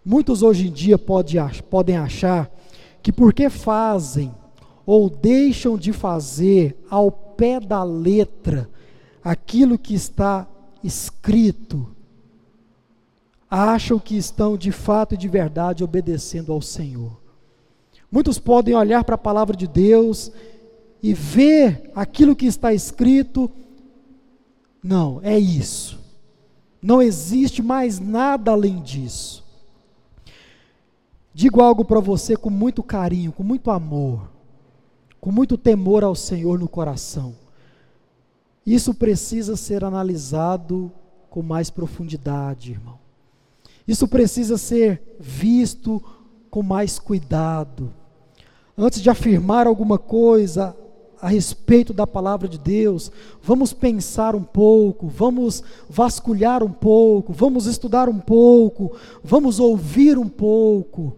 muitos 0.03 0.41
hoje 0.41 0.67
em 0.67 0.71
dia 0.71 0.97
pode, 0.97 1.37
podem 1.69 1.97
achar 1.97 2.49
que 3.03 3.11
porque 3.11 3.49
fazem 3.49 4.33
ou 4.85 5.09
deixam 5.09 5.77
de 5.77 5.91
fazer 5.91 6.77
ao 6.89 7.11
pé 7.11 7.59
da 7.59 7.83
letra 7.83 8.69
aquilo 9.21 9.77
que 9.77 9.93
está 9.93 10.47
escrito, 10.81 11.87
acham 13.49 13.97
que 13.97 14.15
estão 14.15 14.57
de 14.57 14.71
fato 14.71 15.15
e 15.15 15.17
de 15.17 15.27
verdade 15.27 15.83
obedecendo 15.83 16.53
ao 16.53 16.61
Senhor. 16.61 17.19
Muitos 18.11 18.37
podem 18.39 18.75
olhar 18.75 19.03
para 19.03 19.15
a 19.15 19.19
palavra 19.19 19.55
de 19.55 19.67
Deus 19.67 20.31
e 21.01 21.13
ver 21.13 21.91
aquilo 21.95 22.35
que 22.35 22.45
está 22.45 22.73
escrito. 22.73 23.49
Não, 24.83 25.19
é 25.23 25.37
isso. 25.37 25.99
Não 26.81 27.01
existe 27.01 27.61
mais 27.61 27.99
nada 27.99 28.51
além 28.51 28.81
disso. 28.81 29.45
Digo 31.33 31.61
algo 31.61 31.85
para 31.85 31.99
você 31.99 32.35
com 32.35 32.49
muito 32.49 32.83
carinho, 32.83 33.31
com 33.31 33.43
muito 33.43 33.71
amor, 33.71 34.29
com 35.21 35.31
muito 35.31 35.57
temor 35.57 36.03
ao 36.03 36.15
Senhor 36.15 36.59
no 36.59 36.67
coração. 36.67 37.35
Isso 38.65 38.93
precisa 38.93 39.55
ser 39.55 39.83
analisado 39.83 40.91
com 41.29 41.41
mais 41.41 41.69
profundidade, 41.69 42.71
irmão. 42.71 42.99
Isso 43.89 44.07
precisa 44.07 44.55
ser 44.55 45.01
visto 45.19 45.99
com 46.51 46.61
mais 46.61 46.99
cuidado. 46.99 47.91
Antes 48.77 49.01
de 49.01 49.09
afirmar 49.09 49.65
alguma 49.65 49.97
coisa 49.97 50.77
a 51.19 51.27
respeito 51.27 51.91
da 51.91 52.05
palavra 52.05 52.47
de 52.47 52.59
Deus, 52.59 53.11
vamos 53.41 53.73
pensar 53.73 54.35
um 54.35 54.43
pouco, 54.43 55.07
vamos 55.07 55.63
vasculhar 55.89 56.63
um 56.63 56.71
pouco, 56.71 57.33
vamos 57.33 57.65
estudar 57.65 58.07
um 58.07 58.19
pouco, 58.19 58.95
vamos 59.23 59.59
ouvir 59.59 60.19
um 60.19 60.29
pouco. 60.29 61.17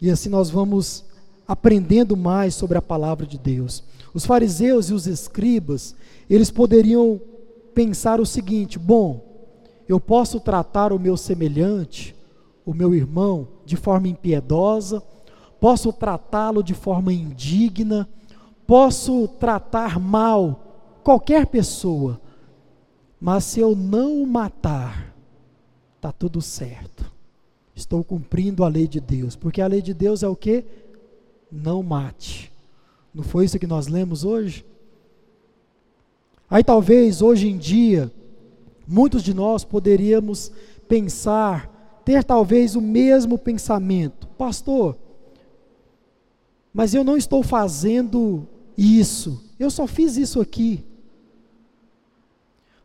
E 0.00 0.12
assim 0.12 0.28
nós 0.28 0.50
vamos 0.50 1.04
aprendendo 1.44 2.16
mais 2.16 2.54
sobre 2.54 2.78
a 2.78 2.82
palavra 2.82 3.26
de 3.26 3.36
Deus. 3.36 3.82
Os 4.14 4.24
fariseus 4.24 4.90
e 4.90 4.94
os 4.94 5.08
escribas, 5.08 5.92
eles 6.30 6.52
poderiam 6.52 7.20
pensar 7.74 8.20
o 8.20 8.26
seguinte: 8.26 8.78
bom, 8.78 9.27
eu 9.88 9.98
posso 9.98 10.38
tratar 10.38 10.92
o 10.92 10.98
meu 10.98 11.16
semelhante, 11.16 12.14
o 12.64 12.74
meu 12.74 12.94
irmão, 12.94 13.48
de 13.64 13.74
forma 13.74 14.06
impiedosa, 14.06 15.02
posso 15.58 15.92
tratá-lo 15.92 16.62
de 16.62 16.74
forma 16.74 17.12
indigna, 17.12 18.06
posso 18.66 19.26
tratar 19.26 19.98
mal 19.98 21.00
qualquer 21.02 21.46
pessoa, 21.46 22.20
mas 23.18 23.44
se 23.44 23.60
eu 23.60 23.74
não 23.74 24.22
o 24.22 24.26
matar, 24.26 25.14
está 25.96 26.12
tudo 26.12 26.42
certo. 26.42 27.10
Estou 27.74 28.04
cumprindo 28.04 28.64
a 28.64 28.68
lei 28.68 28.86
de 28.86 29.00
Deus, 29.00 29.34
porque 29.34 29.62
a 29.62 29.66
lei 29.66 29.80
de 29.80 29.94
Deus 29.94 30.22
é 30.22 30.28
o 30.28 30.36
que? 30.36 30.64
Não 31.50 31.82
mate. 31.82 32.52
Não 33.14 33.22
foi 33.22 33.46
isso 33.46 33.58
que 33.58 33.66
nós 33.66 33.86
lemos 33.86 34.24
hoje? 34.24 34.66
Aí 36.50 36.62
talvez 36.62 37.22
hoje 37.22 37.48
em 37.48 37.56
dia 37.56 38.12
Muitos 38.88 39.22
de 39.22 39.34
nós 39.34 39.64
poderíamos 39.64 40.50
pensar, 40.88 42.00
ter 42.06 42.24
talvez 42.24 42.74
o 42.74 42.80
mesmo 42.80 43.36
pensamento, 43.36 44.26
pastor, 44.28 44.96
mas 46.72 46.94
eu 46.94 47.04
não 47.04 47.16
estou 47.16 47.42
fazendo 47.42 48.46
isso, 48.76 49.44
eu 49.58 49.70
só 49.70 49.86
fiz 49.86 50.16
isso 50.16 50.40
aqui. 50.40 50.84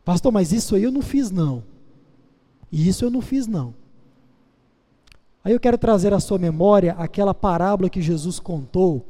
Pastor, 0.04 0.30
mas 0.30 0.52
isso 0.52 0.74
aí 0.74 0.82
eu 0.82 0.92
não 0.92 1.00
fiz 1.00 1.30
não. 1.30 1.64
E 2.70 2.86
isso 2.86 3.04
eu 3.04 3.10
não 3.10 3.22
fiz 3.22 3.46
não. 3.46 3.74
Aí 5.42 5.52
eu 5.52 5.60
quero 5.60 5.78
trazer 5.78 6.12
à 6.12 6.20
sua 6.20 6.38
memória 6.38 6.94
aquela 6.98 7.32
parábola 7.32 7.88
que 7.88 8.02
Jesus 8.02 8.38
contou 8.38 9.06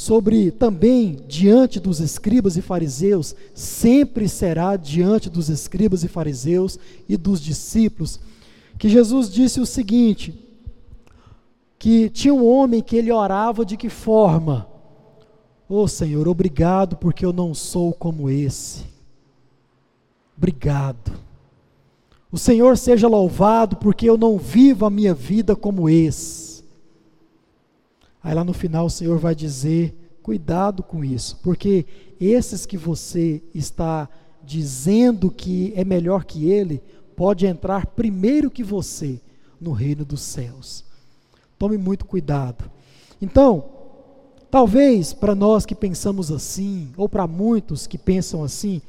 sobre 0.00 0.50
também 0.50 1.18
diante 1.28 1.78
dos 1.78 2.00
escribas 2.00 2.56
e 2.56 2.62
fariseus, 2.62 3.36
sempre 3.52 4.30
será 4.30 4.74
diante 4.74 5.28
dos 5.28 5.50
escribas 5.50 6.02
e 6.02 6.08
fariseus 6.08 6.78
e 7.06 7.18
dos 7.18 7.38
discípulos, 7.38 8.18
que 8.78 8.88
Jesus 8.88 9.28
disse 9.30 9.60
o 9.60 9.66
seguinte: 9.66 10.42
que 11.78 12.08
tinha 12.08 12.32
um 12.32 12.48
homem 12.48 12.80
que 12.80 12.96
ele 12.96 13.12
orava 13.12 13.62
de 13.62 13.76
que 13.76 13.90
forma? 13.90 14.66
Ô 15.68 15.82
oh, 15.82 15.86
Senhor, 15.86 16.26
obrigado 16.26 16.96
porque 16.96 17.22
eu 17.22 17.32
não 17.32 17.52
sou 17.52 17.92
como 17.92 18.30
esse. 18.30 18.86
Obrigado. 20.34 21.12
O 22.32 22.38
Senhor 22.38 22.78
seja 22.78 23.06
louvado 23.06 23.76
porque 23.76 24.08
eu 24.08 24.16
não 24.16 24.38
vivo 24.38 24.86
a 24.86 24.90
minha 24.90 25.12
vida 25.12 25.54
como 25.54 25.90
esse. 25.90 26.49
Aí 28.22 28.34
lá 28.34 28.44
no 28.44 28.52
final 28.52 28.86
o 28.86 28.90
Senhor 28.90 29.18
vai 29.18 29.34
dizer: 29.34 29.94
cuidado 30.22 30.82
com 30.82 31.04
isso, 31.04 31.38
porque 31.42 31.86
esses 32.20 32.66
que 32.66 32.76
você 32.76 33.42
está 33.54 34.08
dizendo 34.42 35.30
que 35.30 35.72
é 35.76 35.84
melhor 35.84 36.24
que 36.24 36.50
ele, 36.50 36.82
pode 37.16 37.46
entrar 37.46 37.86
primeiro 37.86 38.50
que 38.50 38.64
você 38.64 39.20
no 39.60 39.72
reino 39.72 40.04
dos 40.04 40.22
céus. 40.22 40.84
Tome 41.58 41.76
muito 41.76 42.06
cuidado. 42.06 42.70
Então, 43.20 43.64
talvez 44.50 45.12
para 45.12 45.34
nós 45.34 45.66
que 45.66 45.74
pensamos 45.74 46.32
assim, 46.32 46.90
ou 46.96 47.08
para 47.08 47.26
muitos 47.26 47.86
que 47.86 47.98
pensam 47.98 48.42
assim, 48.42 48.80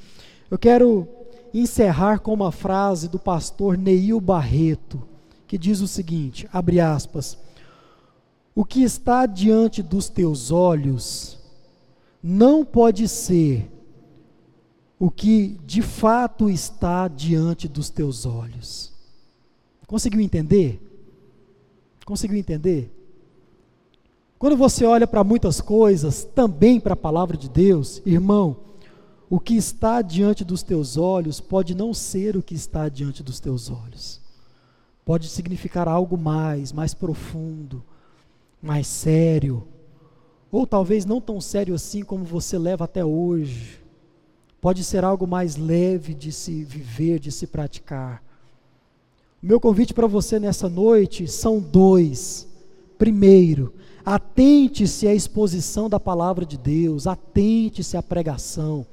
eu 0.49 0.57
quero 0.57 1.07
encerrar 1.53 2.19
com 2.19 2.34
uma 2.34 2.51
frase 2.51 3.09
do 3.09 3.19
pastor 3.19 3.77
Neil 3.77 4.19
Barreto, 4.21 5.01
que 5.47 5.57
diz 5.57 5.82
o 5.82 5.88
seguinte: 5.88 6.47
abre 6.51 6.79
aspas. 6.79 7.38
O 8.54 8.66
que 8.66 8.84
está 8.84 9.26
diante 9.26 9.82
dos 9.82 10.10
teus 10.10 10.52
olhos 10.52 11.39
não 12.22 12.66
pode 12.66 13.08
ser 13.08 13.72
o 14.99 15.10
que 15.10 15.60
de 15.66 15.82
fato 15.82 16.49
está 16.49 17.08
diante 17.08 17.68
dos 17.68 17.89
teus 17.89 18.26
olhos. 18.26 18.91
Conseguiu 19.88 20.22
entender? 20.22 20.80
Conseguiu 22.06 22.38
entender? 22.38 22.91
Quando 24.38 24.58
você 24.58 24.86
olha 24.86 25.08
para 25.08 25.24
muitas 25.24 25.62
coisas, 25.62 26.24
também 26.24 26.80
para 26.80 26.93
a 26.93 26.97
palavra 26.97 27.38
de 27.38 27.49
Deus, 27.49 28.02
irmão, 28.06 28.58
o 29.30 29.39
que 29.39 29.56
está 29.56 30.02
diante 30.02 30.43
dos 30.43 30.62
teus 30.62 30.97
olhos 30.97 31.39
pode 31.39 31.74
não 31.74 31.93
ser 31.93 32.36
o 32.36 32.43
que 32.43 32.54
está 32.54 32.89
diante 32.89 33.24
dos 33.24 33.39
teus 33.39 33.70
olhos. 33.70 34.20
Pode 35.06 35.30
significar 35.30 35.88
algo 35.88 36.18
mais, 36.18 36.72
mais 36.72 36.93
profundo, 36.93 37.84
mais 38.62 38.88
sério, 38.88 39.68
ou 40.51 40.68
talvez 40.68 41.05
não 41.05 41.20
tão 41.20 41.39
sério 41.41 41.74
assim 41.74 42.03
como 42.03 42.24
você 42.24 42.57
leva 42.57 42.86
até 42.86 43.03
hoje. 43.03 43.82
Pode 44.59 44.84
ser 44.84 45.03
algo 45.03 45.26
mais 45.26 45.55
leve 45.55 46.14
de 46.14 46.32
se 46.32 46.64
viver, 46.64 47.20
de 47.20 47.32
se 47.32 47.47
praticar. 47.47 48.22
O 49.41 49.45
meu 49.47 49.59
convite 49.59 49.93
para 49.93 50.05
você 50.05 50.39
nessa 50.39 50.70
noite 50.70 51.28
são 51.28 51.59
dois. 51.59 52.47
Primeiro, 52.97 53.74
atente-se 54.05 55.07
à 55.07 55.16
exposição 55.16 55.89
da 55.89 55.99
palavra 55.99 56.45
de 56.45 56.57
Deus, 56.57 57.07
atente-se 57.07 57.97
à 57.97 58.03
pregação. 58.03 58.86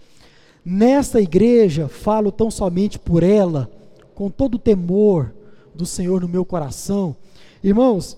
Nesta 0.65 1.21
igreja, 1.21 1.89
falo 1.89 2.33
tão 2.33 2.51
somente 2.51 2.99
por 2.99 3.23
ela, 3.23 3.71
com 4.15 4.31
todo 4.31 4.55
o 4.55 4.59
temor 4.59 5.35
do 5.75 5.85
Senhor 5.85 6.23
no 6.23 6.29
meu 6.29 6.45
coração. 6.45 7.15
Irmãos, 7.63 8.17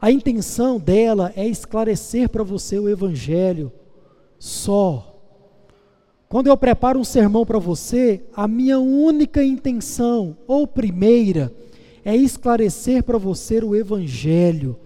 a 0.00 0.10
intenção 0.10 0.78
dela 0.78 1.32
é 1.36 1.46
esclarecer 1.46 2.28
para 2.28 2.42
você 2.42 2.78
o 2.78 2.88
Evangelho 2.88 3.70
só. 4.38 5.06
Quando 6.28 6.46
eu 6.46 6.56
preparo 6.56 6.98
um 6.98 7.04
sermão 7.04 7.44
para 7.44 7.58
você, 7.58 8.22
a 8.34 8.46
minha 8.46 8.78
única 8.78 9.42
intenção, 9.42 10.36
ou 10.46 10.66
primeira, 10.66 11.52
é 12.04 12.16
esclarecer 12.16 13.02
para 13.02 13.18
você 13.18 13.62
o 13.62 13.74
Evangelho. 13.74 14.78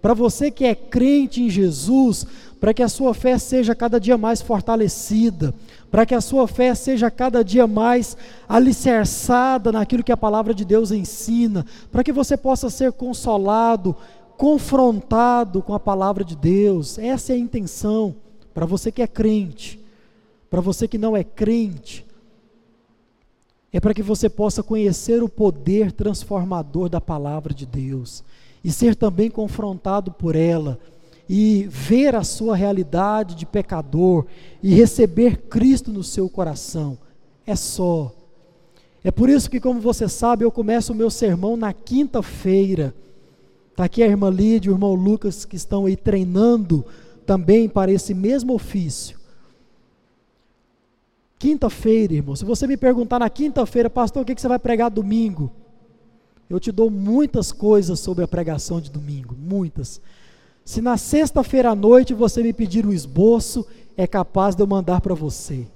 Para 0.00 0.14
você 0.14 0.50
que 0.50 0.64
é 0.64 0.74
crente 0.74 1.42
em 1.42 1.50
Jesus, 1.50 2.26
para 2.60 2.72
que 2.72 2.82
a 2.82 2.88
sua 2.88 3.12
fé 3.12 3.38
seja 3.38 3.74
cada 3.74 3.98
dia 3.98 4.16
mais 4.16 4.40
fortalecida, 4.40 5.52
para 5.90 6.06
que 6.06 6.14
a 6.14 6.20
sua 6.20 6.46
fé 6.48 6.74
seja 6.74 7.10
cada 7.10 7.44
dia 7.44 7.66
mais 7.66 8.16
alicerçada 8.48 9.70
naquilo 9.70 10.04
que 10.04 10.12
a 10.12 10.16
palavra 10.16 10.54
de 10.54 10.64
Deus 10.64 10.92
ensina, 10.92 11.66
para 11.90 12.04
que 12.04 12.12
você 12.12 12.36
possa 12.36 12.70
ser 12.70 12.92
consolado, 12.92 13.96
confrontado 14.42 15.62
com 15.62 15.72
a 15.72 15.78
palavra 15.78 16.24
de 16.24 16.34
Deus. 16.34 16.98
Essa 16.98 17.32
é 17.32 17.36
a 17.36 17.38
intenção 17.38 18.16
para 18.52 18.66
você 18.66 18.90
que 18.90 19.00
é 19.00 19.06
crente. 19.06 19.78
Para 20.50 20.60
você 20.60 20.88
que 20.88 20.98
não 20.98 21.16
é 21.16 21.22
crente, 21.22 22.04
é 23.72 23.78
para 23.78 23.94
que 23.94 24.02
você 24.02 24.28
possa 24.28 24.60
conhecer 24.60 25.22
o 25.22 25.28
poder 25.28 25.92
transformador 25.92 26.88
da 26.88 27.00
palavra 27.00 27.54
de 27.54 27.64
Deus 27.64 28.24
e 28.64 28.72
ser 28.72 28.96
também 28.96 29.30
confrontado 29.30 30.10
por 30.10 30.34
ela 30.34 30.76
e 31.28 31.68
ver 31.70 32.16
a 32.16 32.24
sua 32.24 32.56
realidade 32.56 33.36
de 33.36 33.46
pecador 33.46 34.26
e 34.60 34.74
receber 34.74 35.36
Cristo 35.42 35.92
no 35.92 36.02
seu 36.02 36.28
coração. 36.28 36.98
É 37.46 37.54
só. 37.54 38.12
É 39.04 39.12
por 39.12 39.28
isso 39.28 39.48
que, 39.48 39.60
como 39.60 39.80
você 39.80 40.08
sabe, 40.08 40.44
eu 40.44 40.50
começo 40.50 40.92
o 40.92 40.96
meu 40.96 41.10
sermão 41.10 41.56
na 41.56 41.72
quinta-feira 41.72 42.92
Está 43.72 43.84
aqui 43.84 44.02
a 44.02 44.06
irmã 44.06 44.30
Lídia 44.30 44.70
o 44.70 44.74
irmão 44.74 44.94
Lucas 44.94 45.44
que 45.44 45.56
estão 45.56 45.86
aí 45.86 45.96
treinando 45.96 46.84
também 47.24 47.68
para 47.68 47.90
esse 47.90 48.12
mesmo 48.12 48.54
ofício. 48.54 49.18
Quinta-feira, 51.38 52.14
irmão, 52.14 52.36
se 52.36 52.44
você 52.44 52.66
me 52.66 52.76
perguntar 52.76 53.18
na 53.18 53.30
quinta-feira, 53.30 53.90
pastor, 53.90 54.22
o 54.22 54.26
que, 54.26 54.34
que 54.34 54.40
você 54.40 54.46
vai 54.46 54.58
pregar 54.58 54.90
domingo? 54.90 55.50
Eu 56.48 56.60
te 56.60 56.70
dou 56.70 56.90
muitas 56.90 57.50
coisas 57.50 57.98
sobre 57.98 58.22
a 58.22 58.28
pregação 58.28 58.80
de 58.80 58.90
domingo, 58.90 59.34
muitas. 59.36 60.00
Se 60.64 60.82
na 60.82 60.98
sexta-feira 60.98 61.70
à 61.70 61.74
noite 61.74 62.12
você 62.12 62.42
me 62.42 62.52
pedir 62.52 62.86
um 62.86 62.92
esboço, 62.92 63.66
é 63.96 64.06
capaz 64.06 64.54
de 64.54 64.62
eu 64.62 64.66
mandar 64.66 65.00
para 65.00 65.14
você. 65.14 65.66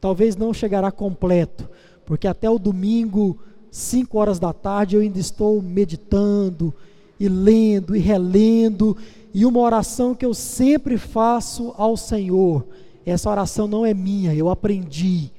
Talvez 0.00 0.36
não 0.36 0.52
chegará 0.52 0.90
completo, 0.90 1.68
porque 2.04 2.26
até 2.26 2.50
o 2.50 2.58
domingo, 2.58 3.38
5 3.70 4.18
horas 4.18 4.38
da 4.38 4.52
tarde, 4.52 4.96
eu 4.96 5.02
ainda 5.02 5.20
estou 5.20 5.62
meditando, 5.62 6.74
e 7.18 7.28
lendo 7.28 7.96
e 7.96 7.98
relendo, 7.98 8.96
e 9.34 9.44
uma 9.44 9.60
oração 9.60 10.14
que 10.14 10.24
eu 10.24 10.32
sempre 10.32 10.96
faço 10.96 11.74
ao 11.76 11.96
Senhor. 11.96 12.66
Essa 13.04 13.30
oração 13.30 13.66
não 13.66 13.84
é 13.84 13.92
minha, 13.92 14.34
eu 14.34 14.48
aprendi. 14.48 15.30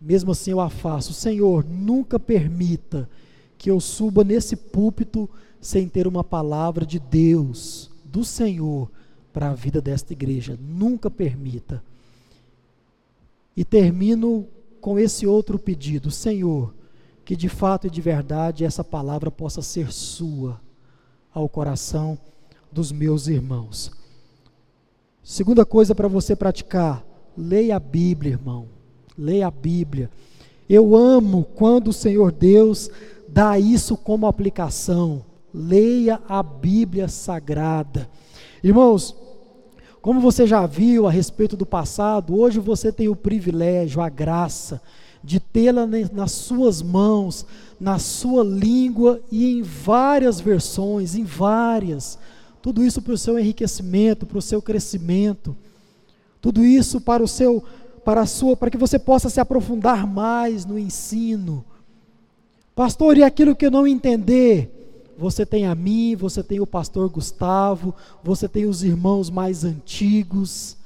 Mesmo 0.00 0.32
assim 0.32 0.50
eu 0.50 0.60
a 0.60 0.68
faço. 0.68 1.12
Senhor, 1.12 1.64
nunca 1.64 2.18
permita 2.18 3.08
que 3.56 3.70
eu 3.70 3.80
suba 3.80 4.22
nesse 4.22 4.56
púlpito 4.56 5.28
sem 5.60 5.88
ter 5.88 6.06
uma 6.06 6.22
palavra 6.22 6.84
de 6.84 6.98
Deus, 6.98 7.90
do 8.04 8.24
Senhor, 8.24 8.90
para 9.32 9.50
a 9.50 9.54
vida 9.54 9.80
desta 9.80 10.12
igreja. 10.12 10.58
Nunca 10.60 11.10
permita. 11.10 11.82
E 13.56 13.64
termino 13.64 14.46
com 14.80 14.98
esse 14.98 15.26
outro 15.26 15.58
pedido: 15.58 16.10
Senhor, 16.10 16.74
que 17.24 17.34
de 17.34 17.48
fato 17.48 17.86
e 17.86 17.90
de 17.90 18.00
verdade 18.00 18.64
essa 18.64 18.84
palavra 18.84 19.30
possa 19.30 19.62
ser 19.62 19.90
sua 19.90 20.60
ao 21.34 21.48
coração 21.48 22.16
dos 22.70 22.92
meus 22.92 23.26
irmãos. 23.26 23.90
Segunda 25.22 25.64
coisa 25.64 25.94
para 25.94 26.06
você 26.06 26.36
praticar: 26.36 27.04
leia 27.36 27.76
a 27.76 27.80
Bíblia, 27.80 28.32
irmão. 28.32 28.68
Leia 29.18 29.48
a 29.48 29.50
Bíblia. 29.50 30.10
Eu 30.68 30.94
amo 30.94 31.44
quando 31.54 31.88
o 31.88 31.92
Senhor 31.92 32.32
Deus 32.32 32.88
dá 33.28 33.58
isso 33.58 33.96
como 33.96 34.26
aplicação. 34.26 35.24
Leia 35.52 36.20
a 36.28 36.42
Bíblia 36.42 37.08
Sagrada. 37.08 38.08
Irmãos, 38.62 39.14
como 40.00 40.20
você 40.20 40.46
já 40.46 40.66
viu 40.66 41.06
a 41.06 41.10
respeito 41.10 41.56
do 41.56 41.64
passado, 41.64 42.38
hoje 42.38 42.58
você 42.58 42.92
tem 42.92 43.08
o 43.08 43.16
privilégio, 43.16 44.00
a 44.00 44.08
graça 44.08 44.80
de 45.24 45.40
tê-la 45.40 45.86
nas 46.12 46.32
suas 46.32 46.82
mãos, 46.82 47.46
na 47.80 47.98
sua 47.98 48.44
língua 48.44 49.20
e 49.32 49.58
em 49.58 49.62
várias 49.62 50.38
versões, 50.38 51.14
em 51.14 51.24
várias. 51.24 52.18
Tudo 52.60 52.84
isso 52.84 53.00
para 53.00 53.14
o 53.14 53.18
seu 53.18 53.38
enriquecimento, 53.38 54.26
para 54.26 54.38
o 54.38 54.42
seu 54.42 54.60
crescimento. 54.60 55.56
Tudo 56.40 56.64
isso 56.64 57.00
para 57.00 57.22
o 57.22 57.28
seu 57.28 57.64
para 58.04 58.20
a 58.20 58.26
sua, 58.26 58.54
para 58.54 58.70
que 58.70 58.76
você 58.76 58.98
possa 58.98 59.30
se 59.30 59.40
aprofundar 59.40 60.06
mais 60.06 60.66
no 60.66 60.78
ensino. 60.78 61.64
Pastor, 62.74 63.16
e 63.16 63.22
aquilo 63.22 63.56
que 63.56 63.64
eu 63.64 63.70
não 63.70 63.86
entender, 63.86 64.70
você 65.16 65.46
tem 65.46 65.64
a 65.64 65.74
mim, 65.74 66.14
você 66.14 66.42
tem 66.42 66.60
o 66.60 66.66
pastor 66.66 67.08
Gustavo, 67.08 67.94
você 68.22 68.46
tem 68.46 68.66
os 68.66 68.82
irmãos 68.82 69.30
mais 69.30 69.64
antigos. 69.64 70.76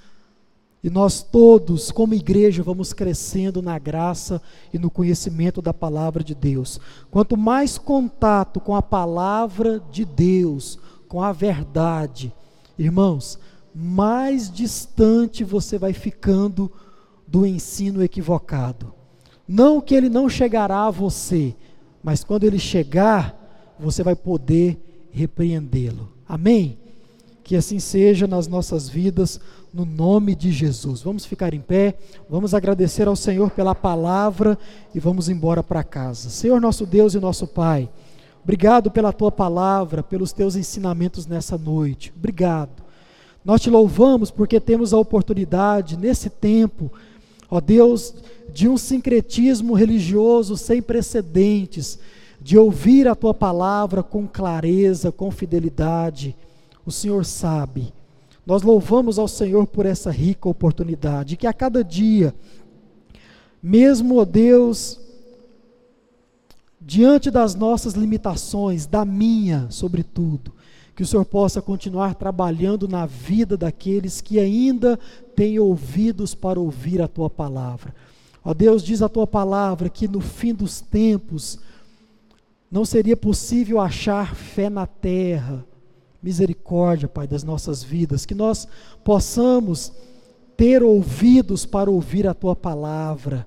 E 0.83 0.89
nós 0.89 1.23
todos, 1.23 1.91
como 1.91 2.15
igreja, 2.15 2.63
vamos 2.63 2.93
crescendo 2.93 3.61
na 3.61 3.79
graça 3.79 4.41
e 4.73 4.79
no 4.79 4.91
conhecimento 4.91 5.61
da 5.61 5.75
palavra 5.75 6.23
de 6.23 6.35
Deus. 6.35 6.79
Quanto 7.11 7.37
mais 7.37 7.77
contato 7.77 8.61
com 8.61 8.77
a 8.77 8.83
palavra 8.83 9.83
de 9.91 10.05
Deus, 10.05 10.79
com 11.09 11.21
a 11.21 11.33
verdade, 11.33 12.33
irmãos, 12.79 13.39
mais 13.75 14.51
distante 14.51 15.43
você 15.43 15.79
vai 15.79 15.93
ficando 15.93 16.71
do 17.27 17.45
ensino 17.45 18.03
equivocado. 18.03 18.95
Não 19.47 19.81
que 19.81 19.95
ele 19.95 20.09
não 20.09 20.29
chegará 20.29 20.87
a 20.87 20.91
você, 20.91 21.57
mas 22.03 22.23
quando 22.23 22.45
ele 22.45 22.59
chegar, 22.59 23.75
você 23.79 24.03
vai 24.03 24.15
poder 24.15 25.09
repreendê-lo. 25.11 26.13
Amém? 26.29 26.79
Que 27.49 27.57
assim 27.57 27.79
seja 27.79 28.27
nas 28.27 28.47
nossas 28.47 28.91
vidas 28.91 29.41
no 29.73 29.87
nome 29.87 30.35
de 30.35 30.53
Jesus. 30.53 31.01
Vamos 31.01 31.25
ficar 31.25 31.55
em 31.55 31.63
pé, 31.63 31.95
vamos 32.29 32.53
agradecer 32.53 33.09
ao 33.09 33.17
Senhor 33.17 33.51
pela 33.53 33.75
palavra 33.75 34.59
e 34.95 35.01
vamos 35.01 35.31
embora 35.31 35.63
para 35.63 35.83
casa. 35.83 36.29
Senhor 36.29 36.61
nosso 36.61 36.85
Deus 36.85 37.15
e 37.15 37.19
nosso 37.19 37.47
Pai, 37.47 37.89
obrigado 38.45 38.91
pela 38.91 39.15
tua 39.15 39.33
palavra, 39.33 40.03
pelos 40.03 40.31
teus 40.31 40.57
ensinamentos 40.57 41.27
nessa 41.27 41.57
noite. 41.57 42.13
Obrigado. 42.15 42.83
Nós 43.43 43.63
te 43.63 43.71
louvamos 43.71 44.31
porque 44.31 44.61
temos 44.61 44.93
a 44.93 44.99
oportunidade 44.99 45.97
nesse 45.97 46.29
tempo, 46.29 46.93
ó 47.51 47.63
Deus, 47.63 48.13
de 48.53 48.69
um 48.69 48.77
sincretismo 48.77 49.73
religioso 49.73 50.55
sem 50.55 50.83
precedentes, 50.83 51.99
de 52.43 52.59
ouvir 52.59 53.09
a 53.09 53.15
tua 53.15 53.33
palavra 53.33 54.03
com 54.03 54.29
clareza, 54.29 55.11
com 55.11 55.31
fidelidade. 55.31 56.37
O 56.89 56.91
Senhor 56.91 57.23
sabe 57.23 57.93
nós 58.47 58.63
louvamos 58.63 59.19
ao 59.19 59.29
Senhor 59.29 59.67
por 59.67 59.85
essa 59.85 60.11
rica 60.11 60.49
oportunidade, 60.49 61.37
que 61.37 61.47
a 61.47 61.53
cada 61.53 61.85
dia, 61.85 62.35
mesmo, 63.63 64.17
ó 64.17 64.25
Deus, 64.25 64.99
diante 66.81 67.31
das 67.31 67.55
nossas 67.55 67.93
limitações, 67.93 68.87
da 68.87 69.05
minha, 69.05 69.67
sobretudo, 69.69 70.51
que 70.97 71.03
o 71.03 71.07
Senhor 71.07 71.27
possa 71.27 71.61
continuar 71.61 72.15
trabalhando 72.15 72.89
na 72.89 73.05
vida 73.05 73.55
daqueles 73.55 74.23
que 74.23 74.41
ainda 74.41 74.99
têm 75.37 75.59
ouvidos 75.59 76.35
para 76.35 76.59
ouvir 76.59 77.03
a 77.03 77.07
tua 77.07 77.29
palavra. 77.29 77.95
Ó 78.43 78.55
Deus, 78.55 78.83
diz 78.83 79.03
a 79.03 79.11
tua 79.11 79.27
palavra 79.27 79.91
que 79.91 80.09
no 80.09 80.23
fim 80.23 80.55
dos 80.55 80.81
tempos 80.81 81.59
não 82.73 82.87
seria 82.87 83.15
possível 83.15 83.79
achar 83.79 84.35
fé 84.35 84.71
na 84.71 84.87
terra, 84.87 85.67
misericórdia, 86.23 87.09
Pai, 87.09 87.27
das 87.27 87.45
nossas 87.45 87.83
vidas, 87.83 88.27
que 88.27 88.35
nós 88.35 88.67
possamos 89.05 89.93
ter 90.57 90.83
ouvidos 90.83 91.65
para 91.65 91.91
ouvir 91.91 92.27
a 92.27 92.35
tua 92.35 92.57
palavra. 92.57 93.47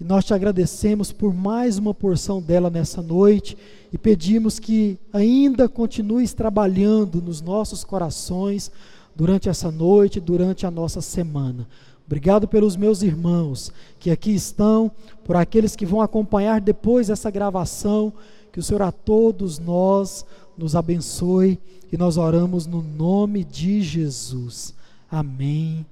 E 0.00 0.04
nós 0.04 0.24
te 0.24 0.32
agradecemos 0.32 1.10
por 1.10 1.34
mais 1.34 1.78
uma 1.78 1.92
porção 1.92 2.40
dela 2.40 2.70
nessa 2.70 3.02
noite 3.02 3.56
e 3.92 3.98
pedimos 3.98 4.58
que 4.58 4.98
ainda 5.12 5.68
continues 5.68 6.32
trabalhando 6.32 7.20
nos 7.20 7.40
nossos 7.40 7.82
corações 7.82 8.70
durante 9.16 9.48
essa 9.48 9.72
noite, 9.72 10.20
durante 10.20 10.64
a 10.64 10.70
nossa 10.70 11.00
semana. 11.00 11.66
Obrigado 12.06 12.46
pelos 12.46 12.76
meus 12.76 13.02
irmãos 13.02 13.72
que 13.98 14.10
aqui 14.10 14.30
estão, 14.30 14.90
por 15.24 15.34
aqueles 15.34 15.74
que 15.74 15.84
vão 15.84 16.00
acompanhar 16.00 16.60
depois 16.60 17.10
essa 17.10 17.30
gravação. 17.30 18.12
Que 18.52 18.60
o 18.60 18.62
Senhor 18.62 18.82
a 18.82 18.92
todos 18.92 19.58
nós 19.58 20.24
nos 20.56 20.76
abençoe 20.76 21.58
e 21.92 21.96
nós 21.96 22.16
oramos 22.16 22.66
no 22.66 22.82
nome 22.82 23.44
de 23.44 23.82
Jesus. 23.82 24.74
Amém 25.10 25.86